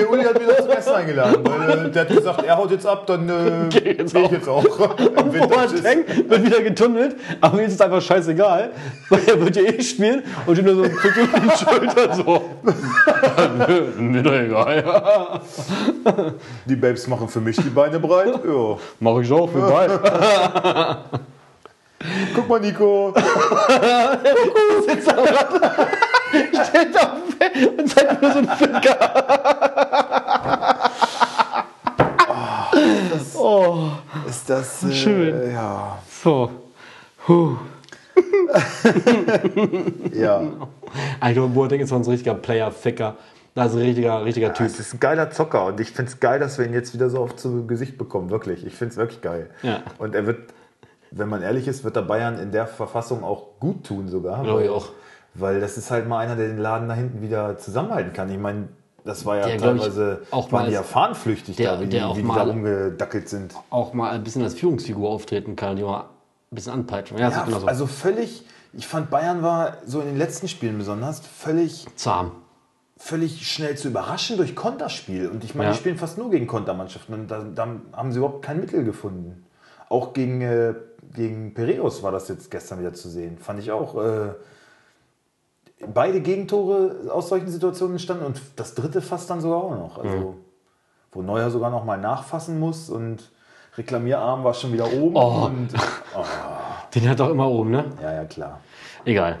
[0.00, 1.36] Nee, Uli hat doch zum Essen eingeladen.
[1.44, 4.26] Weil, äh, der hat gesagt, er haut jetzt ab, dann äh, Geh jetzt geh ich
[4.26, 4.32] auch.
[4.32, 4.64] jetzt auch.
[5.32, 5.46] Winter.
[5.46, 8.70] Boateng wird wieder getunnelt, aber mir ist es einfach scheißegal,
[9.08, 12.42] weil er wird ja eh spielen und steht nur so zuckt über die Schulter so.
[13.68, 15.40] Nö, mir doch egal.
[16.64, 18.40] Die Babes machen für mich die Beine breit.
[18.46, 18.76] Ja.
[19.00, 20.00] Mach ich auch für bald.
[22.34, 23.14] Guck mal, Nico.
[24.86, 25.48] Sitzt am Rad,
[26.30, 27.12] steht auf
[27.78, 28.96] und zeigt mir so einen Finger.
[33.38, 33.90] Oh,
[34.28, 35.52] Ist das äh, Schön.
[35.52, 35.98] Ja.
[36.22, 36.50] so.
[37.24, 37.56] Puh.
[40.12, 40.42] ja.
[41.20, 43.16] Alter, Boateng ist so ein richtiger Player-Ficker.
[43.54, 44.66] Das ist ein richtiger, richtiger Typ.
[44.66, 47.08] Es ist ein geiler Zocker und ich finde es geil, dass wir ihn jetzt wieder
[47.08, 48.30] so oft zu Gesicht bekommen.
[48.30, 48.66] Wirklich.
[48.66, 49.48] Ich finde es wirklich geil.
[49.62, 49.82] Ja.
[49.98, 50.52] Und er wird,
[51.10, 54.42] wenn man ehrlich ist, wird er Bayern in der Verfassung auch gut tun sogar.
[54.42, 54.90] Glaube ich auch.
[55.38, 58.30] Weil das ist halt mal einer, der den Laden da hinten wieder zusammenhalten kann.
[58.30, 58.68] Ich meine,
[59.04, 62.08] das war ja Der, ich, teilweise auch waren die ja fahnenflüchtig der- da, wie, der
[62.08, 63.54] die, wie die mal- da umgedackelt sind.
[63.70, 66.06] Auch mal ein bisschen als Führungsfigur auftreten kann, die mal ein
[66.54, 67.18] bisschen anpeitschen.
[67.18, 67.66] Ja, Ja, genau so.
[67.66, 72.32] also völlig, ich fand Bayern war so in den letzten Spielen besonders völlig Zahm.
[72.96, 75.28] völlig schnell zu überraschen durch Konterspiel.
[75.28, 75.72] Und ich meine, Ja.
[75.74, 79.44] die spielen fast nur gegen Kontermannschaften und da, da haben sie überhaupt kein Mittel gefunden.
[79.88, 80.74] Auch gegen, äh,
[81.14, 83.38] gegen Piraeus war das jetzt gestern wieder zu sehen.
[83.38, 83.94] Fand ich auch.
[84.02, 84.30] Äh,
[85.92, 89.98] beide Gegentore aus solchen Situationen entstanden und das dritte fast dann sogar auch noch.
[89.98, 90.34] Also, Mhm.
[91.12, 93.30] wo Neuer sogar noch mal nachfassen muss und
[93.76, 95.16] Reklamierarm war schon wieder oben.
[95.16, 95.46] Oh.
[95.46, 95.68] Und,
[96.94, 97.84] Den hat doch immer oben, ne?
[98.02, 98.60] ja, ja, klar.
[99.04, 99.38] Egal.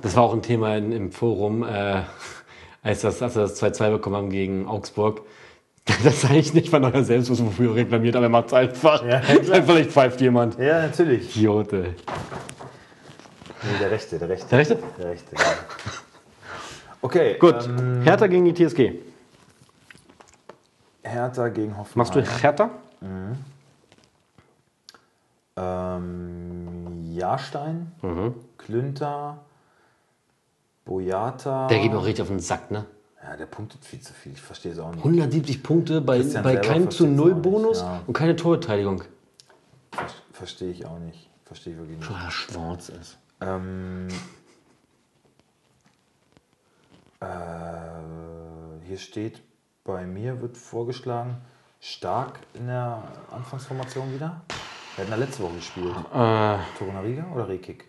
[0.00, 1.62] Das war auch ein Thema in, im Forum.
[1.64, 2.02] Äh,
[2.82, 5.22] als das, als wir das 2-2 bekommen haben gegen Augsburg.
[6.04, 9.04] Das ist eigentlich nicht von euer selbst, was wofür reklamiert, aber er macht es einfach.
[9.04, 9.20] Ja.
[9.64, 10.56] Vielleicht pfeift jemand.
[10.56, 11.36] Ja, natürlich.
[11.36, 11.94] Idiot, ey.
[13.64, 14.46] Nee, der Rechte, der Rechte.
[14.48, 14.78] Der Rechte?
[14.98, 15.42] Der Rechte, ja.
[17.00, 17.66] Okay, Gut.
[17.66, 18.92] Ähm, Hertha gegen die TSG.
[21.02, 21.98] Hertha gegen Hoffenheim.
[21.98, 22.70] Machst du Hertha?
[25.56, 27.92] Ähm, Jahrstein,
[28.58, 29.38] Klünter,
[30.84, 31.66] Boyata.
[31.68, 32.84] Der geht mir auch richtig auf den Sack, ne?
[33.22, 34.32] Ja, der punktet viel zu viel.
[34.32, 34.98] Ich verstehe es auch nicht.
[34.98, 38.00] 170 Punkte bei, Christian bei keinem zu null Bonus ja.
[38.06, 39.02] und keine Torbeteiligung.
[39.92, 41.28] Ver- Verstehe ich auch nicht.
[41.44, 42.32] Verstehe ich wirklich nicht.
[42.32, 43.18] Schwarz ist.
[43.42, 44.08] Ähm,
[47.20, 49.42] äh, hier steht,
[49.84, 51.36] bei mir wird vorgeschlagen,
[51.80, 54.42] stark in der Anfangsformation wieder.
[54.94, 55.94] Wir hatten da letzte Woche gespielt.
[56.12, 57.86] Äh, Torunariga oder Rekik?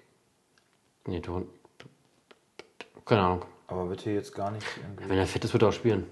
[1.06, 1.44] nee, Tor.
[3.06, 3.46] Keine Ahnung.
[3.68, 5.10] Aber wird hier jetzt gar nicht irgendwie.
[5.10, 6.08] Wenn er fit ist, wird er auch spielen.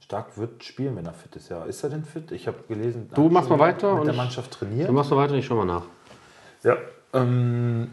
[0.00, 1.48] Stark wird spielen, wenn er fit ist.
[1.48, 2.30] Ja, ist er denn fit?
[2.32, 3.10] Ich habe gelesen.
[3.14, 4.88] Du machst mal weiter Mit und der Mannschaft trainiert.
[4.88, 5.84] Du machst noch weiter, ich schau mal nach.
[6.62, 6.76] Ja.
[7.14, 7.90] Ähm,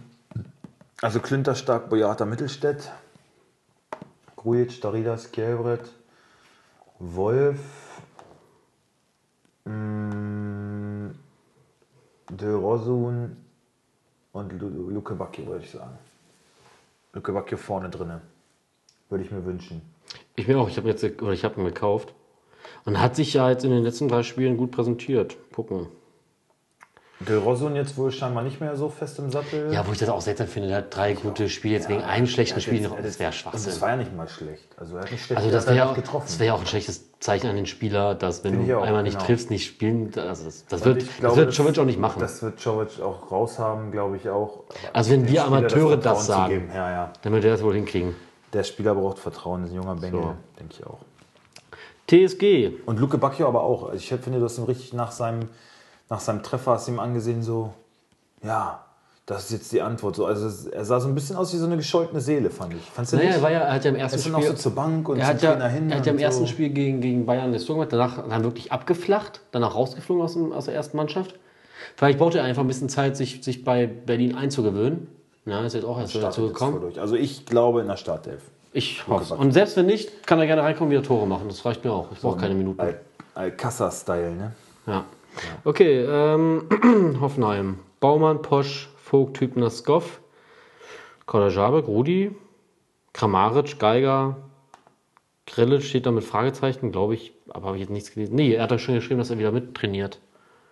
[1.06, 2.92] also Klünter stark, Boyata Mittelstädt,
[4.36, 5.88] Grujic, Daridas, Kjelbret,
[6.98, 7.60] Wolf,
[9.66, 11.12] mh,
[12.32, 13.38] De Rosun
[14.34, 15.96] und Lu- Luke Bacchio, würde ich sagen.
[17.14, 18.22] Luke Bacchio vorne drinne.
[19.10, 19.84] Würde ich mir wünschen.
[20.36, 22.16] Ich mir auch, ich habe jetzt oder ich habe ihn gekauft.
[22.84, 25.38] Und hat sich ja jetzt in den letzten drei Spielen gut präsentiert.
[25.54, 25.88] Gucken.
[27.22, 29.72] De Rosun jetzt wohl scheinbar nicht mehr so fest im Sattel.
[29.74, 32.28] Ja, wo ich das auch seltsam finde, der hat drei gute Spiele jetzt wegen einem
[32.28, 32.96] schlechten Er Spiel noch.
[32.98, 33.82] er Das wäre jetzt- Und das Schwachsinn.
[33.82, 34.68] war ja nicht mal schlecht.
[34.78, 36.26] Also er hat nicht schlecht Also das er wäre ja, getroffen.
[36.28, 38.84] das wär ja auch ein schlechtes Zeichen an den Spieler, dass wenn du ich auch,
[38.84, 39.26] einmal nicht genau.
[39.28, 42.20] triffst, nicht spielen, also das, das wird, ich das glaube, wird Jovic auch nicht machen.
[42.20, 44.64] Das wird Jovic auch raushaben, glaube ich auch.
[44.92, 46.70] Also wenn wir Amateure das zu sagen.
[46.74, 47.14] Ja, ja.
[47.22, 48.14] Dann wird er das wohl hinkriegen.
[48.52, 50.36] Der Spieler braucht Vertrauen, ist ein junger Bengel, So.
[50.60, 51.00] denke ich auch.
[52.08, 52.72] TSG.
[52.86, 53.84] Und Luke Bacchio aber auch.
[53.86, 55.50] Also ich finde, du hast ihm richtig nach seinem,
[56.10, 57.74] nach seinem Treffer hast du ihm angesehen, so,
[58.44, 58.82] ja,
[59.26, 60.16] das ist jetzt die Antwort.
[60.16, 62.82] So, also er sah so ein bisschen aus wie so eine gescholtene Seele, fand ich.
[62.92, 63.38] Fandst du Naja, nicht?
[63.38, 64.52] er, war ja, er hat ja im er ersten ist dann auch Spiel.
[64.52, 65.90] so zur Bank und er hat ja, hin.
[65.90, 66.48] er hat ja im und ersten so.
[66.52, 70.52] Spiel gegen, gegen Bayern das Tor gemacht, danach dann wirklich abgeflacht, danach rausgeflogen aus, dem,
[70.52, 71.34] aus der ersten Mannschaft.
[71.96, 75.08] Vielleicht braucht er einfach ein bisschen Zeit, sich, sich bei Berlin einzugewöhnen.
[75.46, 76.94] Ja, ist jetzt auch erst dazu gekommen.
[77.00, 78.42] Also ich glaube in der Startelf.
[78.74, 79.36] Ich hoffe.
[79.36, 81.48] Und selbst wenn nicht, kann er gerne reinkommen und wieder Tore machen.
[81.48, 82.12] Das reicht mir auch.
[82.12, 82.80] Ich brauche keine Minuten.
[82.82, 83.00] Al-
[83.36, 84.52] Alcázar-Style, ne?
[84.88, 85.06] Ja.
[85.64, 87.80] Okay, ähm, Hoffenheim.
[88.00, 90.22] Baumann, Posch, Vogt, Hübner, Skoff,
[91.26, 92.36] Kodajabek, Rudi,
[93.14, 94.38] Kramaric, Geiger,
[95.48, 98.36] Grillitsch steht da mit Fragezeichen, glaube ich, aber habe ich jetzt nichts gelesen.
[98.36, 100.20] Nee, er hat da schon geschrieben, dass er wieder mittrainiert.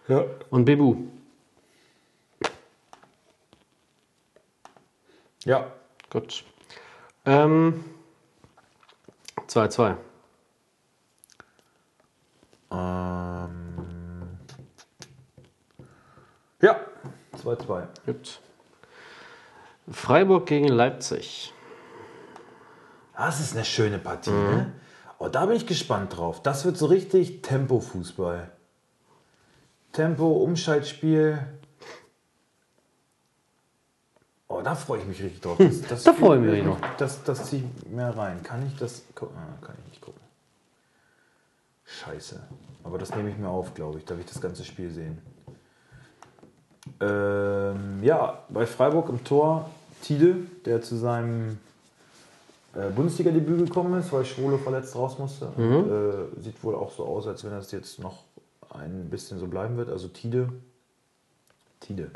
[0.08, 0.26] Ja.
[0.50, 0.96] Und Bebu.
[5.46, 5.72] Ja.
[6.10, 6.44] Gut.
[7.26, 7.84] Ähm,
[9.48, 9.96] 2-2.
[12.72, 13.63] Ähm,
[16.64, 16.80] ja.
[17.44, 17.88] 2-2.
[18.06, 18.40] Gut.
[19.92, 21.54] Freiburg gegen Leipzig.
[23.16, 24.74] Das ist eine schöne Partie, ne?
[25.20, 26.42] Oh, da bin ich gespannt drauf.
[26.42, 28.52] Das wird so richtig Tempo-Fußball.
[29.92, 31.40] Tempo, Umschaltspiel.
[34.48, 35.58] Oh, da freue ich mich richtig drauf.
[35.58, 36.96] Das, das Da freuen wir uns noch.
[36.98, 38.42] Das, das ziehe ich mir rein.
[38.44, 39.38] Kann ich das gucken?
[39.38, 40.22] Ah, kann ich nicht gucken.
[41.86, 42.42] Scheiße.
[42.84, 44.06] Aber das nehme ich mir auf, glaube ich.
[44.06, 45.22] Darf ich das ganze Spiel sehen?
[47.00, 49.70] Ähm, ja, bei Freiburg im Tor
[50.02, 50.36] Tide,
[50.66, 51.60] der zu seinem
[52.76, 55.48] äh, Bundesliga-Debüt gekommen ist, weil Schwule verletzt raus musste.
[55.48, 58.24] Und, äh, sieht wohl auch so aus, als wenn das jetzt noch
[58.70, 59.90] ein bisschen so bleiben wird.
[59.90, 60.50] Also Tide.
[61.80, 62.12] Tide.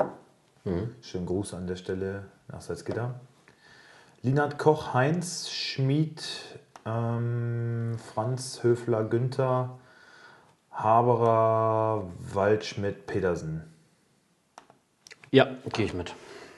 [1.00, 3.14] Schönen Gruß an der Stelle nach Salzgitter.
[4.22, 6.22] Linhard Koch, Heinz, Schmid,
[6.84, 9.78] ähm, Franz Höfler, Günther,
[10.72, 13.62] Haberer, Waldschmidt, Petersen.
[15.30, 16.14] Ja, gehe ich mit.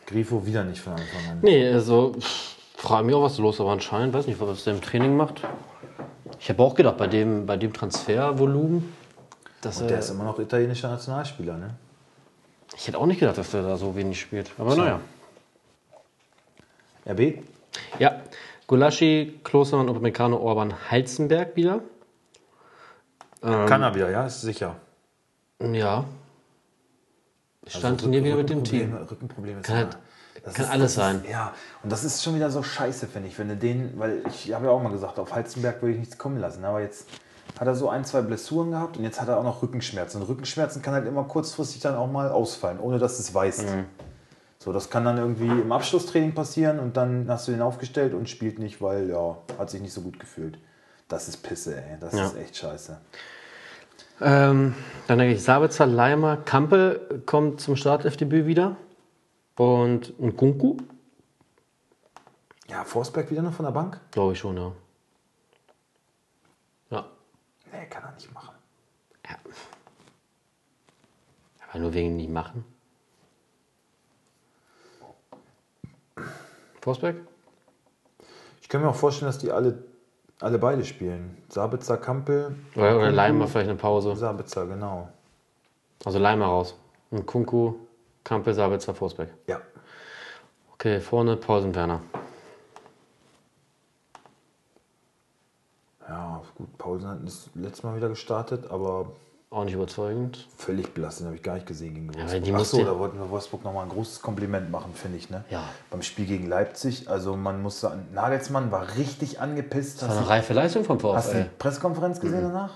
[0.06, 1.38] Grifo wieder nicht von Anfang an.
[1.42, 2.14] Nee, also
[2.76, 5.42] frage mich auch, was los ist, aber anscheinend weiß nicht, was der im Training macht.
[6.38, 8.92] Ich habe auch gedacht, bei dem, bei dem Transfervolumen,
[9.60, 11.74] dass Der er, ist immer noch italienischer Nationalspieler, ne?
[12.76, 14.50] ich hätte auch nicht gedacht, dass der da so wenig spielt.
[14.56, 15.00] Aber naja.
[17.06, 17.42] RB?
[17.98, 18.20] Ja,
[18.66, 21.80] Gulaschi, Klostermann, Upamecano, Orban, Heizenberg wieder.
[23.40, 24.76] Kann er wieder, ja, ist sicher.
[25.60, 26.04] Ja.
[27.78, 28.94] Stand hier wieder mit dem Team.
[28.96, 29.98] Rückenprobleme- Kann halt-
[30.44, 31.16] das kann ist, alles sein.
[31.24, 31.52] Ist, ja,
[31.82, 34.66] und das ist schon wieder so scheiße, finde ich, wenn du den, weil ich habe
[34.66, 37.06] ja auch mal gesagt, auf Heizenberg würde ich nichts kommen lassen, aber jetzt
[37.58, 40.22] hat er so ein, zwei Blessuren gehabt und jetzt hat er auch noch Rückenschmerzen.
[40.22, 43.62] Und Rückenschmerzen kann halt immer kurzfristig dann auch mal ausfallen, ohne dass du es weißt.
[43.64, 43.84] Mhm.
[44.58, 48.28] So, das kann dann irgendwie im Abschlusstraining passieren und dann hast du den aufgestellt und
[48.28, 50.58] spielt nicht, weil ja, hat sich nicht so gut gefühlt.
[51.08, 51.96] Das ist Pisse, ey.
[51.98, 52.26] Das Ja.
[52.26, 52.98] ist echt scheiße.
[54.20, 54.74] Ähm,
[55.06, 58.76] dann denke ich, Sabitzer, Leimer, Kampel kommt zum Startelfdebüt wieder.
[59.56, 60.76] Und, und Kunku,
[62.68, 64.00] Ja, Forsberg wieder noch von der Bank?
[64.10, 64.72] glaube ich schon, ja.
[66.90, 67.04] Ja.
[67.72, 68.54] Nee, kann er nicht machen.
[71.70, 72.64] Aber nur wegen nicht machen.
[76.80, 77.16] Forsberg?
[78.62, 79.82] Ich kann mir auch vorstellen, dass die alle,
[80.40, 81.36] alle beide spielen.
[81.48, 84.16] Sabitzer, Kampel, Oder, oder Leimer vielleicht eine Pause.
[84.16, 85.08] Sabitzer, genau.
[86.04, 86.74] Also Leimer raus.
[87.10, 87.74] Und Kunku,
[88.24, 89.30] Kampel, Sabitzer, Forsberg.
[89.46, 89.60] Ja.
[90.74, 92.00] Okay, vorne Pausen Werner.
[96.08, 99.12] Ja, gut, Paulsen hat das letzte Mal wieder gestartet, aber
[99.52, 100.46] Auch nicht überzeugend.
[100.56, 102.44] völlig blass, den habe ich gar nicht gesehen gegen Wolfsburg.
[102.44, 105.28] die Ach musste- so, da wollten wir Wolfsburg nochmal ein großes Kompliment machen, finde ich.
[105.28, 105.42] Ne?
[105.50, 105.64] Ja.
[105.90, 110.02] Beim Spiel gegen Leipzig, also man muss sagen, Nagelsmann war richtig angepisst.
[110.02, 111.42] Das war du- eine reife Leistung vom Hast du VfL.
[111.42, 112.52] die Pressekonferenz gesehen Mhm.
[112.52, 112.74] danach?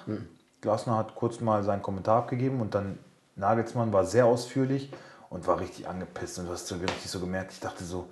[0.63, 2.99] Glasner hat kurz mal seinen Kommentar abgegeben und dann
[3.37, 4.91] Nagelsmann war sehr ausführlich
[5.31, 6.41] und war richtig angepisst.
[6.41, 8.09] Und du hast so richtig so gemerkt, ich dachte so,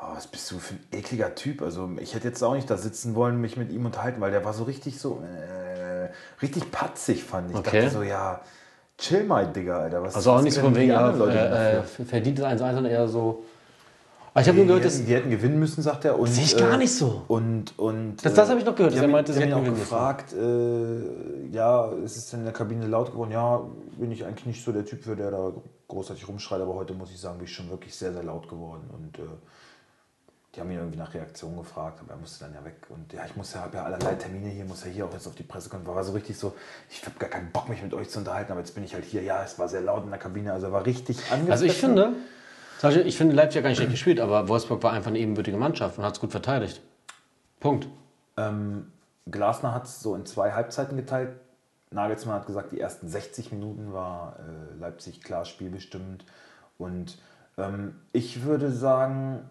[0.00, 1.62] oh, was bist du für ein ekliger Typ?
[1.62, 4.44] Also ich hätte jetzt auch nicht da sitzen wollen, mich mit ihm unterhalten, weil der
[4.44, 6.08] war so richtig so, äh,
[6.42, 7.54] richtig patzig, fand ich.
[7.60, 7.82] Ich Okay.
[7.82, 8.40] dachte so, ja,
[8.98, 10.02] chill mal, Digga, Alter.
[10.02, 12.56] Was, Also auch was nicht so von wegen, ja, anderen Leute äh, äh, verdient 1-1,
[12.58, 13.44] sondern eher so.
[14.32, 15.02] Aber ich habe nur gehört, dass.
[15.02, 16.18] die hätten gewinnen müssen, sagt er.
[16.18, 17.22] Und, Sehe ich gar äh, nicht so.
[17.26, 20.34] Und, und, Das- das habe ich noch gehört, dass er meinte, sie hätten auch gefragt,
[20.34, 23.30] äh, ja, ist es denn in der Kabine laut geworden?
[23.30, 23.62] Ja,
[23.98, 25.52] bin ich eigentlich nicht so der Typ für, der da
[25.88, 28.82] großartig rumschreit, aber heute muss ich sagen, bin ich schon wirklich sehr, sehr laut geworden.
[28.92, 29.22] Und äh,
[30.56, 32.76] die haben ihn irgendwie nach Reaktion gefragt, aber er musste dann ja weg.
[32.88, 35.26] Und ja, ich muss ja, habe ja allerlei Termine hier, muss ja hier auch jetzt
[35.26, 35.96] auf die Pressekonferenz.
[35.96, 36.54] War so richtig so,
[36.90, 39.04] ich habe gar keinen Bock, mich mit euch zu unterhalten, aber jetzt bin ich halt
[39.04, 39.22] hier.
[39.22, 41.50] Ja, es war sehr laut in der Kabine, also war richtig angepisst.
[41.52, 42.14] Also ich finde,
[43.04, 45.98] ich finde Leipzig hat gar nicht schlecht gespielt, aber Wolfsburg war einfach eine ebenbürtige Mannschaft
[45.98, 46.80] und hat es gut verteidigt.
[47.60, 47.86] Punkt.
[48.38, 48.92] Ähm,
[49.30, 51.30] Glasner hat es so in zwei Halbzeiten geteilt.
[51.90, 56.24] Nagelsmann hat gesagt, die ersten 60 Minuten war äh, Leipzig klar spielbestimmt.
[56.78, 57.18] Und
[57.58, 59.48] ähm, ich würde sagen,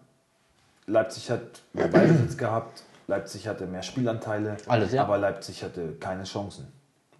[0.86, 5.02] Leipzig hat mehr Ballbesitz gehabt, Leipzig hatte mehr Spielanteile, Alles, ja.
[5.02, 6.72] aber Leipzig hatte keine Chancen.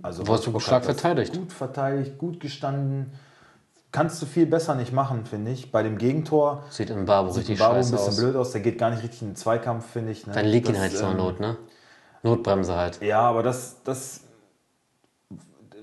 [0.02, 1.34] Also Wolfsburg hat stark verteidigt.
[1.34, 3.12] Gut verteidigt, gut gestanden.
[3.92, 5.72] Kannst du viel besser nicht machen, finde ich.
[5.72, 8.16] Bei dem Gegentor Sieht im Barbo sieht richtig Baro ein bisschen aus.
[8.16, 8.52] blöd aus.
[8.52, 10.26] Der geht gar nicht richtig in den Zweikampf, finde ich.
[10.26, 10.34] Ne?
[10.34, 11.56] Dann liegt ihn halt zur ähm, Not, ne?
[12.22, 13.00] Notbremse halt.
[13.02, 14.20] ja, aber das, das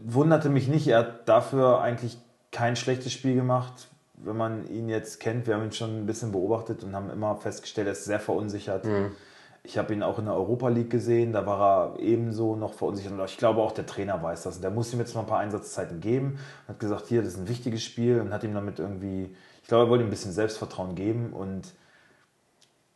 [0.03, 0.87] wunderte mich nicht.
[0.87, 2.17] Er hat dafür eigentlich
[2.51, 3.87] kein schlechtes Spiel gemacht,
[4.23, 5.47] wenn man ihn jetzt kennt.
[5.47, 8.85] Wir haben ihn schon ein bisschen beobachtet und haben immer festgestellt, er ist sehr verunsichert.
[9.65, 13.13] Ich habe ihn auch in der Europa League gesehen, da war er ebenso noch verunsichert.
[13.13, 14.57] Und ich glaube auch der Trainer weiß das.
[14.57, 16.37] Und der muss ihm jetzt mal ein paar Einsatzzeiten geben.
[16.67, 19.85] Hat gesagt, hier, das ist ein wichtiges Spiel und hat ihm damit irgendwie, ich glaube,
[19.85, 21.31] er wollte ihm ein bisschen Selbstvertrauen geben.
[21.31, 21.73] Und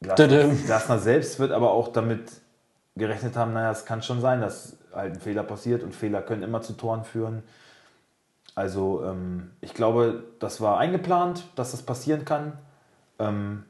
[0.02, 0.28] Glasner.
[0.66, 2.32] Glasner selbst wird aber auch damit
[2.98, 6.44] gerechnet haben, naja, es kann schon sein, dass halt ein Fehler passiert und Fehler können
[6.44, 7.44] immer zu Toren führen.
[8.58, 12.54] Also ähm, ich glaube, das war eingeplant, dass das passieren kann.
[13.20, 13.66] Ähm,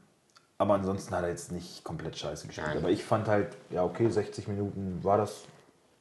[0.56, 2.68] aber ansonsten hat er jetzt nicht komplett scheiße gespielt.
[2.68, 2.78] Nein.
[2.78, 5.44] Aber ich fand halt, ja okay, 60 Minuten war das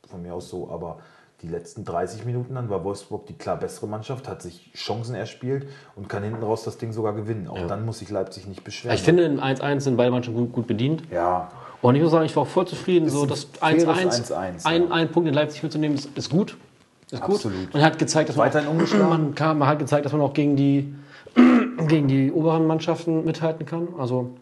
[0.09, 0.99] von mir aus so, aber
[1.41, 5.67] die letzten 30 Minuten dann war Wolfsburg die klar bessere Mannschaft, hat sich Chancen erspielt
[5.97, 7.49] und kann hinten raus das Ding sogar gewinnen.
[7.49, 8.95] Auch dann muss sich Leipzig nicht beschweren.
[8.95, 11.03] Ich finde, in 1-1 sind beide Mannschaften gut, gut bedient.
[11.11, 13.09] ja, Und ich muss sagen, ich war auch voll zufrieden.
[13.09, 14.91] So, ein das faires 1-1, 1-1, ein, ja.
[14.91, 16.55] ein Punkt in Leipzig mitzunehmen, ist, ist gut.
[17.11, 17.35] Ist gut.
[17.35, 17.73] Absolut.
[17.73, 19.09] Und hat gezeigt, dass man, Weiterhin ungeschlagen.
[19.09, 20.93] man, kann, man hat gezeigt, dass man auch gegen die,
[21.87, 23.89] gegen die oberen Mannschaften mithalten kann.
[23.97, 24.35] Also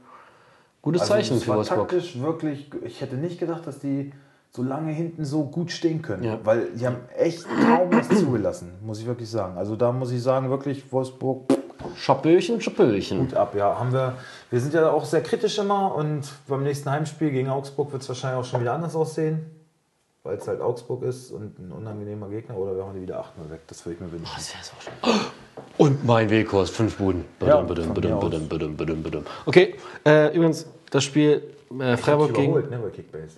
[0.81, 1.89] gutes Zeichen Also es für Wolfsburg.
[1.89, 4.11] taktisch wirklich, ich hätte nicht gedacht, dass die
[4.51, 6.23] so lange hinten so gut stehen können.
[6.23, 6.39] Ja.
[6.43, 9.57] Weil die haben echt kaum was zugelassen, muss ich wirklich sagen.
[9.57, 11.53] Also da muss ich sagen, wirklich Wolfsburg
[11.95, 13.19] Schapöchen, Schapöchen.
[13.19, 13.53] gut ab.
[13.55, 14.15] Ja, haben wir,
[14.49, 18.09] wir sind ja auch sehr kritisch immer und beim nächsten Heimspiel gegen Augsburg wird es
[18.09, 19.45] wahrscheinlich auch schon wieder anders aussehen.
[20.25, 23.51] Weil es halt Augsburg ist und ein unangenehmer Gegner oder wir haben die wieder 8-0
[23.51, 23.59] weg.
[23.67, 24.33] Das würde ich mir wünschen.
[24.35, 25.63] Das wär's auch schon.
[25.77, 27.25] Und mein Weghorst, fünf Buden.
[27.41, 29.23] Ja, Badum, badum, von badum, badum, badum, badum, badum.
[29.45, 31.43] Okay, äh, übrigens, das Spiel
[31.79, 32.53] äh, Freiburg gegen.
[32.53, 33.35] Überholt, ne, bei Kickbase.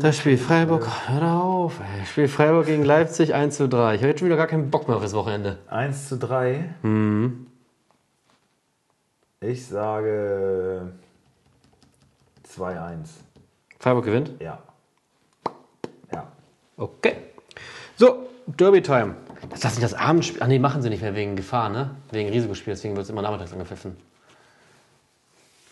[0.00, 2.00] Das Spiel Freiburg, hör auf, ey.
[2.00, 3.96] Das Spiel Freiburg gegen Leipzig 1 zu 3.
[3.96, 5.58] Ich habe jetzt schon wieder gar keinen Bock mehr auf das Wochenende.
[5.68, 6.76] 1 zu 3.
[6.80, 7.46] Mhm.
[9.40, 10.92] Ich sage
[12.48, 13.08] 2-1.
[13.78, 14.32] Freiburg gewinnt.
[14.40, 14.44] Ja.
[14.46, 14.71] Ja.
[16.82, 17.16] Okay.
[17.96, 19.14] So, Derby-Time.
[19.50, 20.42] Das lassen sie das Abendspiel.
[20.42, 21.94] Ach nee, machen sie nicht mehr wegen Gefahr, ne?
[22.10, 23.96] Wegen Risikospiel, deswegen wird es immer nachmittags angepfiffen.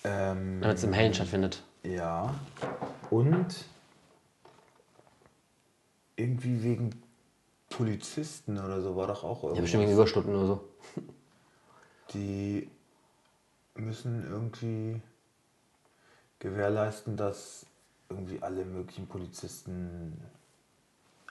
[0.04, 1.62] Ähm, Damit es im Hellen stattfindet.
[1.82, 2.34] ja.
[3.10, 3.64] Und
[6.14, 6.90] irgendwie wegen
[7.70, 9.62] Polizisten oder so war doch auch Ja, irgendwas.
[9.62, 10.68] bestimmt wegen Überstunden oder so.
[12.14, 12.68] Die
[13.74, 15.00] müssen irgendwie
[16.38, 17.66] gewährleisten, dass
[18.08, 20.20] irgendwie alle möglichen Polizisten.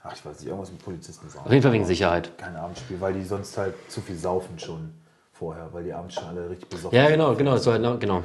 [0.02, 1.44] Ach, ich weiß nicht, irgendwas mit Polizisten sagen.
[1.46, 2.36] Auf jeden Fall wegen Sicherheit.
[2.38, 4.94] Kein Abendspiel, weil die sonst halt zu viel saufen schon
[5.32, 7.12] vorher, weil die abends schon alle richtig besoffen Ja, sind.
[7.12, 8.22] genau, genau, das war, halt- genau.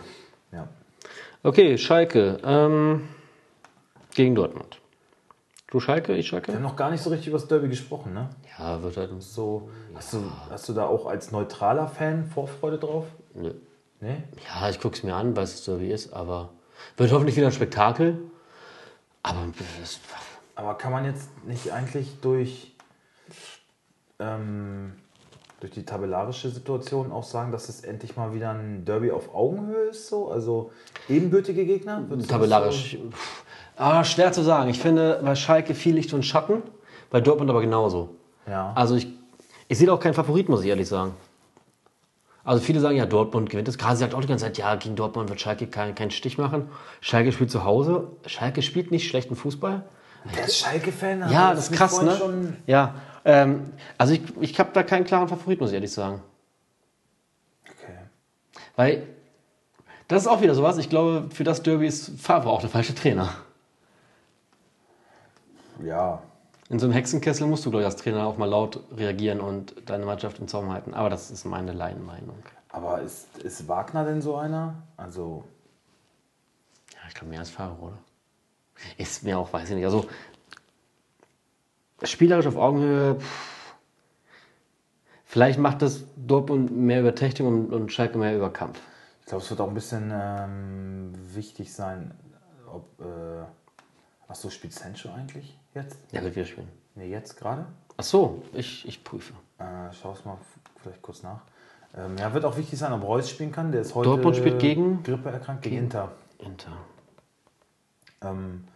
[0.52, 0.68] Ja.
[1.44, 2.38] Okay, Schalke.
[2.44, 3.08] Ähm,
[4.14, 4.80] gegen Dortmund.
[5.68, 6.54] Du Schalke, ich Wir Schalke?
[6.54, 8.30] haben noch gar nicht so richtig über das Derby gesprochen, ne?
[8.58, 9.12] Ja, wird halt.
[9.22, 13.06] So, hast, du, hast du da auch als neutraler Fan Vorfreude drauf?
[13.34, 13.54] Nö.
[14.00, 14.24] Nee?
[14.48, 16.50] Ja, ich gucke es mir an, weil es so wie ist, aber
[16.96, 18.18] wird hoffentlich wieder ein Spektakel.
[19.24, 19.40] Aber
[19.82, 20.00] das,
[20.56, 22.74] Aber kann man jetzt nicht eigentlich durch,
[24.20, 24.94] ähm,
[25.60, 29.90] durch die tabellarische Situation auch sagen, dass es endlich mal wieder ein Derby auf Augenhöhe
[29.90, 30.08] ist?
[30.08, 30.32] So?
[30.32, 30.72] Also
[31.10, 32.04] ebenbürtige Gegner?
[32.28, 32.98] Tabellarisch.
[33.76, 34.70] Ah, schwer zu sagen.
[34.70, 36.64] Ich finde bei Schalke viel Licht und Schatten,
[37.10, 38.16] bei Dortmund aber genauso.
[38.46, 38.52] So?
[38.52, 38.72] Ja.
[38.76, 39.08] Also ich,
[39.68, 41.14] ich sehe da auch keinen Favorit, muss ich ehrlich sagen.
[42.46, 43.78] Also viele sagen ja, Dortmund gewinnt das.
[43.78, 46.70] Kasi sagt auch die ganze Zeit, ja, gegen Dortmund wird Schalke keinen keinen Stich machen.
[47.02, 48.08] Schalke spielt zu Hause.
[48.28, 49.84] Schalke spielt nicht schlechten Fußball.
[50.36, 51.30] Der ist Schalke-Fan?
[51.32, 52.16] Ja, das ist krass, ne?
[52.18, 52.96] Schon Ja,
[53.26, 56.22] ähm, also ich, ich habe da keinen klaren Favorit, muss ich ehrlich sagen.
[57.66, 57.98] okay.
[58.76, 59.08] Weil
[60.08, 60.78] das ist auch wieder sowas.
[60.78, 63.30] Ich glaube, für das Derby ist Favre auch der falsche Trainer.
[65.84, 66.22] Ja,
[66.70, 69.76] In so einem Hexenkessel musst du, glaube ich, als Trainer auch mal laut reagieren und
[69.88, 70.94] deine Mannschaft im Zaum halten.
[70.94, 72.38] Aber das ist meine Laienmeinung.
[72.70, 74.76] aber ist, ist Wagner denn so einer?
[74.98, 75.44] Also,
[76.94, 77.98] Ja, ich glaube, mehr als Favre, oder?
[78.98, 79.86] Ist mir auch, weiß ich nicht.
[79.86, 80.06] Also,
[82.04, 83.76] spielerisch auf Augenhöhe, pff,
[85.26, 88.80] vielleicht macht das Dortmund mehr über Technik und, und Schalke mehr über Kampf.
[89.22, 92.14] ich glaube, es wird auch ein bisschen ähm, wichtig sein,
[92.72, 93.00] ob.
[93.02, 93.44] Äh,
[94.28, 95.98] Achso, spielt Sancho eigentlich jetzt?
[96.12, 96.68] Ja, wird wieder spielen.
[96.96, 97.68] Nee, jetzt gerade?
[97.98, 99.34] Ach so, ich, ich prüfe.
[99.60, 100.38] Äh, Schau es mal
[100.82, 101.42] vielleicht kurz nach.
[101.96, 103.72] Ähm, ja, wird auch wichtig sein, ob Reus spielen kann.
[103.72, 105.04] Der ist heute Dortmund spielt gegen?
[105.04, 106.12] Grippe erkrankt, gegen Inter.
[106.40, 106.72] Inter.
[108.26, 108.68] Ähm,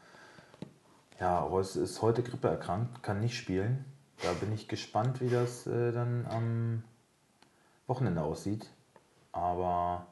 [1.19, 3.83] ja, Reus ist heute Grippe erkrankt, kann nicht spielen.
[4.21, 6.83] Da bin ich gespannt, wie das äh, dann am
[7.87, 8.69] Wochenende aussieht.
[9.31, 10.07] Aber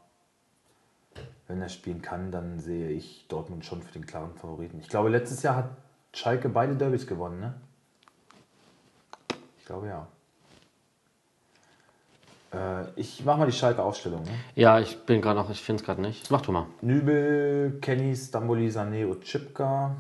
[1.48, 4.80] wenn er spielen kann, dann sehe ich Dortmund schon für den klaren Favoriten.
[4.80, 5.70] Ich glaube, letztes Jahr hat
[6.14, 7.54] Schalke beide Derbys gewonnen, ne?
[9.60, 10.08] Ich glaube ja.
[12.58, 14.24] Äh, ich mache mal die Schalke Aufstellung.
[14.24, 14.30] Ne?
[14.56, 16.32] Ja, ich bin gerade noch, ich finde es gerade nicht.
[16.32, 16.66] Mach du mal.
[16.82, 19.96] Nübel, Kenny, Stamboli, Sané, Otschipka.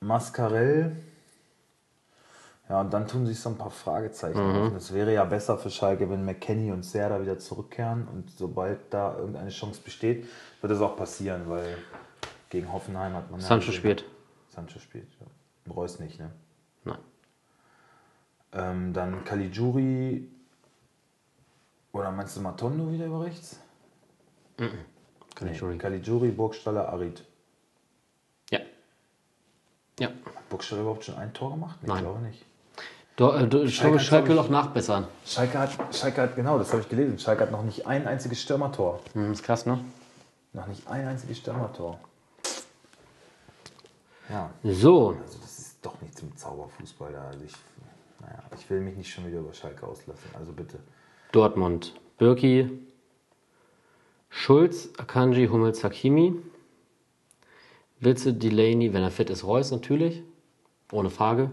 [0.00, 0.96] Mascarell.
[2.68, 4.72] Ja, und dann tun sich so ein paar Fragezeichen auf.
[4.74, 8.06] Es wäre ja besser für Schalke, wenn McKenny und Serda wieder zurückkehren.
[8.06, 10.26] Und sobald da irgendeine Chance besteht,
[10.60, 11.76] wird das auch passieren, weil
[12.48, 13.40] gegen Hoffenheim hat man.
[13.40, 14.04] ja Sancho gesehen- spielt.
[14.48, 15.72] Sancho spielt, ja.
[15.72, 16.30] Reus nicht, ne?
[18.52, 20.28] Ähm, dann Caligiuri.
[21.92, 23.58] Oder meinst du Matondo wieder über rechts?
[25.34, 25.78] Caligiuri.
[25.78, 27.24] Caligiuri, Burgstaller, Arid.
[28.50, 28.60] Ja.
[29.98, 30.08] Ja.
[30.08, 31.78] Hat Burgstaller überhaupt schon ein Tor gemacht?
[31.82, 31.96] Nee, Nein.
[31.98, 32.44] ich glaube nicht.
[33.16, 35.06] Do, äh, do, ich Schalke hat, Schalke will auch nachbessern.
[35.26, 37.18] Schalke hat, Schalke hat, genau, das habe ich gelesen.
[37.18, 39.00] Schalke hat noch nicht ein einziges Stürmertor.
[39.12, 39.84] Hm, ist krass, ne?
[40.52, 41.98] Noch nicht ein einziges Stürmertor.
[44.30, 47.26] Ja, So, also das ist doch nichts mit Zauberfußball da.
[47.28, 47.52] Also ich,
[48.20, 50.30] naja, ich will mich nicht schon wieder über Schalke auslassen.
[50.38, 50.78] Also bitte.
[51.32, 51.94] Dortmund.
[52.18, 52.70] Birki,
[54.28, 56.34] Schulz, Akanji, Hummels, Hakimi.
[57.98, 60.22] Witze, Delaney, wenn er fit ist, Reus natürlich.
[60.92, 61.50] Ohne Frage.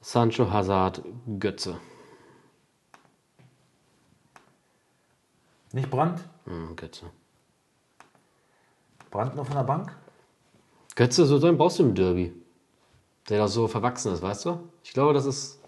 [0.00, 1.02] Sancho, Hazard,
[1.38, 1.78] Götze.
[5.72, 6.22] Nicht Brandt?
[6.44, 7.06] Hm, Götze.
[9.10, 9.96] Brandt noch von der Bank?
[10.94, 12.34] Götze, so einen brauchst du im Derby.
[13.28, 14.68] Der doch so verwachsen ist, weißt du?
[14.84, 15.60] Ich glaube, das ist.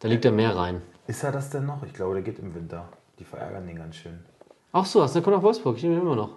[0.00, 0.82] Da liegt er mehr rein.
[1.06, 1.82] Ist er das denn noch?
[1.82, 2.88] Ich glaube, der geht im Winter.
[3.18, 4.24] Die verärgern den ganz schön.
[4.72, 5.76] Ach so, hast du kommt nach Wolfsburg.
[5.76, 6.36] Ich nehme ihn immer noch.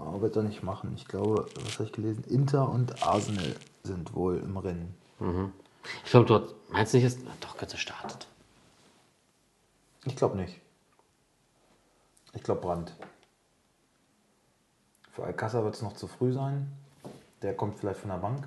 [0.00, 0.92] Aber wird er nicht machen.
[0.96, 2.24] Ich glaube, was habe ich gelesen?
[2.24, 4.94] Inter und Arsenal sind wohl im Rennen.
[6.04, 6.54] Ich glaube, dort.
[6.70, 7.20] Meinst du nicht, ist.
[7.40, 8.26] Doch, Götze startet.
[10.04, 10.60] Ich glaube nicht.
[12.34, 12.94] Ich glaube Brandt.
[15.12, 16.70] Für Alcázar wird es noch zu früh sein.
[17.42, 18.46] Der kommt vielleicht von der Bank.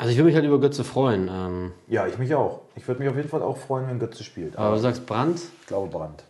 [0.00, 1.28] Also, ich würde mich halt über Götze freuen.
[1.30, 2.62] Ähm, Ja, ich mich auch.
[2.74, 4.56] Ich würde mich auf jeden Fall auch freuen, wenn Götze spielt.
[4.56, 5.38] aber Aber du sagst Brand.
[5.60, 6.24] ich glaube Brandt.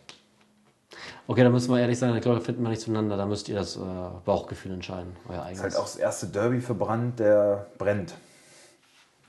[1.25, 3.15] Okay, da müssen wir ehrlich sein, ich glaube, da finden wir nicht zueinander.
[3.15, 3.79] Da müsst ihr das äh,
[4.25, 5.61] Bauchgefühl entscheiden, euer Ist eigenes.
[5.63, 8.13] halt auch das erste Derby für Brandt, der brennt.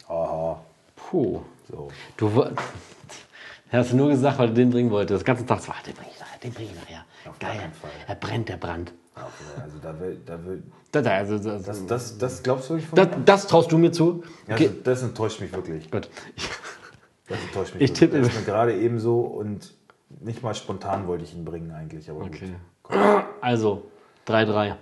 [0.09, 0.61] Aha.
[0.97, 1.43] Puh.
[1.71, 1.93] So.
[2.17, 2.33] Du
[3.71, 5.21] hast nur gesagt, weil du den bringen wolltest.
[5.21, 7.05] Das ganze Tag, ah, den bringe ich nachher, den bringe ich nachher.
[7.31, 7.71] Auf Geil.
[8.09, 8.93] Er brennt, der Brand.
[9.15, 12.89] Okay, also da will, da will, Das, also, das, das, das, das glaubst du wirklich
[12.91, 13.25] von das, mir?
[13.25, 14.23] das traust du mir zu?
[14.47, 15.91] Ja, also das enttäuscht mich wirklich.
[15.91, 16.11] gut.
[17.29, 19.73] Das enttäuscht mich Ich tippe- Das ist mir gerade eben so und
[20.21, 22.55] nicht mal spontan wollte ich ihn bringen eigentlich, aber Okay.
[22.83, 22.95] gut.
[23.41, 23.91] Also,
[24.27, 24.77] 3-3.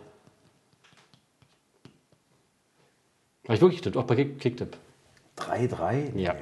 [3.45, 4.77] Habe ich wirklich getippt, auch bei Kick- Kicktipp.
[5.37, 6.17] 3-3?
[6.19, 6.35] Ja.
[6.35, 6.41] Nee,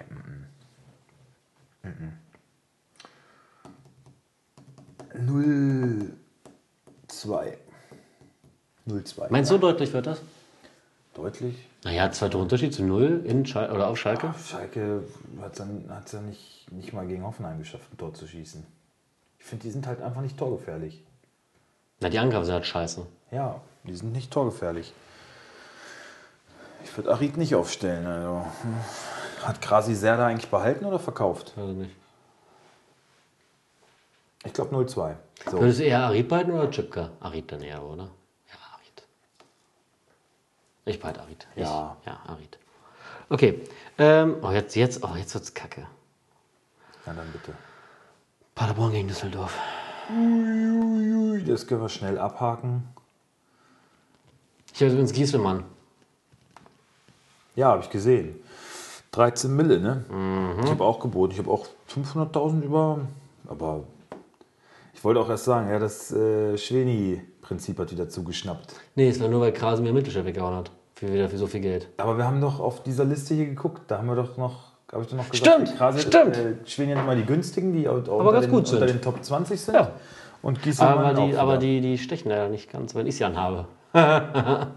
[1.84, 2.12] mm, mm.
[7.08, 7.56] 0-2.
[8.88, 9.26] 0-2.
[9.30, 10.20] Meinst du, so deutlich wird das?
[11.14, 11.56] Deutlich?
[11.84, 14.34] Naja, zweiter Unterschied zu 0 in Schal oder auf Schalke.
[14.44, 15.02] Schalke
[15.40, 18.64] hat es dann, hat's ja nicht, nicht mal gegen Hoffenheim geschafft, ein Tor zu schießen.
[19.38, 21.02] Ich finde, die sind halt einfach nicht torgefährlich.
[22.00, 23.06] Na, die Angriffe sind halt scheiße.
[23.30, 24.92] Ja, die sind nicht torgefährlich.
[26.84, 28.06] Ich würde Arid nicht aufstellen.
[28.06, 28.46] Also.
[29.42, 31.52] Hat Krasi Serda eigentlich behalten oder verkauft?
[31.56, 31.94] Also nicht.
[34.44, 35.16] Ich glaube 0-2.
[35.50, 35.60] So.
[35.60, 37.10] Würdest du eher Arid behalten oder Chipka?
[37.20, 38.10] Arid dann eher, oder?
[40.88, 40.94] Ja.
[40.94, 41.46] Ich behalte Arid.
[41.54, 41.96] Ich, Ja.
[42.06, 42.58] Ja, Arid.
[43.28, 43.62] Okay.
[43.98, 45.86] Ähm, oh, jetzt, jetzt, oh, jetzt wird's kacke.
[47.06, 47.52] Ja, dann bitte.
[48.54, 49.56] Paderborn gegen Düsseldorf.
[50.10, 52.88] Uiuiui, Das können wir schnell abhaken.
[54.72, 55.64] Ich habe übrigens Gieselmann.
[57.56, 58.40] Ja, habe ich gesehen.
[59.12, 60.04] 13 Mille, ne?
[60.62, 61.32] Ich habe auch geboten.
[61.32, 63.00] Ich habe auch 500.000 über.
[63.48, 63.84] Aber
[64.94, 68.74] ich wollte auch erst sagen, ja, das äh, Schweni-Prinzip hat wieder zugeschnappt.
[68.94, 70.70] Nee, es war nur, weil Krasimir Mittelchef weggehauen hat.
[70.98, 71.88] Für wieder für so viel Geld.
[71.98, 73.82] Aber wir haben doch auf dieser Liste hier geguckt.
[73.88, 76.36] Da haben wir doch noch, habe ich doch noch gesagt, Stimmt, Krase, stimmt.
[76.36, 78.80] Äh, Schweni hat immer die günstigen, die au- unter, ganz den, gut sind.
[78.82, 79.74] unter den Top 20 sind.
[79.74, 79.92] Ja.
[80.42, 83.24] Und Gieselmann Aber, die, auch aber die, die stechen leider nicht ganz, weil ich sie
[83.24, 83.66] anhabe.
[83.92, 84.68] Mal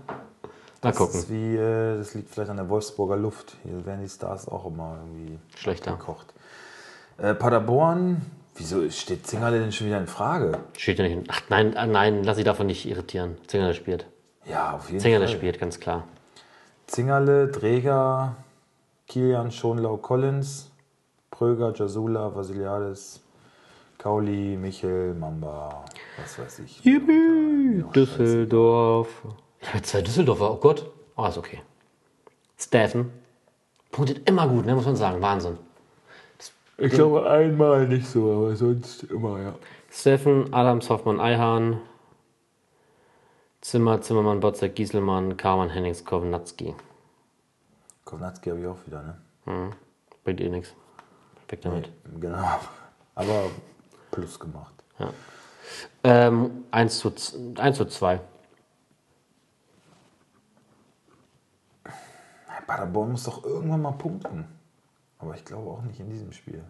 [0.81, 1.19] Das gucken.
[1.19, 3.56] ist wie, äh, das liegt vielleicht an der Wolfsburger Luft.
[3.64, 5.91] Hier werden die Stars auch immer irgendwie Schlechter.
[5.91, 6.34] gekocht.
[7.18, 8.22] Äh, Paderborn,
[8.56, 10.53] wieso steht Zingerle denn schon wieder in Frage?
[10.77, 11.14] Steht ja nicht.
[11.14, 13.38] in- Ach nein, ah, nein, lass sie davon nicht irritieren.
[13.48, 14.06] Zingerle spielt.
[14.45, 15.35] Ja, auf jeden Zingerle Fall.
[15.38, 16.03] spielt, ganz klar.
[16.88, 18.35] Zingerle, Dreger,
[19.07, 20.72] Kilian, Schonlau, Collins,
[21.30, 23.22] Pröger, Jasula, Vasiliades,
[23.97, 25.85] Kauli, Michel, Mamba,
[26.18, 26.84] was weiß ich.
[26.84, 29.09] Yippie, Düsseldorf.
[29.61, 30.89] Ich habe zwei Düsseldorfer, oh Gott.
[31.15, 31.61] Oh, ist okay.
[32.57, 33.11] Steffen.
[33.91, 35.22] Punktet immer gut, ne, muss man sagen.
[35.22, 35.57] Wahnsinn.
[36.77, 39.53] Ich glaube einmal nicht so, aber sonst immer, ja.
[39.91, 41.80] Steffen, Adams, Hoffmann, Eihahn.
[43.61, 46.75] Zimmer, Zimmermann, Botzek, Gieselmann, Karmann, Hennings, Kownatski.
[48.05, 49.03] Kovnatski habe ich auch wieder,
[49.45, 49.71] ne?
[50.23, 50.73] Bringt eh nichts.
[51.47, 51.91] Weg damit.
[52.19, 52.38] Genau.
[53.15, 53.43] Aber
[54.09, 54.73] plus gemacht.
[54.99, 55.13] Ja.
[56.03, 58.19] Ähm, 1 zu, z- 1 zu 2.
[62.67, 64.45] Paderborn muss doch irgendwann mal punkten.
[65.19, 66.63] Aber ich glaube auch nicht in diesem Spiel.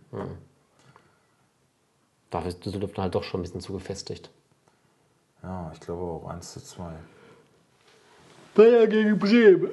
[2.31, 4.29] Dafür ist Düsseldorf halt doch schon ein bisschen zu gefestigt.
[5.43, 6.91] Ja, ich glaube auch 1 zu 2.
[8.53, 9.69] Bayer gegen Bremen.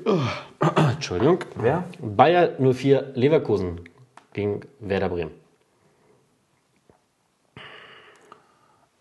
[0.76, 1.40] Entschuldigung.
[1.56, 1.84] Wer?
[2.00, 3.80] Bayer 04 Leverkusen
[4.32, 5.32] gegen Werder Bremen.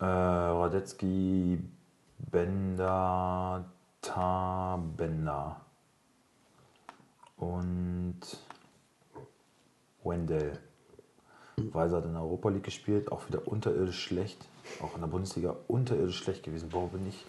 [0.00, 1.58] Äh, Radetzky,
[2.18, 3.64] Bender,
[4.02, 5.60] Tabender.
[7.36, 8.20] Und
[10.02, 10.58] Wendell.
[11.72, 14.44] Weiser hat in der Europa League gespielt, auch wieder unterirdisch schlecht.
[14.82, 16.68] Auch in der Bundesliga unterirdisch schlecht gewesen.
[16.68, 17.24] Boah, bin ich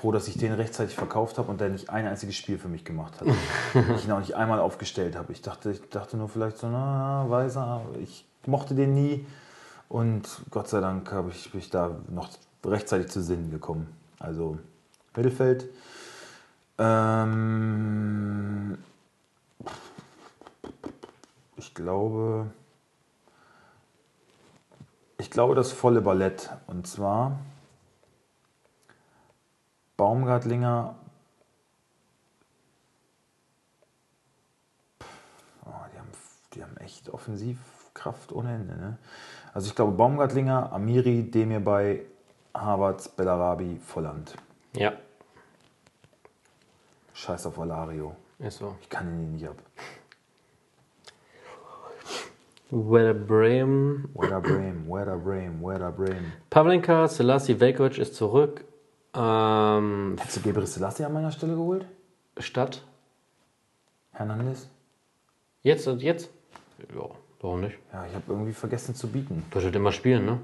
[0.00, 2.84] froh, dass ich den rechtzeitig verkauft habe und der nicht ein einziges Spiel für mich
[2.84, 3.28] gemacht hat.
[3.96, 5.32] ich ihn auch nicht einmal aufgestellt habe.
[5.32, 9.26] Ich dachte, ich dachte nur vielleicht so, na, Weiser, ich mochte den nie.
[9.88, 12.30] Und Gott sei Dank habe ich, bin ich da noch
[12.64, 13.88] rechtzeitig zu Sinn gekommen.
[14.18, 14.58] Also
[15.14, 15.68] Mittelfeld.
[16.78, 18.78] Ähm,
[21.56, 22.46] ich glaube,
[25.18, 26.50] ich glaube das volle Ballett.
[26.66, 27.38] Und zwar
[29.96, 30.94] Baumgartlinger.
[35.64, 36.08] Oh, die, haben,
[36.54, 38.76] die haben echt Offensivkraft ohne Ende.
[38.76, 38.98] Ne?
[39.52, 42.06] Also ich glaube Baumgartlinger, Amiri, Demir bei
[42.54, 44.34] Havertz, Bellarabi, Volland.
[44.74, 44.92] Ja,
[47.18, 48.14] Scheiß auf Alario.
[48.38, 48.76] ist so.
[48.80, 49.56] Ich kann ihn nicht ab.
[52.70, 54.08] Werder Bremen.
[54.14, 56.32] Werder Bremen, Werder Bremen, Werder Bremen.
[56.50, 58.64] Pavlenka, Selassie, Velkovic ist zurück.
[59.14, 61.86] Ähm, Hättest du Gebre Selassie an meiner Stelle geholt?
[62.36, 62.84] Stadt.
[64.12, 64.68] Hernandez?
[65.62, 66.30] Jetzt und jetzt?
[66.94, 67.08] Ja,
[67.40, 67.78] warum nicht?
[67.92, 69.44] Ja, ich habe irgendwie vergessen zu bieten.
[69.50, 70.38] Du halt immer spielen, ne?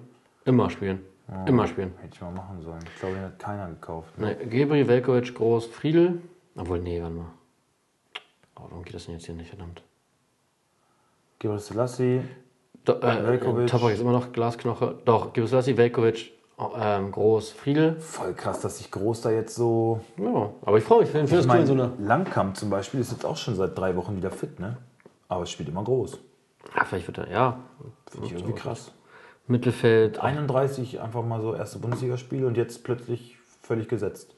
[0.44, 1.00] Immer spielen.
[1.46, 1.92] Immer spielen.
[2.00, 2.80] Hätte ich mal machen sollen.
[2.94, 4.18] Ich glaube, den hat keiner gekauft.
[4.18, 6.20] Ne, Gebri, Velkovic, Groß, Friedel.
[6.56, 7.26] Obwohl, nee, warte mal.
[8.56, 9.82] Oh, warum geht das denn jetzt hier nicht, verdammt?
[11.44, 12.22] Gebre Selassie,
[12.86, 13.66] Do, äh, Veljkovic.
[13.66, 14.94] Toprak ist immer noch Glasknoche.
[15.04, 18.00] Doch, Gebuslassi, Velkovic, oh, ähm, Groß, Friedel.
[18.00, 20.00] voll krass, dass sich Groß da jetzt so.
[20.16, 21.92] Ja, aber ich freue mich für den Ich das meine, so eine.
[21.98, 24.78] Langkamp zum Beispiel ist jetzt auch schon seit drei Wochen wieder fit, ne?
[25.28, 26.18] Aber es spielt immer groß.
[26.74, 27.58] Ja, vielleicht wird er, ja.
[28.10, 28.92] Finde ich irgendwie krass.
[29.46, 30.20] Mittelfeld.
[30.20, 34.34] 31 einfach mal so erste Bundesligaspiele und jetzt plötzlich völlig gesetzt.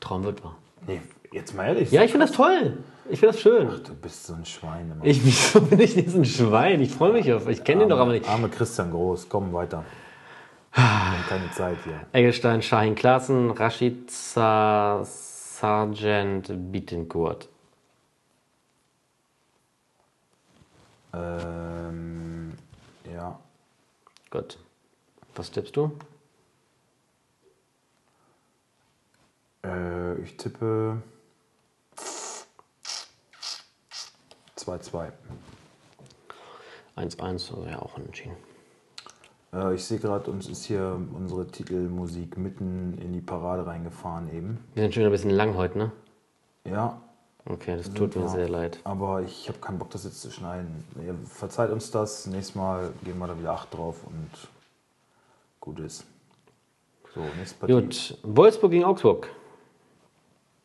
[0.00, 0.56] Traum wird wahr.
[0.86, 1.00] Nee,
[1.34, 1.90] jetzt mal ehrlich.
[1.90, 2.78] Ja, ich finde das toll.
[3.10, 3.68] Ich finde das schön.
[3.84, 4.88] Du bist so ein Schwein.
[4.88, 5.00] Mann.
[5.02, 6.80] Ich wieso bin ich nicht so ein Schwein.
[6.80, 7.48] Ich freue mich auf.
[7.48, 8.28] Ich kenne den doch aber nicht.
[8.28, 9.84] Arme Christian Groß, komm weiter.
[10.72, 12.00] Wir haben keine Zeit hier.
[12.12, 17.48] Eggestein, Shahin Klaassen, Rashid Sa Sargent Bittencourt.
[21.12, 22.54] Ähm,
[23.12, 23.38] ja,
[24.30, 24.58] Gut.
[25.36, 25.92] Was tippst du?
[29.64, 31.02] äh, ich tippe
[34.66, 35.12] 2-2.
[36.96, 38.36] 1-1, also ja auch unentschieden.
[39.52, 44.64] Äh, ich sehe gerade, uns ist hier unsere Titelmusik mitten in die Parade reingefahren eben.
[44.74, 45.92] Wir sind schon ein bisschen lang heute, ne?
[46.64, 47.00] Ja,
[47.46, 48.80] Okay, das tut mir sehr leid.
[48.84, 50.82] aber ich habe keinen Bock, das jetzt zu schneiden.
[51.04, 52.26] Ihr verzeiht uns das.
[52.26, 54.30] Nächstes Mal geben wir da wieder 8 drauf und
[55.60, 56.06] gut ist.
[57.14, 57.72] So, nächste Partie.
[57.74, 59.28] Gut, Wolfsburg gegen Augsburg.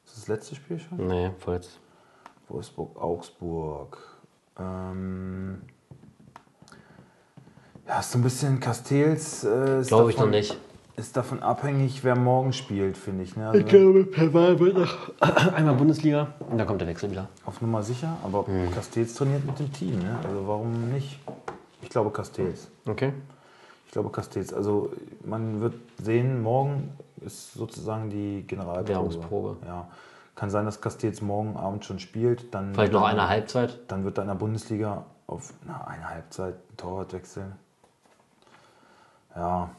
[0.05, 1.05] Ist das letzte Spiel schon?
[1.05, 1.80] Nee, vorletzt.
[2.49, 3.97] Wolfsburg, Augsburg.
[4.59, 5.61] Ähm,
[7.88, 9.43] ja, ist so ein bisschen Castells.
[9.43, 10.57] Äh, ist Glaube ich noch davon- nicht.
[10.95, 13.38] Ist davon abhängig, wer morgen spielt, finde ich.
[13.38, 13.47] Ne?
[13.47, 15.11] Also glaube, per Wahl wird noch
[15.55, 16.34] einmal Bundesliga.
[16.49, 17.30] Und dann kommt der Wechsel wieder.
[17.45, 18.69] auf Nummer sicher, aber Hm.
[18.71, 19.99] Castells trainiert mit dem Team.
[19.99, 20.19] Ne?
[20.27, 21.17] Also warum nicht?
[21.81, 22.67] Ich glaube Castells.
[22.85, 23.13] Okay.
[23.85, 24.53] Ich glaube Castells.
[24.53, 24.91] Also
[25.23, 26.91] man wird sehen, morgen
[27.26, 28.89] ist sozusagen die Generalprobe.
[28.89, 29.57] Währungsprobe.
[29.65, 29.88] Ja.
[30.39, 32.53] Kann sein, dass Castells morgen Abend schon spielt.
[32.55, 33.77] Dann Vielleicht noch eine Halbzeit.
[33.89, 37.51] Dann wird da in der Bundesliga auf na, eine Halbzeit ein Torwart wechseln.
[39.35, 39.69] Ja,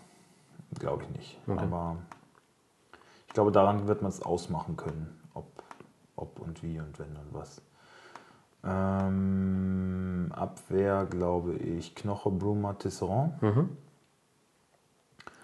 [0.79, 1.39] glaube ich nicht.
[1.63, 1.97] Aber
[3.27, 5.47] ich glaube, daran wird man es ausmachen können, ob,
[6.15, 7.63] ob und wie und wenn und was.
[8.63, 13.41] Ähm, Abwehr glaube ich Knoche, Bruma, Tisserand,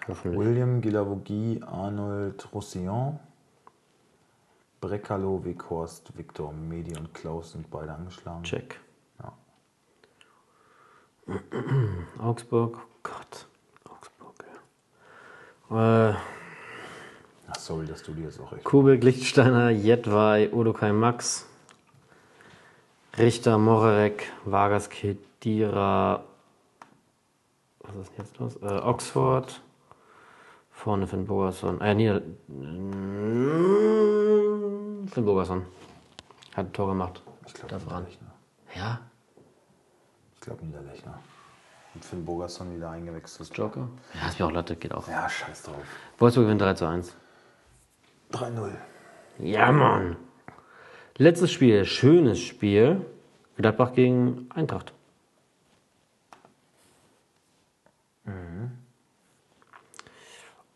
[0.09, 0.38] Hoffentlich.
[0.38, 3.18] William, Guilavogui, Arnold, Roussillon,
[4.81, 8.43] Brekalo, Weghorst, Viktor, Medi und Klaus sind beide angeschlagen.
[8.43, 8.81] Check.
[9.23, 9.32] Ja.
[12.23, 12.78] Augsburg.
[12.78, 13.47] Oh Gott.
[13.89, 14.44] Augsburg,
[15.70, 16.11] ja.
[16.11, 16.15] Äh,
[17.48, 18.65] Ach, sorry, dass du dir jetzt auch echt.
[18.65, 21.47] Kubik, Lichtsteiner, Jedwai, Udokai Max,
[23.16, 26.24] Richter, Morerek, Vargas, Kedira,
[27.81, 28.57] was ist denn jetzt los?
[28.62, 29.61] Äh, Oxford,
[30.77, 32.20] vorne Finn Bogerson, äh, Nieder
[33.77, 35.62] Mm, Finn Bogerson
[36.55, 37.23] hat ein Tor gemacht.
[37.47, 37.77] Ich glaube.
[37.77, 38.32] Niederlechner.
[38.74, 39.01] Ja,
[40.35, 41.19] Ich glaube Niederlechner.
[41.94, 43.51] Und Finn Bogerson wieder eingewechselt.
[43.57, 43.89] Joker.
[44.15, 45.09] Ja, ist mir auch Latte, geht auch.
[45.09, 45.77] Ja, scheiß drauf.
[46.19, 47.15] Wolfsburg gewinnt 3 zu 1.
[48.32, 48.70] 3-0.
[49.39, 50.16] Ja, Mann.
[51.16, 53.01] Letztes Spiel, schönes Spiel.
[53.57, 54.93] Gladbach gegen Eintracht.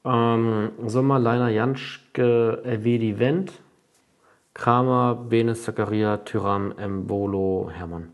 [0.05, 3.53] Ähm, Sommer, Leiner, Janschke, Elvedi, Wendt,
[4.55, 8.13] Kramer, Benes, Zakaria, Tyram, Mbolo, Hermann.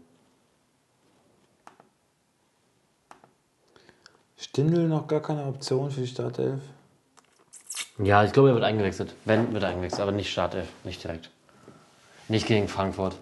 [4.36, 6.60] Stindl noch gar keine Option für die Startelf?
[7.98, 9.14] Ja, ich glaube, er wird eingewechselt.
[9.24, 11.30] Wenn, wird er eingewechselt, aber nicht Startelf, nicht direkt.
[12.28, 13.16] Nicht gegen Frankfurt.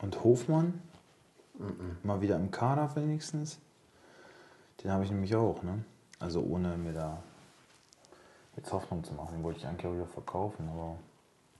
[0.00, 0.80] Und Hofmann?
[2.02, 3.58] Mal wieder im Kader wenigstens.
[4.82, 5.84] Den habe ich nämlich auch, ne?
[6.22, 7.20] Also ohne mir da
[8.56, 9.34] jetzt Hoffnung zu machen.
[9.34, 10.96] Den wollte ich eigentlich auch wieder verkaufen, aber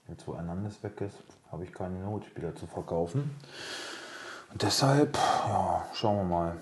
[0.08, 1.18] jetzt wo Hernandez weg ist,
[1.50, 3.36] habe ich keine Notspieler zu verkaufen.
[4.52, 6.56] Und deshalb, ja, schauen wir mal.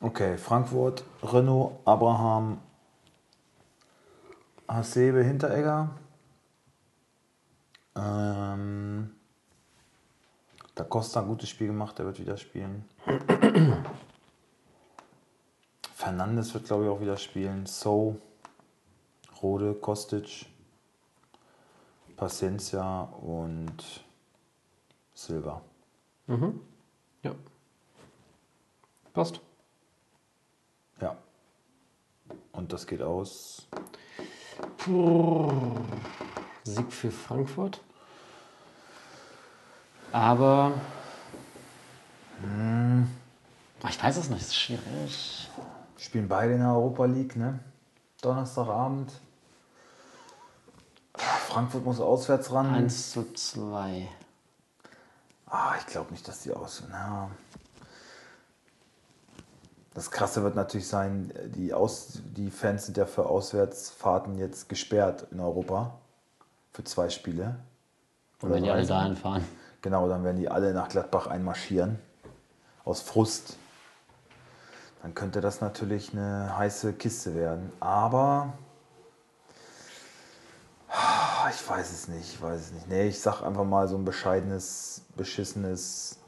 [0.00, 2.58] Okay, Frankfurt, Renault, Abraham,
[4.66, 5.90] Hasebe, Hinteregger.
[7.94, 9.14] Ähm,
[10.74, 12.84] da Costa ein gutes Spiel gemacht, der wird wieder spielen.
[16.06, 17.66] Fernandes wird, glaube ich, auch wieder spielen.
[17.66, 18.16] So,
[19.42, 20.46] Rode, Kostic,
[22.16, 24.04] Paciencia und
[25.14, 25.62] Silva.
[27.24, 27.34] Ja.
[29.14, 29.40] Passt.
[31.00, 31.16] Ja.
[32.52, 33.66] Und das geht aus.
[36.62, 37.80] Sieg für Frankfurt.
[40.12, 40.72] Aber.
[42.44, 45.48] Ah, Ich weiß es nicht, es ist schwierig.
[45.98, 47.58] Spielen beide in der Europa League, ne?
[48.20, 49.12] Donnerstagabend.
[51.14, 52.74] Frankfurt muss auswärts ran.
[52.74, 54.08] 1 zu 2.
[55.46, 56.82] Ah, ich glaube nicht, dass die aus.
[56.90, 57.30] Na.
[59.94, 65.26] Das Krasse wird natürlich sein, die, aus, die Fans sind ja für Auswärtsfahrten jetzt gesperrt
[65.30, 65.94] in Europa.
[66.72, 67.56] Für zwei Spiele.
[68.42, 69.42] Und wenn die alle dahin fahren.
[69.80, 71.98] Genau, dann werden die alle nach Gladbach einmarschieren.
[72.84, 73.56] Aus Frust.
[75.06, 77.70] Dann könnte das natürlich eine heiße Kiste werden.
[77.78, 78.54] Aber
[81.48, 82.88] ich weiß es nicht, ich weiß es nicht.
[82.88, 86.18] Nee, ich sag einfach mal so ein bescheidenes, beschissenes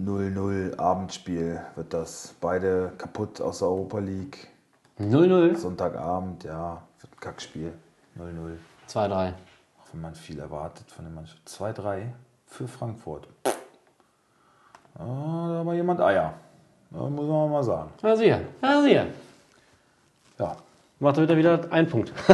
[0.00, 2.34] 0-0 Abendspiel wird das.
[2.40, 4.48] Beide kaputt aus der Europa League.
[4.98, 5.54] 0-0.
[5.58, 7.74] Sonntagabend, ja, wird ein Kackspiel.
[8.18, 8.56] 0-0.
[8.88, 9.34] 2-3.
[9.82, 11.46] Auch wenn man viel erwartet von der Mannschaft.
[11.46, 12.06] 2-3
[12.46, 13.28] für Frankfurt.
[14.98, 16.34] Ah, da war jemand Eier.
[16.90, 17.90] Da muss man mal sagen.
[18.02, 18.40] Ja, sicher.
[18.62, 19.06] Ja, sicher.
[20.38, 20.56] Ja.
[20.98, 22.10] Macht er wieder wieder einen Punkt.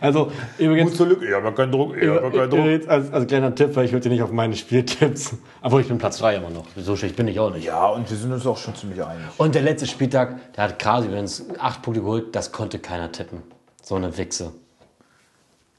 [0.00, 0.90] also, übrigens.
[0.90, 1.28] Gut zur Lücke.
[1.28, 2.00] Ja, aber kein Druck.
[2.00, 2.88] Ja, aber kein Druck.
[2.88, 5.36] Als, als kleiner Tipp, weil ich würde nicht auf meine Spieltipps.
[5.60, 6.66] Aber ich bin Platz 3 immer noch.
[6.76, 7.64] So schlecht bin ich auch nicht.
[7.64, 9.24] Ja, und wir sind uns auch schon ziemlich einig.
[9.38, 12.36] Und der letzte Spieltag, der hat Kasi übrigens 8 Punkte geholt.
[12.36, 13.42] Das konnte keiner tippen.
[13.82, 14.52] So eine Wichse.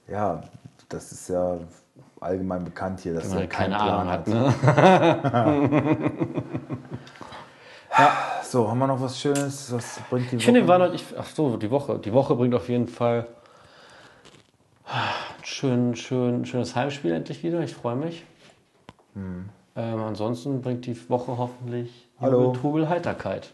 [0.10, 0.44] Ja,
[0.90, 1.60] das ist ja
[2.20, 4.28] allgemein bekannt hier, dass Weil er er keine keinen Ahnung Plan hat.
[4.28, 6.12] Ne?
[8.44, 9.74] So, haben wir noch was Schönes?
[9.74, 10.68] Was bringt die Ich finde, Woche?
[10.68, 12.00] wir waren heute, ich, ach so, die Woche.
[12.00, 13.28] Die Woche bringt auf jeden Fall
[14.86, 17.60] ein schön, schön, schönes Heimspiel endlich wieder.
[17.62, 18.24] Ich freue mich.
[19.16, 22.46] Ähm, ansonsten bringt die Woche hoffentlich Hallo.
[22.46, 23.52] Jubel, Trubel, Heiterkeit.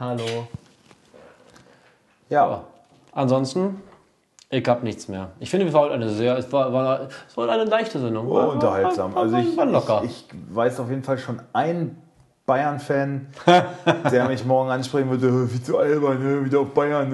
[0.00, 0.46] Hallo.
[2.30, 2.64] Ja,
[3.12, 3.80] Ansonsten,
[4.50, 5.30] ich habe nichts mehr.
[5.40, 8.28] Ich finde, es war heute eine sehr, es war, war, es war eine leichte Sendung.
[8.28, 9.14] oh, unterhaltsam.
[9.14, 12.00] War, war, Also ich, ich, ich weiß auf jeden Fall schon einen
[12.46, 13.26] Bayern-Fan,
[14.12, 17.08] der mich morgen ansprechen würde, "Äh, wie zu albern, wieder auf Bayern.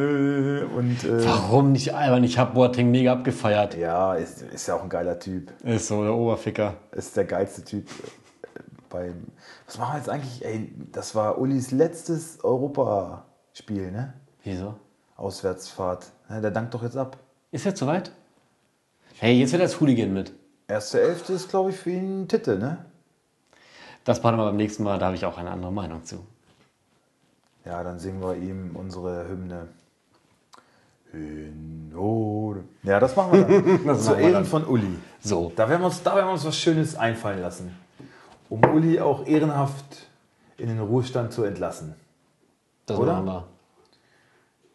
[0.76, 2.22] Und äh, Warum nicht albern?
[2.22, 3.74] Ich habe Boateng mega abgefeiert.
[3.78, 5.50] ja, ist, ist ja auch ein geiler Typ.
[5.64, 6.74] Ist so der Oberficker.
[6.90, 7.88] Ist der geilste Typ.
[7.88, 8.60] äh,
[8.90, 9.28] Beim,
[9.66, 10.44] was machen wir jetzt eigentlich?
[10.44, 14.12] Ey, das war Ulis letztes Europaspiel, ne?
[14.44, 14.74] Wieso?
[15.16, 16.06] Auswärtsfahrt.
[16.28, 17.16] Der dankt doch jetzt ab.
[17.52, 18.10] Ist jetzt soweit?
[19.18, 20.32] Hey, jetzt wird das Hooligan mit.
[20.66, 22.84] Erste Elfte ist, glaube ich, für ihn Titte, ne?
[24.04, 26.26] Das machen wir beim nächsten Mal, da habe ich auch eine andere Meinung zu.
[27.64, 29.68] Ja, dann singen wir ihm unsere Hymne.
[31.12, 32.64] Hymne.
[32.82, 33.84] Ja, das machen wir dann.
[33.86, 34.44] Das Zu Ehren dann.
[34.46, 34.98] von Uli.
[35.20, 35.52] So.
[35.54, 37.76] Da werden, wir uns, da werden wir uns was Schönes einfallen lassen.
[38.48, 40.06] Um Uli auch ehrenhaft
[40.56, 41.94] in den Ruhestand zu entlassen.
[42.86, 43.12] Das Oder?
[43.12, 43.46] machen wir.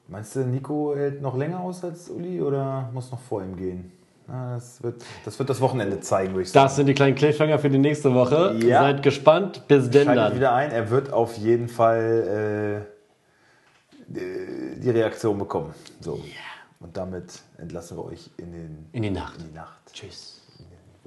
[0.09, 3.91] Meinst du, Nico hält noch länger aus als Uli oder muss noch vor ihm gehen?
[4.27, 6.65] Na, das, wird, das wird das Wochenende zeigen, würde ich sagen.
[6.65, 8.55] Das sind die kleinen Cliffhanger für die nächste Woche.
[8.61, 8.81] Ja.
[8.81, 9.67] Seid gespannt.
[9.67, 10.35] Bis denn Schaltet dann.
[10.35, 10.71] wieder ein.
[10.71, 12.85] Er wird auf jeden Fall
[14.07, 15.73] äh, die- Reaktion bekommen.
[16.01, 16.19] So.
[16.79, 19.39] Und damit entlassen wir euch in, den, In die Nacht.
[19.41, 19.77] in die Nacht.
[19.93, 20.41] Tschüss.
[20.59, 21.03] In den